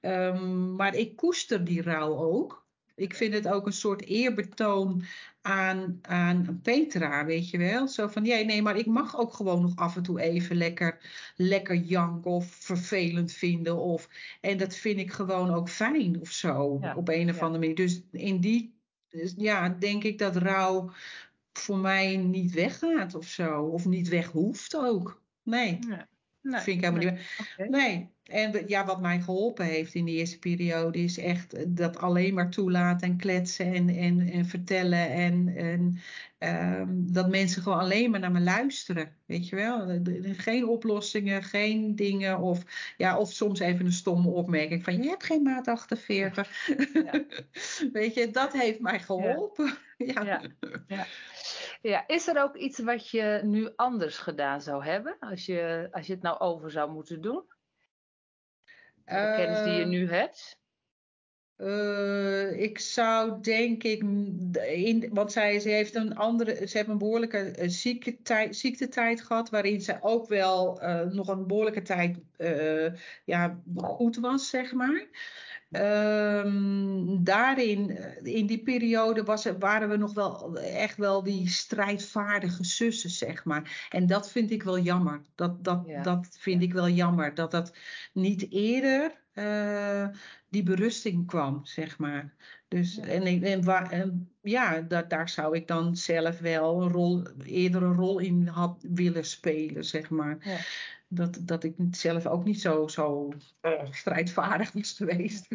Um, 0.00 0.74
maar 0.74 0.94
ik 0.94 1.16
koester 1.16 1.64
die 1.64 1.82
rouw 1.82 2.16
ook. 2.16 2.64
Ik 2.94 3.14
vind 3.14 3.34
het 3.34 3.48
ook 3.48 3.66
een 3.66 3.72
soort 3.72 4.04
eerbetoon 4.04 5.02
aan, 5.46 5.98
aan 6.02 6.60
Petra, 6.62 7.24
weet 7.24 7.50
je 7.50 7.58
wel. 7.58 7.88
Zo 7.88 8.08
van, 8.08 8.24
ja, 8.24 8.40
nee, 8.40 8.62
maar 8.62 8.76
ik 8.76 8.86
mag 8.86 9.18
ook 9.18 9.34
gewoon 9.34 9.62
nog 9.62 9.76
af 9.76 9.96
en 9.96 10.02
toe 10.02 10.20
even 10.20 10.56
lekker, 10.56 10.98
lekker 11.36 11.74
janken 11.74 12.30
of 12.30 12.46
vervelend 12.46 13.32
vinden. 13.32 13.76
Of, 13.76 14.08
en 14.40 14.56
dat 14.56 14.76
vind 14.76 14.98
ik 14.98 15.12
gewoon 15.12 15.50
ook 15.50 15.68
fijn 15.68 16.20
of 16.20 16.30
zo, 16.30 16.80
op 16.96 17.08
een 17.08 17.30
of 17.30 17.40
andere 17.40 17.58
manier. 17.58 17.74
Dus 17.74 18.02
in 18.10 18.40
die, 18.40 18.74
dus, 19.08 19.34
ja, 19.36 19.68
denk 19.68 20.04
ik 20.04 20.18
dat 20.18 20.36
rouw 20.36 20.90
voor 21.52 21.78
mij 21.78 22.16
niet 22.16 22.52
weggaat 22.52 23.14
of 23.14 23.26
zo. 23.26 23.62
Of 23.62 23.84
niet 23.84 24.08
weg 24.08 24.26
hoeft 24.26 24.76
ook. 24.76 25.22
Nee. 25.42 25.78
Nee, 26.40 26.60
vind 26.60 26.76
ik 26.76 26.84
helemaal 26.84 27.04
nee. 27.04 27.20
niet. 27.56 27.70
Nee. 27.70 28.14
En 28.26 28.62
ja, 28.66 28.84
wat 28.84 29.00
mij 29.00 29.20
geholpen 29.20 29.64
heeft 29.64 29.94
in 29.94 30.04
de 30.04 30.10
eerste 30.10 30.38
periode 30.38 30.98
is 30.98 31.18
echt 31.18 31.76
dat 31.76 31.98
alleen 31.98 32.34
maar 32.34 32.50
toelaten 32.50 33.08
en 33.08 33.16
kletsen 33.16 33.74
en, 33.74 33.88
en, 33.88 34.20
en 34.20 34.46
vertellen. 34.46 35.10
En, 35.10 35.56
en 35.56 36.00
um, 36.80 37.12
dat 37.12 37.28
mensen 37.28 37.62
gewoon 37.62 37.78
alleen 37.78 38.10
maar 38.10 38.20
naar 38.20 38.32
me 38.32 38.40
luisteren. 38.40 39.16
Weet 39.26 39.48
je 39.48 39.56
wel? 39.56 40.00
Geen 40.36 40.68
oplossingen, 40.68 41.42
geen 41.42 41.96
dingen. 41.96 42.38
Of, 42.38 42.62
ja, 42.96 43.18
of 43.18 43.32
soms 43.32 43.60
even 43.60 43.86
een 43.86 43.92
stomme 43.92 44.30
opmerking 44.30 44.84
van 44.84 45.02
je 45.02 45.08
hebt 45.08 45.24
geen 45.24 45.42
maat 45.42 45.68
48. 45.68 46.68
Ja. 46.92 47.24
Weet 47.92 48.14
je, 48.14 48.30
dat 48.30 48.52
heeft 48.52 48.80
mij 48.80 49.00
geholpen. 49.00 49.76
Ja. 49.98 50.22
ja. 50.22 50.42
ja. 50.86 51.06
Ja, 51.82 52.04
is 52.06 52.26
er 52.28 52.42
ook 52.42 52.56
iets 52.56 52.78
wat 52.78 53.10
je 53.10 53.40
nu 53.44 53.70
anders 53.76 54.18
gedaan 54.18 54.60
zou 54.60 54.84
hebben 54.84 55.16
als 55.20 55.46
je, 55.46 55.88
als 55.90 56.06
je 56.06 56.12
het 56.12 56.22
nou 56.22 56.38
over 56.38 56.70
zou 56.70 56.92
moeten 56.92 57.20
doen? 57.20 57.42
De 59.06 59.32
kennis 59.36 59.62
die 59.62 59.72
je 59.72 59.82
Uh, 59.82 59.86
nu 59.86 60.10
hebt? 60.10 60.58
Uh, 61.58 62.60
ik 62.60 62.78
zou 62.78 63.40
denk 63.40 63.82
ik, 63.82 64.02
in, 64.66 65.08
want 65.12 65.32
zij 65.32 65.60
ze 65.60 65.68
heeft 65.68 65.94
een 65.94 66.16
andere, 66.16 66.66
ze 66.68 66.76
heeft 66.76 66.88
een 66.88 66.98
behoorlijke 66.98 67.54
uh, 67.58 67.68
ziektetijd, 67.68 68.56
ziektetijd 68.56 69.20
gehad, 69.20 69.50
waarin 69.50 69.80
ze 69.80 69.96
ook 70.00 70.28
wel 70.28 70.82
uh, 70.82 71.00
nog 71.00 71.28
een 71.28 71.46
behoorlijke 71.46 71.82
tijd 71.82 72.18
ja, 73.24 73.60
goed 73.76 74.16
was, 74.16 74.48
zeg 74.48 74.72
maar. 74.72 75.06
Um, 75.70 77.24
daarin, 77.24 77.98
in 78.22 78.46
die 78.46 78.62
periode 78.62 79.22
was, 79.22 79.44
waren 79.58 79.88
we 79.88 79.96
nog 79.96 80.14
wel 80.14 80.58
echt 80.58 80.96
wel 80.96 81.22
die 81.22 81.48
strijdvaardige 81.48 82.64
zussen, 82.64 83.10
zeg 83.10 83.44
maar. 83.44 83.86
En 83.90 84.06
dat 84.06 84.30
vind 84.30 84.50
ik 84.50 84.62
wel 84.62 84.78
jammer. 84.78 85.20
Dat, 85.34 85.64
dat, 85.64 85.82
ja. 85.86 86.02
dat 86.02 86.36
vind 86.38 86.62
ik 86.62 86.72
wel 86.72 86.88
jammer. 86.88 87.34
Dat 87.34 87.50
dat 87.50 87.76
niet 88.12 88.46
eerder 88.50 89.24
uh, 89.38 90.08
die 90.48 90.62
berusting 90.62 91.26
kwam, 91.26 91.64
zeg 91.64 91.98
maar. 91.98 92.34
Dus, 92.68 92.94
ja. 92.94 93.02
en, 93.02 93.42
en, 93.42 93.64
en 93.90 94.30
ja, 94.40 94.80
dat, 94.80 95.10
daar 95.10 95.28
zou 95.28 95.56
ik 95.56 95.68
dan 95.68 95.96
zelf 95.96 96.38
wel 96.38 96.82
een 96.82 96.92
rol, 96.92 97.22
eerder 97.44 97.82
een 97.82 97.94
rol 97.94 98.18
in 98.18 98.46
had 98.46 98.84
willen 98.88 99.24
spelen, 99.24 99.84
zeg 99.84 100.10
maar. 100.10 100.36
Ja. 100.40 100.56
Dat, 101.08 101.38
dat 101.42 101.64
ik 101.64 101.74
zelf 101.90 102.26
ook 102.26 102.44
niet 102.44 102.60
zo, 102.60 102.88
zo 102.88 103.32
uh, 103.62 103.82
strijdvaardig 103.90 104.72
was 104.72 104.92
geweest. 104.92 105.48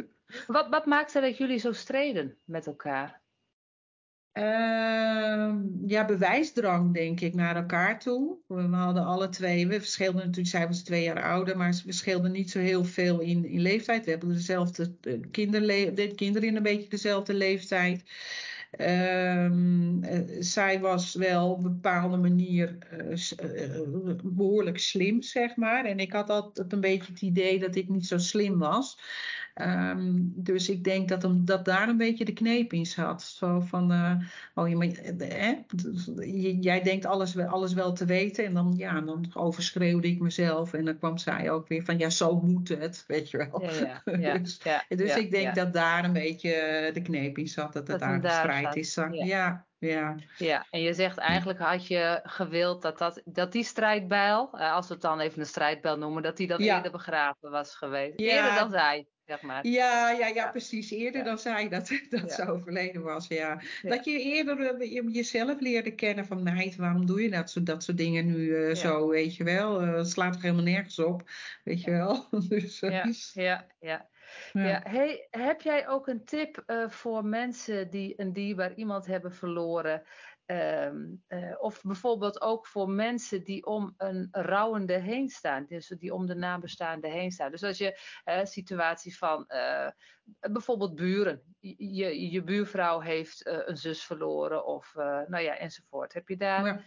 Wat, 0.48 0.70
wat 0.70 0.86
maakte 0.86 1.22
dat 1.22 1.38
jullie 1.38 1.58
zo 1.58 1.72
streden 1.72 2.38
met 2.44 2.68
elkaar? 2.68 3.21
Uh, 4.34 5.56
ja, 5.86 6.06
bewijsdrang, 6.06 6.94
denk 6.94 7.20
ik, 7.20 7.34
naar 7.34 7.56
elkaar 7.56 8.00
toe. 8.00 8.38
We 8.48 8.62
hadden 8.62 9.06
alle 9.06 9.30
twee, 9.30 9.68
we 9.68 9.80
verschilden 9.80 10.26
natuurlijk, 10.26 10.48
zij 10.48 10.68
was 10.68 10.84
twee 10.84 11.04
jaar 11.04 11.24
ouder, 11.24 11.58
maar 11.58 11.74
ze 11.74 11.82
verschilden 11.84 12.32
niet 12.32 12.52
zo 12.52 12.60
heel 12.60 12.86
veel 12.86 13.20
in, 13.20 13.46
in 13.46 13.62
leeftijd. 13.62 14.06
We 14.06 14.12
hebben 14.12 14.30
dezelfde 14.30 14.96
de 15.00 15.20
kinderen 16.16 16.48
in 16.48 16.56
een 16.56 16.64
beetje 16.64 16.90
dezelfde 16.90 17.34
leeftijd. 17.34 18.04
Um, 18.80 20.04
uh, 20.04 20.20
zij 20.40 20.80
was 20.80 21.16
wel 21.16 21.52
op 21.52 21.58
een 21.64 21.72
bepaalde 21.72 22.18
manier 22.18 22.78
uh, 23.10 24.14
behoorlijk 24.24 24.80
slim, 24.80 25.22
zeg 25.22 25.56
maar. 25.56 25.86
En 25.86 26.00
ik 26.00 26.12
had 26.12 26.30
altijd 26.30 26.74
een 26.74 26.82
beetje 26.82 27.12
het 27.12 27.22
idee 27.22 27.60
dat 27.60 27.76
ik 27.76 27.90
niet 27.90 28.08
zo 28.08 28.18
slim 28.18 28.60
was. 28.60 28.98
Um, 29.62 30.34
dus 30.36 30.70
ik 30.70 30.84
denk 30.84 31.10
dat, 31.10 31.22
hem, 31.22 31.46
dat 31.46 31.66
daar 31.66 31.90
een 31.90 31.98
beetje 31.98 32.26
de 32.26 32.34
kneep 32.34 32.74
in 32.74 32.86
zat. 32.86 33.22
Zo 33.22 33.60
van, 33.60 33.92
uh, 33.92 34.16
oh, 34.56 34.70
je, 34.70 34.94
hè? 35.18 35.58
jij 36.60 36.82
denkt 36.82 37.06
alles, 37.06 37.38
alles 37.38 37.74
wel 37.74 37.94
te 37.94 38.06
weten. 38.06 38.46
En 38.46 38.54
dan, 38.54 38.74
ja, 38.78 39.02
dan 39.02 39.32
overschreeuwde 39.34 40.08
ik 40.08 40.20
mezelf. 40.20 40.74
En 40.74 40.86
dan 40.86 40.98
kwam 40.98 41.18
zij 41.18 41.52
ook 41.52 41.68
weer 41.68 41.84
van, 41.84 41.98
ja, 41.98 42.10
zo 42.10 42.42
moet 42.42 42.70
het, 42.70 43.04
weet 43.08 43.30
je 43.30 43.38
wel. 43.38 43.62
Ja, 43.62 44.02
ja, 44.06 44.18
ja, 44.18 44.38
dus, 44.44 44.60
dus 44.88 45.16
ik 45.16 45.32
denk 45.32 45.56
dat 45.56 45.74
daar 45.74 46.04
een 46.04 46.14
beetje 46.14 46.90
de 46.94 47.02
kneep 47.02 47.38
in 47.38 47.48
zat. 47.48 47.74
Dat 47.74 47.88
het 47.88 48.00
dat 48.00 48.00
daar 48.00 48.22
de 48.22 48.30
strijd 48.30 48.76
is. 48.76 48.98
Ja. 49.12 49.66
Ja. 49.88 50.16
ja, 50.38 50.66
en 50.70 50.82
je 50.82 50.94
zegt 50.94 51.18
eigenlijk 51.18 51.60
had 51.60 51.88
je 51.88 52.20
gewild 52.24 52.82
dat, 52.82 52.98
dat, 52.98 53.22
dat 53.26 53.52
die 53.52 53.64
strijdbijl, 53.64 54.60
als 54.60 54.88
we 54.88 54.94
het 54.94 55.02
dan 55.02 55.20
even 55.20 55.40
een 55.40 55.46
strijdbijl 55.46 55.98
noemen, 55.98 56.24
dat 56.24 56.38
die 56.38 56.48
dan 56.48 56.60
eerder 56.60 56.92
begraven 56.92 57.52
was 57.52 57.76
geweest. 57.76 58.20
Eerder 58.20 58.56
dan 58.56 58.72
zij. 58.72 59.08
Ja, 59.62 60.12
ja, 60.12 60.28
ja, 60.28 60.50
precies. 60.50 60.92
Eerder 60.92 61.24
dan 61.24 61.38
zij 61.38 61.70
dat, 61.70 61.90
dat 62.10 62.32
ze 62.32 62.50
overleden 62.50 63.02
was, 63.02 63.28
ja. 63.28 63.62
Dat 63.82 64.06
je 64.06 64.22
eerder 64.22 64.82
uh, 64.82 65.14
jezelf 65.14 65.60
leerde 65.60 65.96
kennen 65.96 66.26
van, 66.26 66.44
meid, 66.44 66.76
waarom 66.76 67.06
doe 67.06 67.22
je 67.22 67.30
dat, 67.30 67.52
zo, 67.52 67.64
dat 67.64 67.84
soort 67.84 67.98
dingen 67.98 68.26
nu 68.26 68.38
uh, 68.38 68.76
zo, 68.76 69.08
weet 69.08 69.36
je 69.36 69.44
wel. 69.44 69.84
Uh, 69.84 70.04
slaat 70.04 70.34
toch 70.34 70.42
helemaal 70.42 70.64
nergens 70.64 71.00
op, 71.00 71.30
weet 71.64 71.82
je 71.82 71.92
wel. 71.92 72.28
dus, 72.50 72.80
ja, 72.80 73.06
ja, 73.34 73.68
ja. 73.80 74.10
Ja. 74.52 74.82
Hey, 74.84 75.28
heb 75.30 75.62
jij 75.62 75.88
ook 75.88 76.08
een 76.08 76.26
tip 76.26 76.64
voor 76.88 77.26
mensen 77.26 77.90
die 77.90 78.20
een 78.20 78.34
dierbaar 78.34 78.74
iemand 78.74 79.06
hebben 79.06 79.34
verloren 79.34 80.04
Um, 80.46 81.24
uh, 81.28 81.56
of 81.60 81.82
bijvoorbeeld 81.82 82.42
ook 82.42 82.68
voor 82.68 82.90
mensen 82.90 83.44
die 83.44 83.66
om 83.66 83.94
een 83.98 84.28
rouwende 84.32 84.94
heen 84.94 85.30
staan, 85.30 85.66
dus 85.66 85.88
die 85.88 86.14
om 86.14 86.26
de 86.26 86.36
nabestaande 86.36 87.08
heen 87.08 87.32
staan. 87.32 87.52
Dus 87.52 87.64
als 87.64 87.78
je 87.78 88.00
uh, 88.26 88.46
situatie 88.46 89.18
van 89.18 89.46
uh, 89.48 89.90
bijvoorbeeld 90.40 90.96
buren, 90.96 91.56
je, 91.60 92.32
je 92.32 92.44
buurvrouw 92.44 93.00
heeft 93.00 93.46
een 93.46 93.78
zus 93.78 94.04
verloren 94.04 94.66
of 94.66 94.94
nou 95.28 95.40
ja, 95.40 95.58
enzovoort. 95.58 96.14
Heb 96.14 96.28
je, 96.28 96.38
daar, 96.38 96.66
ja. 96.66 96.74
heb 96.74 96.84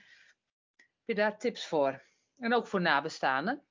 je 1.05 1.15
daar 1.15 1.39
tips 1.39 1.67
voor? 1.67 2.03
En 2.39 2.55
ook 2.55 2.67
voor 2.67 2.81
nabestaanden? 2.81 3.63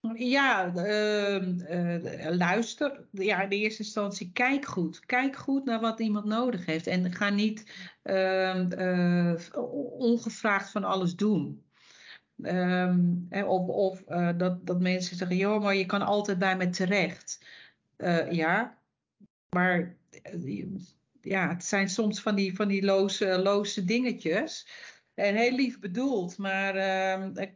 Ja, 0.00 0.72
uh, 0.74 2.28
luister. 2.30 3.06
Ja, 3.12 3.42
in 3.42 3.48
de 3.48 3.56
eerste 3.56 3.82
instantie 3.82 4.30
kijk 4.32 4.64
goed. 4.64 5.06
Kijk 5.06 5.36
goed 5.36 5.64
naar 5.64 5.80
wat 5.80 6.00
iemand 6.00 6.24
nodig 6.24 6.66
heeft. 6.66 6.86
En 6.86 7.12
ga 7.12 7.28
niet 7.28 7.72
uh, 8.04 9.34
ongevraagd 9.98 10.70
van 10.70 10.84
alles 10.84 11.16
doen. 11.16 11.62
Um, 12.42 13.28
of 13.30 13.68
of 13.68 14.02
dat, 14.36 14.66
dat 14.66 14.80
mensen 14.80 15.16
zeggen, 15.16 15.36
joh, 15.36 15.62
maar 15.62 15.74
je 15.74 15.86
kan 15.86 16.02
altijd 16.02 16.38
bij 16.38 16.56
me 16.56 16.70
terecht. 16.70 17.44
ja, 18.30 18.78
maar 19.48 19.96
ja, 21.20 21.48
het 21.48 21.64
zijn 21.64 21.88
soms 21.88 22.20
van 22.20 22.34
die, 22.34 22.56
van 22.56 22.68
die 22.68 22.84
loze, 22.84 23.38
loze 23.38 23.84
dingetjes. 23.84 24.66
En 25.18 25.34
heel 25.34 25.54
lief 25.54 25.78
bedoeld, 25.78 26.38
maar 26.38 26.76
uh, 26.76 27.46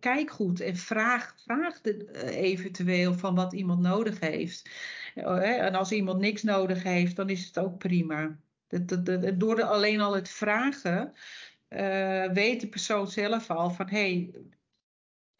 kijk 0.00 0.30
goed 0.30 0.60
en 0.60 0.76
vraag, 0.76 1.34
vraag 1.44 1.80
de, 1.80 2.10
uh, 2.12 2.36
eventueel 2.36 3.14
van 3.14 3.34
wat 3.34 3.52
iemand 3.52 3.80
nodig 3.80 4.20
heeft. 4.20 4.70
Uh, 5.14 5.64
en 5.64 5.74
als 5.74 5.92
iemand 5.92 6.20
niks 6.20 6.42
nodig 6.42 6.82
heeft, 6.82 7.16
dan 7.16 7.28
is 7.28 7.46
het 7.46 7.58
ook 7.58 7.78
prima. 7.78 8.38
Door 9.34 9.62
alleen 9.62 10.00
al 10.00 10.14
het 10.14 10.28
vragen 10.28 11.12
weet 12.32 12.60
de 12.60 12.68
persoon 12.70 13.06
zelf 13.06 13.50
al 13.50 13.70
van 13.70 13.88
hé, 13.88 13.98
hey, 13.98 14.30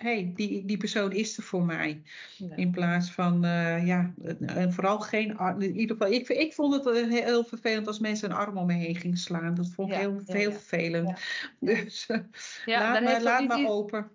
hey, 0.03 0.33
die, 0.35 0.65
die 0.65 0.77
persoon 0.77 1.13
is 1.13 1.37
er 1.37 1.43
voor 1.43 1.65
mij. 1.65 2.03
Ja. 2.37 2.57
In 2.57 2.71
plaats 2.71 3.11
van, 3.11 3.45
uh, 3.45 3.87
ja, 3.87 4.15
en 4.41 4.73
vooral 4.73 5.01
geen 5.01 5.37
arm. 5.37 5.61
In 5.61 5.77
ieder 5.77 5.97
geval, 5.97 6.13
ik, 6.13 6.29
ik 6.29 6.55
vond 6.55 6.85
het 6.85 7.09
heel 7.09 7.45
vervelend 7.45 7.87
als 7.87 7.99
mensen 7.99 8.31
een 8.31 8.37
arm 8.37 8.57
om 8.57 8.67
me 8.67 8.73
heen 8.73 8.97
gingen 8.97 9.17
slaan. 9.17 9.55
Dat 9.55 9.69
vond 9.69 9.89
ik 9.89 9.95
ja, 9.95 10.01
heel, 10.01 10.21
ja, 10.27 10.35
heel 10.35 10.53
vervelend. 10.53 11.21
Dus 11.61 12.07
uh, 12.09 12.19
laat, 12.65 13.03
me, 13.03 13.23
laat 13.23 13.47
me 13.47 13.69
open. 13.69 14.11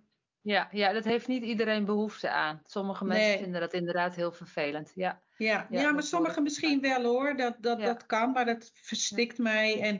Ja, 0.45 0.67
ja, 0.71 0.93
dat 0.93 1.03
heeft 1.03 1.27
niet 1.27 1.43
iedereen 1.43 1.85
behoefte 1.85 2.29
aan. 2.29 2.61
Sommige 2.65 3.05
mensen 3.05 3.27
nee. 3.27 3.37
vinden 3.37 3.61
dat 3.61 3.73
inderdaad 3.73 4.15
heel 4.15 4.31
vervelend. 4.31 4.91
Ja, 4.95 5.21
ja, 5.37 5.67
ja, 5.69 5.81
ja 5.81 5.91
maar 5.91 6.03
sommigen 6.03 6.43
misschien 6.43 6.81
wel 6.81 7.03
hoor. 7.03 7.35
Dat, 7.37 7.55
dat, 7.59 7.79
ja. 7.79 7.85
dat 7.85 8.05
kan, 8.05 8.31
maar 8.31 8.45
dat 8.45 8.71
verstikt 8.73 9.37
mij. 9.37 9.81
En 9.81 9.95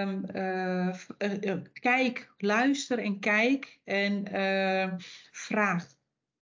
um, 0.00 0.24
uh, 0.34 0.94
uh, 1.40 1.62
kijk, 1.72 2.32
luister 2.36 2.98
en 2.98 3.18
kijk 3.18 3.80
en 3.84 4.24
vraag. 5.30 5.86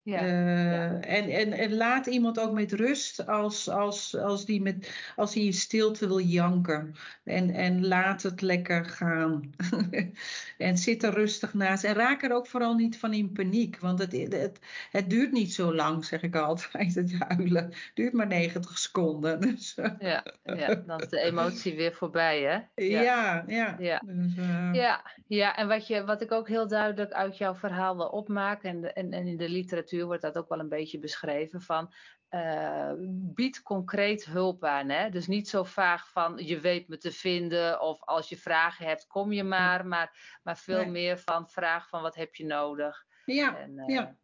Ja, 0.04 0.24
uh, 0.24 0.72
ja. 0.72 1.00
En, 1.00 1.30
en, 1.30 1.52
en 1.52 1.74
laat 1.74 2.06
iemand 2.06 2.40
ook 2.40 2.52
met 2.52 2.72
rust 2.72 3.28
als, 3.28 3.70
als, 3.70 4.16
als, 4.18 4.46
die 4.46 4.62
met, 4.62 4.92
als 5.16 5.34
die 5.34 5.46
in 5.46 5.54
stilte 5.54 6.08
wil 6.08 6.20
janken. 6.20 6.96
En, 7.24 7.50
en 7.50 7.88
laat 7.88 8.22
het 8.24 8.42
lekker 8.42 8.86
gaan. 8.86 9.54
en 10.58 10.78
zit 10.78 11.04
er 11.04 11.14
rustig 11.14 11.54
naast. 11.54 11.84
En 11.84 11.94
raak 11.94 12.24
er 12.24 12.34
ook 12.34 12.48
vooral 12.48 12.74
niet 12.74 12.98
van 12.98 13.14
in 13.14 13.32
paniek. 13.32 13.80
Want 13.80 14.00
het, 14.00 14.12
het, 14.12 14.60
het 14.92 15.10
duurt 15.10 15.32
niet 15.32 15.54
zo 15.54 15.76
lang, 15.76 16.06
zeg 16.06 16.22
ik 16.22 16.36
altijd, 16.36 16.96
het 16.96 17.14
huilen. 17.18 17.74
Duurt 17.94 18.14
maar 18.14 18.28
90 18.28 18.78
seconden. 18.78 19.42
Dus. 19.42 19.76
ja, 20.00 20.24
ja, 20.44 20.76
dan 20.76 21.00
is 21.00 21.10
de 21.10 21.20
emotie 21.20 21.76
weer 21.76 21.94
voorbij, 21.94 22.42
hè? 22.42 22.84
Ja, 22.86 23.02
ja. 23.02 23.44
Ja, 23.48 23.76
ja. 23.80 24.02
Dus, 24.06 24.36
uh... 24.36 24.70
ja, 24.74 25.04
ja. 25.28 25.56
en 25.56 25.68
wat, 25.68 25.88
je, 25.88 26.04
wat 26.04 26.22
ik 26.22 26.32
ook 26.32 26.48
heel 26.48 26.68
duidelijk 26.68 27.12
uit 27.12 27.38
jouw 27.38 27.56
verhaal 27.56 27.96
wil 27.96 28.08
opmaken... 28.08 28.70
en, 28.70 28.96
en, 28.96 29.14
en 29.14 29.28
in 29.28 29.38
de 29.38 29.50
literatuur 29.50 29.92
wordt 30.02 30.22
dat 30.22 30.38
ook 30.38 30.50
wel 30.50 30.60
een 30.60 30.70
beetje 30.70 31.00
beschreven 31.00 31.62
van 31.62 31.94
uh, 32.30 32.92
bied 33.34 33.62
concreet 33.62 34.26
hulp 34.26 34.64
aan. 34.64 34.90
Hè? 34.90 35.10
Dus 35.10 35.28
niet 35.28 35.50
zo 35.50 35.64
vaag 35.64 36.10
van 36.10 36.38
je 36.38 36.60
weet 36.60 36.88
me 36.88 36.98
te 36.98 37.12
vinden 37.12 37.82
of 37.82 38.02
als 38.02 38.30
je 38.30 38.38
vragen 38.38 38.86
hebt 38.86 39.08
kom 39.08 39.32
je 39.32 39.44
maar, 39.44 39.88
maar, 39.88 40.40
maar 40.44 40.58
veel 40.58 40.82
nee. 40.82 40.92
meer 40.92 41.18
van 41.18 41.50
vraag 41.50 41.90
van 41.90 42.02
wat 42.02 42.16
heb 42.16 42.36
je 42.36 42.46
nodig. 42.46 43.06
Ja, 43.26 43.58
en, 43.58 43.78
uh, 43.78 43.88
ja. 43.88 44.18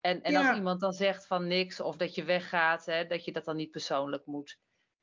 En, 0.00 0.22
en 0.22 0.32
ja. 0.32 0.48
als 0.48 0.56
iemand 0.56 0.80
dan 0.80 0.92
zegt 0.92 1.26
van 1.26 1.46
niks 1.46 1.80
of 1.80 1.96
dat 1.96 2.14
je 2.14 2.24
weggaat, 2.24 2.86
hè, 2.86 3.06
dat 3.06 3.24
je 3.24 3.32
dat 3.32 3.44
dan 3.44 3.56
niet 3.56 3.70
persoonlijk 3.70 4.26
moet 4.26 4.58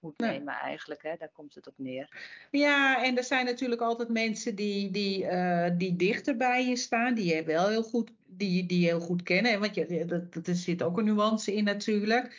moet 0.06 0.18
nee. 0.20 0.32
nemen 0.38 0.54
eigenlijk. 0.54 1.04
Hè? 1.04 1.16
Daar 1.20 1.32
komt 1.34 1.56
het 1.56 1.68
op 1.68 1.74
neer. 1.78 2.10
Ja, 2.52 3.04
en 3.04 3.18
er 3.18 3.24
zijn 3.24 3.46
natuurlijk 3.46 3.82
altijd 3.82 4.10
mensen 4.10 4.56
die, 4.56 4.92
die, 4.92 5.24
uh, 5.24 5.70
die 5.78 5.96
dichter 5.96 6.36
bij 6.38 6.68
je 6.68 6.76
staan, 6.76 7.14
die 7.14 7.36
je 7.36 7.44
wel 7.44 7.68
heel 7.70 7.84
goed, 7.84 8.12
die, 8.26 8.66
die 8.66 8.86
heel 8.86 9.00
goed 9.00 9.24
kennen. 9.24 9.60
Want 9.60 9.76
je, 9.76 10.06
dat, 10.06 10.34
dat, 10.34 10.48
er 10.48 10.56
zit 10.56 10.84
ook 10.84 10.98
een 10.98 11.06
nuance 11.06 11.54
in 11.54 11.64
natuurlijk. 11.64 12.36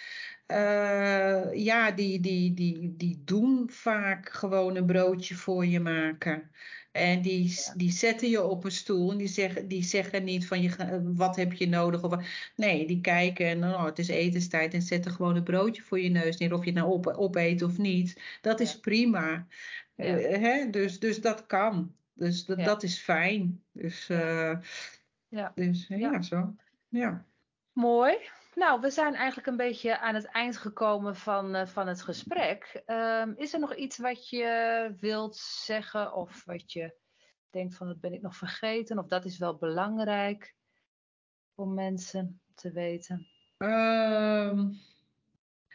eh, 0.46 1.54
ja, 1.54 1.90
die, 1.90 2.20
die, 2.20 2.54
die, 2.54 2.94
die 2.96 3.22
doen 3.24 3.70
vaak 3.70 4.28
gewoon 4.28 4.76
een 4.76 4.86
broodje 4.86 5.34
voor 5.34 5.66
je 5.66 5.80
maken. 5.80 6.50
En 6.96 7.22
die, 7.22 7.48
Ja. 7.48 7.74
die 7.76 7.90
zetten 7.92 8.28
je 8.28 8.42
op 8.44 8.64
een 8.64 8.70
stoel 8.70 9.10
en 9.10 9.16
die 9.16 9.28
zeggen, 9.28 9.68
die 9.68 9.82
zeggen 9.84 10.24
niet 10.24 10.46
van 10.46 10.62
je, 10.62 11.00
wat 11.14 11.36
heb 11.36 11.52
je 11.52 11.68
nodig? 11.68 12.02
Of, 12.02 12.14
nee, 12.56 12.86
die 12.86 13.00
kijken 13.00 13.46
en 13.46 13.64
oh, 13.64 13.84
het 13.84 13.98
is 13.98 14.08
etenstijd 14.08 14.74
en 14.74 14.82
zetten 14.82 15.10
gewoon 15.12 15.36
een 15.36 15.42
broodje 15.42 15.82
voor 15.82 16.00
je 16.00 16.08
neus 16.08 16.36
neer. 16.36 16.52
Of 16.54 16.64
je 16.64 16.70
het 16.70 16.78
nou 16.78 16.92
op, 16.92 17.06
opeet 17.06 17.62
of 17.62 17.78
niet. 17.78 18.20
Dat 18.40 18.60
is 18.60 18.72
Ja. 18.72 18.78
prima. 18.80 19.46
Ja. 19.96 20.04
Eh, 20.04 20.40
hè? 20.40 20.70
Dus, 20.70 20.98
dus 20.98 21.20
dat 21.20 21.46
kan. 21.46 21.94
Dus 22.14 22.44
dat, 22.44 22.58
dat 22.58 22.82
is 22.82 22.98
fijn. 22.98 23.62
Dus, 23.72 24.06
Ja. 24.06 24.50
eh, 24.50 24.58
Ja. 25.28 25.52
dus 25.54 25.86
ja, 25.88 26.22
zo. 26.22 26.54
Ja. 26.88 27.24
Mooi. 27.72 28.14
Nou, 28.56 28.80
we 28.80 28.90
zijn 28.90 29.14
eigenlijk 29.14 29.46
een 29.46 29.56
beetje 29.56 29.98
aan 29.98 30.14
het 30.14 30.24
eind 30.24 30.56
gekomen 30.56 31.16
van, 31.16 31.54
eh, 31.54 31.66
van 31.66 31.86
het 31.86 32.02
gesprek. 32.02 32.82
Ehm, 32.86 33.32
is 33.36 33.52
er 33.52 33.60
nog 33.60 33.74
iets 33.74 33.98
wat 33.98 34.28
je 34.28 34.94
wilt 35.00 35.36
zeggen 35.36 36.14
of 36.14 36.44
wat 36.44 36.72
je 36.72 36.94
denkt 37.50 37.74
van 37.74 37.86
dat 37.86 38.00
ben 38.00 38.12
ik 38.12 38.22
nog 38.22 38.36
vergeten 38.36 38.98
of 38.98 39.06
dat 39.06 39.24
is 39.24 39.38
wel 39.38 39.56
belangrijk 39.56 40.54
voor 41.54 41.68
mensen 41.68 42.40
te 42.54 42.72
weten? 42.72 43.26
Ehm, 43.56 44.72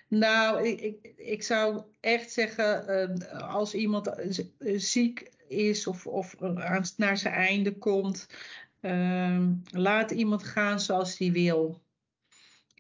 nou, 0.08 0.68
ik, 0.68 0.82
ik, 0.82 1.14
ik 1.18 1.44
zou 1.44 1.84
echt 2.00 2.32
zeggen, 2.32 2.88
eh, 2.88 3.54
als 3.54 3.74
iemand 3.74 4.16
ziek 4.60 5.32
is 5.48 5.88
of, 5.88 6.08
of 6.08 6.40
naar 6.98 7.18
zijn 7.18 7.34
einde 7.34 7.78
komt, 7.78 8.28
ehm, 8.80 9.54
laat 9.70 10.12
iemand 10.12 10.44
gaan 10.44 10.80
zoals 10.80 11.18
hij 11.18 11.32
wil. 11.32 11.82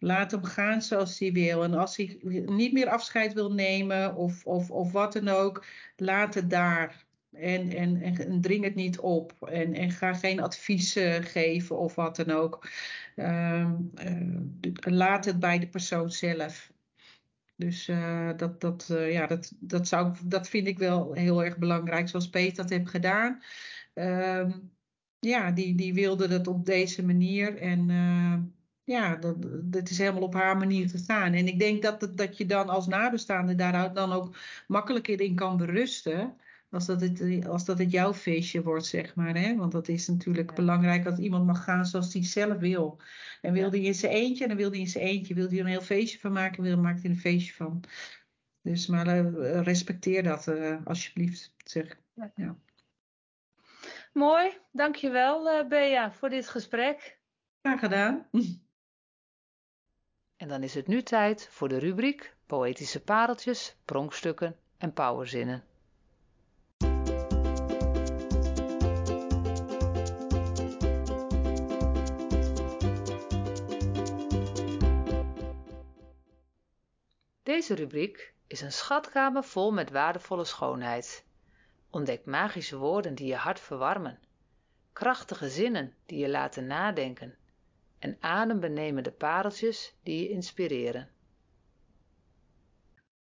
Laat 0.03 0.31
hem 0.31 0.43
gaan 0.43 0.81
zoals 0.81 1.19
hij 1.19 1.31
wil. 1.31 1.63
En 1.63 1.73
als 1.73 1.97
hij 1.97 2.19
niet 2.45 2.73
meer 2.73 2.89
afscheid 2.89 3.33
wil 3.33 3.53
nemen 3.53 4.15
of, 4.15 4.45
of, 4.45 4.71
of 4.71 4.91
wat 4.91 5.13
dan 5.13 5.27
ook, 5.27 5.65
laat 5.95 6.33
het 6.33 6.49
daar. 6.49 7.05
En, 7.31 7.69
en, 7.69 8.01
en, 8.01 8.41
dring 8.41 8.63
het 8.63 8.75
niet 8.75 8.99
op. 8.99 9.35
En, 9.39 9.73
en 9.73 9.91
ga 9.91 10.13
geen 10.13 10.39
adviezen 10.39 11.23
geven 11.23 11.77
of 11.77 11.95
wat 11.95 12.15
dan 12.15 12.29
ook. 12.29 12.67
Ehm, 13.15 13.75
eh, 13.95 14.93
laat 14.93 15.25
het 15.25 15.39
bij 15.39 15.59
de 15.59 15.67
persoon 15.67 16.11
zelf. 16.11 16.71
Dus 17.55 17.87
eh, 17.87 18.29
dat, 18.37 18.61
dat, 18.61 18.89
eh, 18.89 19.11
ja, 19.11 19.27
dat, 19.27 19.53
dat, 19.59 19.87
zou, 19.87 20.15
dat 20.23 20.49
vind 20.49 20.67
ik 20.67 20.77
wel 20.77 21.13
heel 21.13 21.43
erg 21.43 21.57
belangrijk, 21.57 22.09
zoals 22.09 22.29
Peter 22.29 22.55
dat 22.55 22.69
heeft 22.69 22.89
gedaan. 22.89 23.41
Ehm, 23.93 24.51
ja, 25.19 25.51
die, 25.51 25.75
die 25.75 25.93
wilde 25.93 26.27
het 26.27 26.47
op 26.47 26.65
deze 26.65 27.05
manier. 27.05 27.57
En 27.57 27.89
ja, 28.83 29.15
dat, 29.15 29.35
dat 29.63 29.89
is 29.89 29.97
helemaal 29.97 30.21
op 30.21 30.33
haar 30.33 30.57
manier 30.57 30.89
gegaan. 30.89 31.33
En 31.33 31.47
ik 31.47 31.59
denk 31.59 31.81
dat, 31.81 32.01
het, 32.01 32.17
dat 32.17 32.37
je 32.37 32.45
dan 32.45 32.69
als 32.69 32.87
nabestaande 32.87 33.55
daaruit 33.55 33.95
dan 33.95 34.11
ook 34.11 34.35
makkelijker 34.67 35.21
in 35.21 35.35
kan 35.35 35.57
berusten. 35.57 36.37
Als 36.69 36.85
dat, 36.85 37.01
het, 37.01 37.47
als 37.47 37.65
dat 37.65 37.77
het 37.77 37.91
jouw 37.91 38.13
feestje 38.13 38.63
wordt, 38.63 38.85
zeg 38.85 39.15
maar. 39.15 39.35
Hè? 39.35 39.55
Want 39.55 39.71
dat 39.71 39.87
is 39.87 40.07
natuurlijk 40.07 40.49
Ja. 40.49 40.55
belangrijk 40.55 41.03
dat 41.03 41.17
iemand 41.17 41.45
mag 41.45 41.63
gaan 41.63 41.85
zoals 41.85 42.13
hij 42.13 42.23
zelf 42.23 42.57
wil. 42.57 43.01
En 43.41 43.53
wil 43.53 43.63
Ja. 43.63 43.69
hij 43.69 43.79
in 43.81 43.95
zijn 43.95 44.11
eentje, 44.11 44.47
dan 44.47 44.57
wil 44.57 44.69
hij 44.69 44.79
in 44.79 44.87
zijn 44.87 45.05
eentje. 45.05 45.33
Wil 45.33 45.47
hij 45.47 45.53
er 45.57 45.63
een 45.63 45.69
heel 45.69 45.81
feestje 45.81 46.19
van 46.19 46.31
maken, 46.31 46.63
wil, 46.63 46.77
maakt 46.77 47.01
hij 47.01 47.09
een 47.11 47.17
feestje 47.17 47.53
van. 47.53 47.83
Dus 48.61 48.87
maar 48.87 49.07
eh, 49.07 49.61
respecteer 49.61 50.23
dat 50.23 50.47
eh, 50.47 50.77
alsjeblieft, 50.85 51.53
zeg. 51.63 51.99
Ja. 52.13 52.31
Ja. 52.35 52.55
Mooi, 54.13 54.57
dankjewel 54.71 55.49
eh 55.49 55.67
Bea 55.67 56.11
voor 56.11 56.29
dit 56.29 56.47
gesprek. 56.49 57.19
Graag 57.61 57.79
gedaan. 57.79 58.29
En 60.41 60.47
dan 60.47 60.63
is 60.63 60.73
het 60.73 60.87
nu 60.87 61.03
tijd 61.03 61.47
voor 61.51 61.69
de 61.69 61.77
rubriek 61.77 62.35
Poëtische 62.45 63.01
pareltjes, 63.03 63.75
pronkstukken 63.85 64.57
en 64.77 64.93
powerzinnen. 64.93 65.63
Deze 77.43 77.75
rubriek 77.75 78.33
is 78.47 78.61
een 78.61 78.71
schatkamer 78.71 79.43
vol 79.43 79.71
met 79.71 79.89
waardevolle 79.89 80.45
schoonheid. 80.45 81.25
Ontdek 81.89 82.25
magische 82.25 82.77
woorden 82.77 83.15
die 83.15 83.27
je 83.27 83.35
hart 83.35 83.59
verwarmen, 83.59 84.19
krachtige 84.93 85.49
zinnen 85.49 85.93
die 86.05 86.17
je 86.19 86.29
laten 86.29 86.67
nadenken 86.67 87.35
en 88.01 88.17
adembenemende 88.19 89.11
pareltjes 89.11 89.95
die 90.03 90.23
je 90.23 90.29
inspireren. 90.29 91.09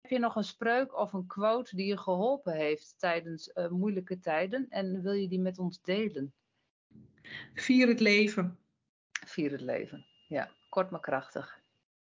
Heb 0.00 0.10
je 0.10 0.18
nog 0.18 0.36
een 0.36 0.44
spreuk 0.44 0.98
of 0.98 1.12
een 1.12 1.26
quote 1.26 1.76
die 1.76 1.86
je 1.86 1.98
geholpen 1.98 2.52
heeft 2.52 2.94
tijdens 2.98 3.52
eh, 3.52 3.68
moeilijke 3.68 4.18
tijden 4.18 4.66
en 4.68 5.02
wil 5.02 5.12
je 5.12 5.28
die 5.28 5.40
met 5.40 5.58
ons 5.58 5.82
delen? 5.82 6.32
Vier 7.54 7.88
het 7.88 8.00
leven. 8.00 8.58
Vier 9.26 9.50
het 9.50 9.60
leven. 9.60 10.06
Ja, 10.28 10.50
kort 10.68 10.90
maar 10.90 11.00
krachtig. 11.00 11.60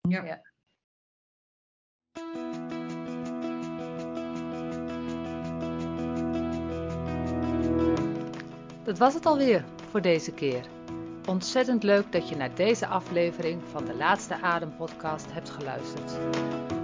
Ja. 0.00 0.24
Ja. 0.24 0.42
Dat 8.84 8.98
was 8.98 9.14
het 9.14 9.26
alweer 9.26 9.64
voor 9.90 10.00
deze 10.00 10.34
keer. 10.34 10.85
Ontzettend 11.26 11.82
leuk 11.82 12.12
dat 12.12 12.28
je 12.28 12.36
naar 12.36 12.54
deze 12.54 12.86
aflevering 12.86 13.62
van 13.70 13.84
de 13.84 13.94
Laatste 13.94 14.40
Adem 14.40 14.76
podcast 14.76 15.32
hebt 15.32 15.50
geluisterd. 15.50 16.12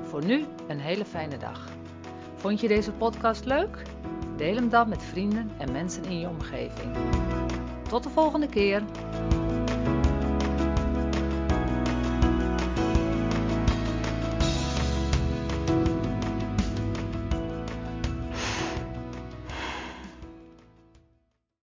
Voor 0.04 0.24
nu 0.24 0.44
een 0.68 0.80
hele 0.80 1.04
fijne 1.04 1.36
dag. 1.36 1.68
Vond 2.36 2.60
je 2.60 2.68
deze 2.68 2.92
podcast 2.92 3.44
leuk? 3.44 3.82
Deel 4.36 4.54
hem 4.54 4.68
dan 4.68 4.88
met 4.88 5.02
vrienden 5.02 5.50
en 5.58 5.72
mensen 5.72 6.04
in 6.04 6.18
je 6.18 6.28
omgeving. 6.28 6.96
Tot 7.88 8.02
de 8.02 8.10
volgende 8.10 8.48
keer. 8.48 8.82